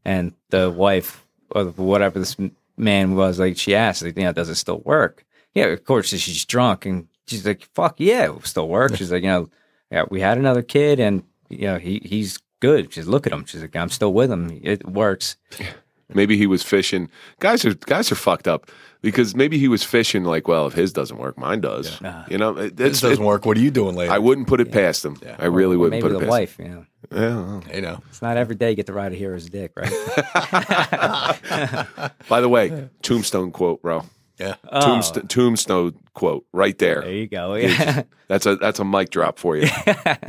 [0.05, 2.37] and the wife or whatever this
[2.77, 6.09] man was like she asked like, you know does it still work yeah of course
[6.09, 9.49] she's drunk and she's like fuck yeah it still works she's like you know
[9.91, 13.45] yeah we had another kid and you know he he's good she's look at him
[13.45, 15.37] she's like i'm still with him it works
[16.11, 17.07] Maybe he was fishing.
[17.39, 18.71] Guys are guys are fucked up
[19.03, 22.01] because maybe he was fishing like, well, if his doesn't work, mine does.
[22.27, 23.45] You know, it, This doesn't it- work.
[23.45, 24.11] What are you doing later?
[24.11, 25.17] I wouldn't put it past him.
[25.37, 26.87] I really Or wouldn't maybe put it the past wife you know him.
[27.11, 27.63] Yeah, well.
[27.75, 28.01] you know.
[28.09, 29.91] It's not every day you get to ride a hero's dick, right?
[32.27, 34.03] By the way, tombstone quote, bro.
[34.39, 34.55] Yeah.
[34.71, 35.27] Tombst- oh.
[35.27, 37.01] tombstone quote right there.
[37.01, 37.55] there you go.
[37.55, 38.03] Yeah.
[38.27, 39.67] That's a that's a mic drop for you.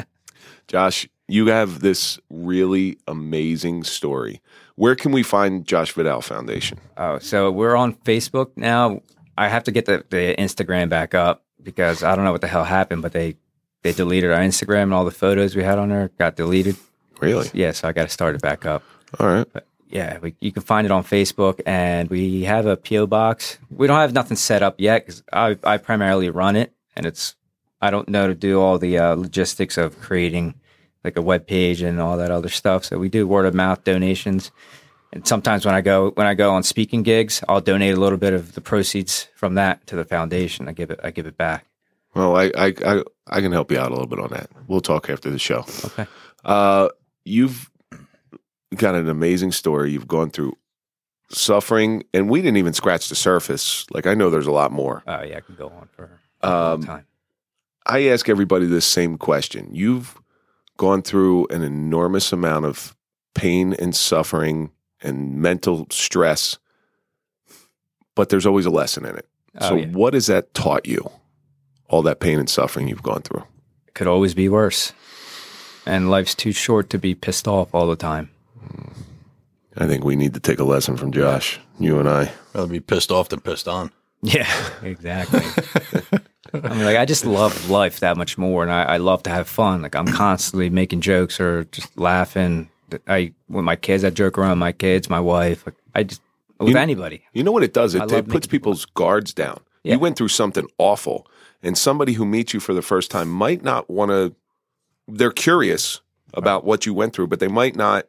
[0.69, 4.41] Josh, you have this really amazing story.
[4.77, 6.79] Where can we find Josh Vadell Foundation?
[6.97, 9.03] oh, so we're on Facebook now.
[9.37, 12.49] I have to get the, the Instagram back up because I don't know what the
[12.49, 13.37] hell happened, but they
[13.83, 16.77] they deleted our Instagram and all the photos we had on there got deleted.
[17.21, 17.49] Really?
[17.53, 18.83] Yeah, so I got to start it back up.
[19.19, 19.47] All right.
[19.91, 23.59] Yeah, we, you can find it on Facebook, and we have a PO box.
[23.71, 27.35] We don't have nothing set up yet because I, I primarily run it, and it's
[27.83, 30.55] I don't know to do all the uh, logistics of creating
[31.03, 32.85] like a web page and all that other stuff.
[32.85, 34.53] So we do word of mouth donations,
[35.13, 38.19] and sometimes when I go when I go on speaking gigs, I'll donate a little
[38.19, 40.69] bit of the proceeds from that to the foundation.
[40.69, 41.67] I give it I give it back.
[42.15, 44.51] Well, I, I I I can help you out a little bit on that.
[44.69, 45.65] We'll talk after the show.
[45.85, 46.07] Okay.
[46.45, 46.91] Uh,
[47.25, 47.71] you've
[48.79, 49.91] got an amazing story.
[49.93, 50.57] You've gone through
[51.31, 53.87] suffering, and we didn't even scratch the surface.
[53.91, 55.03] Like I know there's a lot more.
[55.07, 56.11] Oh yeah, I can go on for
[56.43, 57.07] a long Um, time.
[57.87, 59.69] I ask everybody this same question.
[59.73, 60.21] You've
[60.77, 62.95] gone through an enormous amount of
[63.35, 64.71] pain and suffering
[65.03, 66.59] and mental stress,
[68.15, 69.27] but there's always a lesson in it.
[69.61, 69.87] Oh, so, yeah.
[69.89, 71.11] what has that taught you?
[71.89, 73.45] All that pain and suffering you've gone through.
[73.89, 74.93] It could always be worse,
[75.87, 78.31] and life's too short to be pissed off all the time.
[79.77, 82.33] I think we need to take a lesson from Josh, you and I.
[82.55, 83.91] Rather be pissed off than pissed on.
[84.23, 84.51] Yeah,
[84.83, 85.41] exactly.
[86.53, 89.31] I mean, like I just love life that much more, and I, I love to
[89.31, 89.83] have fun.
[89.83, 92.69] Like I'm constantly making jokes or just laughing.
[93.07, 95.65] I with my kids, I joke around with my kids, my wife.
[95.65, 96.21] Like I just
[96.59, 97.23] with You- anybody.
[97.33, 97.95] You know what it does?
[97.95, 99.61] It, it puts making people people's guards down.
[99.85, 99.95] Yeah.
[99.95, 101.27] You went through something awful,
[101.63, 104.35] and somebody who meets you for the first time might not want to.
[105.07, 106.01] They're curious
[106.35, 108.07] about what you went through, but they might not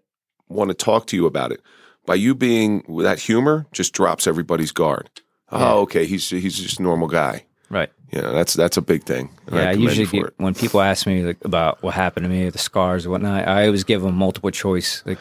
[0.51, 1.61] want to talk to you about it.
[2.05, 5.09] By you being that humor, just drops everybody's guard.
[5.51, 5.73] Oh, yeah.
[5.73, 7.45] Oh, okay, he's he's just a normal guy.
[7.69, 7.91] Right.
[8.11, 9.29] You know, that's that's a big thing.
[9.51, 12.57] Yeah, I usually get, when people ask me like, about what happened to me, the
[12.57, 15.19] scars or whatnot, I always give them multiple choice like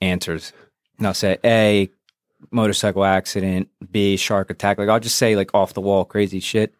[0.00, 0.52] answers.
[0.98, 1.90] And I'll say A,
[2.50, 4.78] motorcycle accident, B, shark attack.
[4.78, 6.74] Like I'll just say like off the wall crazy shit.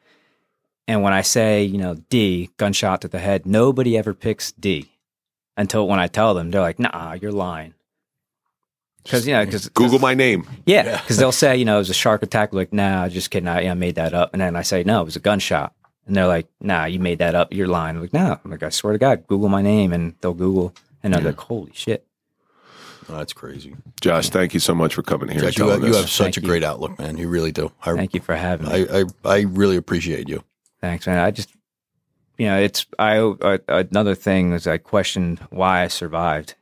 [0.88, 4.90] And when I say, you know, D, gunshot to the head, nobody ever picks D
[5.56, 7.74] until when I tell them, they're like, nah, you're lying.
[9.02, 10.46] Because, you know, because Google my name.
[10.64, 12.52] yeah, because they'll say, you know, it was a shark attack.
[12.52, 13.48] Like, nah, just kidding.
[13.48, 14.30] I, I made that up.
[14.32, 15.74] And then I say, no, it was a gunshot.
[16.06, 17.52] And they're like, nah, you made that up.
[17.52, 17.96] You're lying.
[17.96, 18.38] I'm like, no.
[18.44, 19.92] I'm like, I swear to God, Google my name.
[19.92, 20.74] And they'll Google.
[21.02, 22.06] And I'm like, holy shit.
[23.08, 23.74] Oh, that's crazy.
[24.00, 25.44] Josh, thank you so much for coming here.
[25.44, 26.46] and Josh, you, have, you have such Thank a you.
[26.46, 27.16] great outlook, man.
[27.18, 27.72] You really do.
[27.84, 28.86] I, Thank you for having me.
[28.88, 30.44] I, I, I really appreciate you.
[30.80, 31.18] Thanks, man.
[31.18, 31.52] I just,
[32.38, 36.54] you know, it's, I, I, another thing is I questioned why I survived.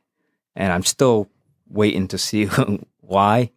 [0.55, 1.29] And I'm still
[1.71, 2.45] waiting to see
[3.01, 3.51] why.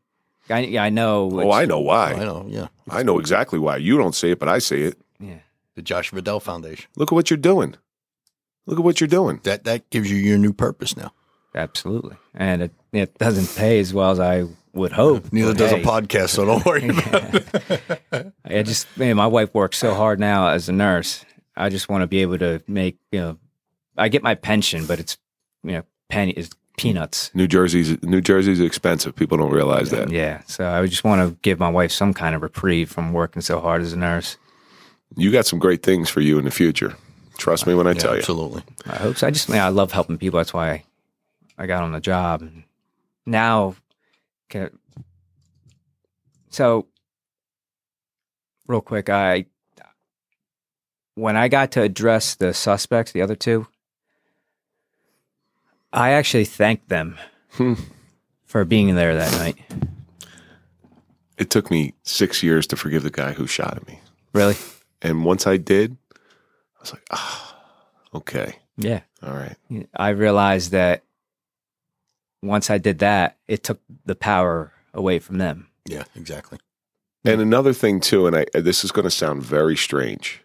[0.51, 1.31] I, I know.
[1.33, 2.13] oh, I know why.
[2.13, 2.67] Oh, I know, yeah.
[2.91, 3.79] I know exactly why.
[3.79, 4.99] You don't see it, but I see it.
[5.19, 5.39] Yeah.
[5.75, 6.91] The Josh Vadell Foundation.
[6.97, 7.77] Look at what you're doing.
[8.67, 9.41] Look at what you're doing.
[9.45, 11.13] That that gives you your new purpose now.
[11.55, 12.17] Absolutely.
[12.35, 15.27] And it, it doesn't pay as well as I would hope.
[15.33, 15.83] Neither does hey.
[15.83, 17.35] a podcast, so don't worry about
[18.13, 18.33] it.
[18.45, 21.25] I just, man, my wife works so hard now as a nurse.
[21.57, 23.39] I just want to be able to make, you know,
[23.97, 25.17] I get my pension, but it's,
[25.63, 27.31] you know, penny is peanuts.
[27.35, 29.15] New Jersey's New Jersey's expensive.
[29.15, 30.11] People don't realize that.
[30.11, 30.43] Yeah.
[30.47, 33.61] So I just want to give my wife some kind of reprieve from working so
[33.61, 34.37] hard as a nurse.
[35.17, 36.97] You got some great things for you in the future.
[37.39, 38.19] Trust me when I Yeah, tell you.
[38.19, 38.63] absolutely.
[38.87, 39.27] I hope so.
[39.27, 40.39] I just, I love helping people.
[40.39, 40.85] That's why I,
[41.59, 42.43] I got on the job.
[42.43, 42.65] And
[43.27, 43.77] now,
[44.49, 44.77] can,
[46.51, 46.87] so
[48.67, 49.47] real quick, I,
[51.15, 53.67] when I got to address the suspects, the other two,
[55.95, 57.17] I actually thanked them
[57.53, 57.75] Hmm.
[58.45, 59.57] for being there that night.
[61.39, 64.01] It took me six years to forgive the guy who shot at me,
[64.33, 64.57] Really?
[65.03, 65.97] and once I did,
[66.77, 67.57] I was like, ah,
[68.15, 69.01] okay, Yeah.
[69.23, 69.57] all right.
[69.97, 71.05] I realized that
[72.43, 75.69] once I did that, it took the power away from them.
[75.87, 76.59] Yeah, exactly.
[77.25, 80.43] And another thing too, and I this is going to sound very strange.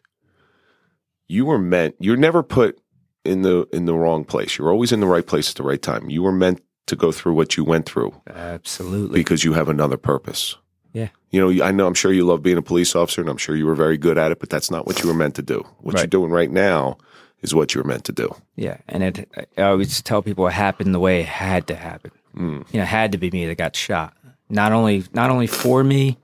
[1.28, 1.96] You were meant.
[2.00, 2.80] You're never put
[3.26, 4.58] in the in the wrong place.
[4.58, 6.10] You're always in the right place at the right time.
[6.10, 9.20] You were meant to go through what you went through Absolutely.
[9.20, 10.56] because you have another purpose.
[10.92, 11.10] Yeah.
[11.30, 11.86] You know, I know.
[11.86, 14.18] I'm sure you love being a police officer, and I'm sure you were very good
[14.18, 14.40] at it.
[14.40, 15.64] But that's not what you were meant to do.
[15.80, 16.98] What you're doing right now
[17.42, 18.34] is what you were meant to do.
[18.56, 19.30] Yeah, and it.
[19.58, 22.12] I always tell people it happened the way it had to happen.
[22.36, 22.66] Mm.
[22.72, 24.16] You know, it had to be me that got shot.
[24.50, 26.18] Not only not only for me,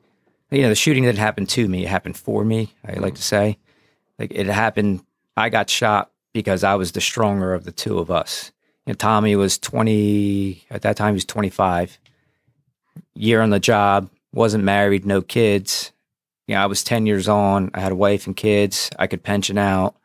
[0.49, 1.85] you know, the shooting didn't happen to me.
[1.85, 2.73] It happened for me.
[2.83, 3.59] I like to say,
[4.17, 5.03] like it happened.
[5.37, 8.51] I got shot because I was the stronger of the two of us.
[8.85, 11.13] And Tommy was twenty at that time.
[11.13, 11.97] He was twenty five.
[13.15, 15.91] Year on the job, wasn't married, no kids.
[16.47, 17.71] You know, I was ten years on.
[17.73, 18.89] I had a wife and kids.
[18.99, 19.95] I could pension out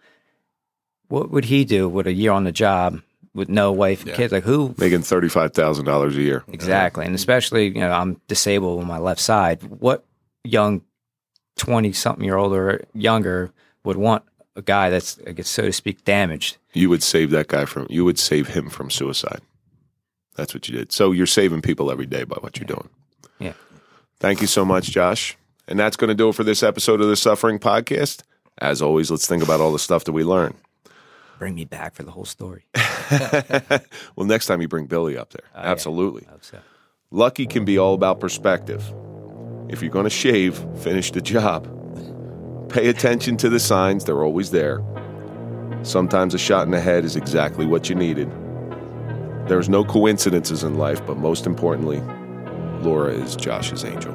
[1.08, 3.00] what would he do with a year on the job
[3.34, 4.16] with no wife and Yeah.
[4.16, 4.32] kids?
[4.32, 6.44] Like who Making thirty five thousand dollars a year.
[6.48, 7.04] exactly?
[7.04, 9.62] And especially, you know, I'm disabled on my left side.
[9.64, 10.04] What
[10.44, 10.82] young
[11.56, 13.50] twenty something year old or younger
[13.84, 14.22] would want
[14.56, 16.56] a guy that's, I guess, so to speak, damaged?
[16.72, 17.86] You would save that guy from.
[17.90, 19.40] You would save him from suicide.
[20.36, 20.92] That's what you did.
[20.92, 22.88] So you're saving people every day by what you're doing.
[23.38, 23.52] Yeah.
[24.18, 25.36] Thank you so much, Josh.
[25.68, 28.22] And that's going to do it for this episode of the Suffering Podcast.
[28.58, 30.54] As always, let's think about all the stuff that we learn.
[31.38, 32.66] Bring me back for the whole story.
[34.16, 35.44] well, next time you bring Billy up there.
[35.54, 35.70] Oh, yeah.
[35.70, 36.26] Absolutely.
[36.30, 36.58] Hope so.
[37.10, 38.92] Lucky can be all about perspective.
[39.68, 41.79] If you're going to shave, finish the job.
[42.70, 44.80] Pay attention to the signs, they're always there.
[45.82, 48.30] Sometimes a shot in the head is exactly what you needed.
[49.48, 52.00] There's no coincidences in life, but most importantly,
[52.82, 54.14] Laura is Josh's angel.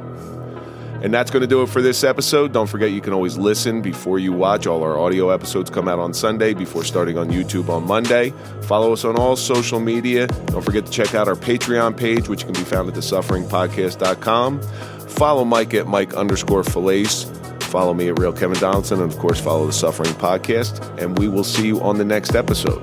[1.02, 2.54] And that's going to do it for this episode.
[2.54, 4.66] Don't forget you can always listen before you watch.
[4.66, 8.34] All our audio episodes come out on Sunday before starting on YouTube on Monday.
[8.64, 10.28] Follow us on all social media.
[10.48, 14.62] Don't forget to check out our Patreon page, which can be found at thesufferingpodcast.com.
[15.08, 17.32] Follow Mike at Mike underscore Failace.
[17.64, 19.02] Follow me at Real Kevin Donaldson.
[19.02, 20.98] And of course, follow the Suffering Podcast.
[21.02, 22.80] And we will see you on the next episode.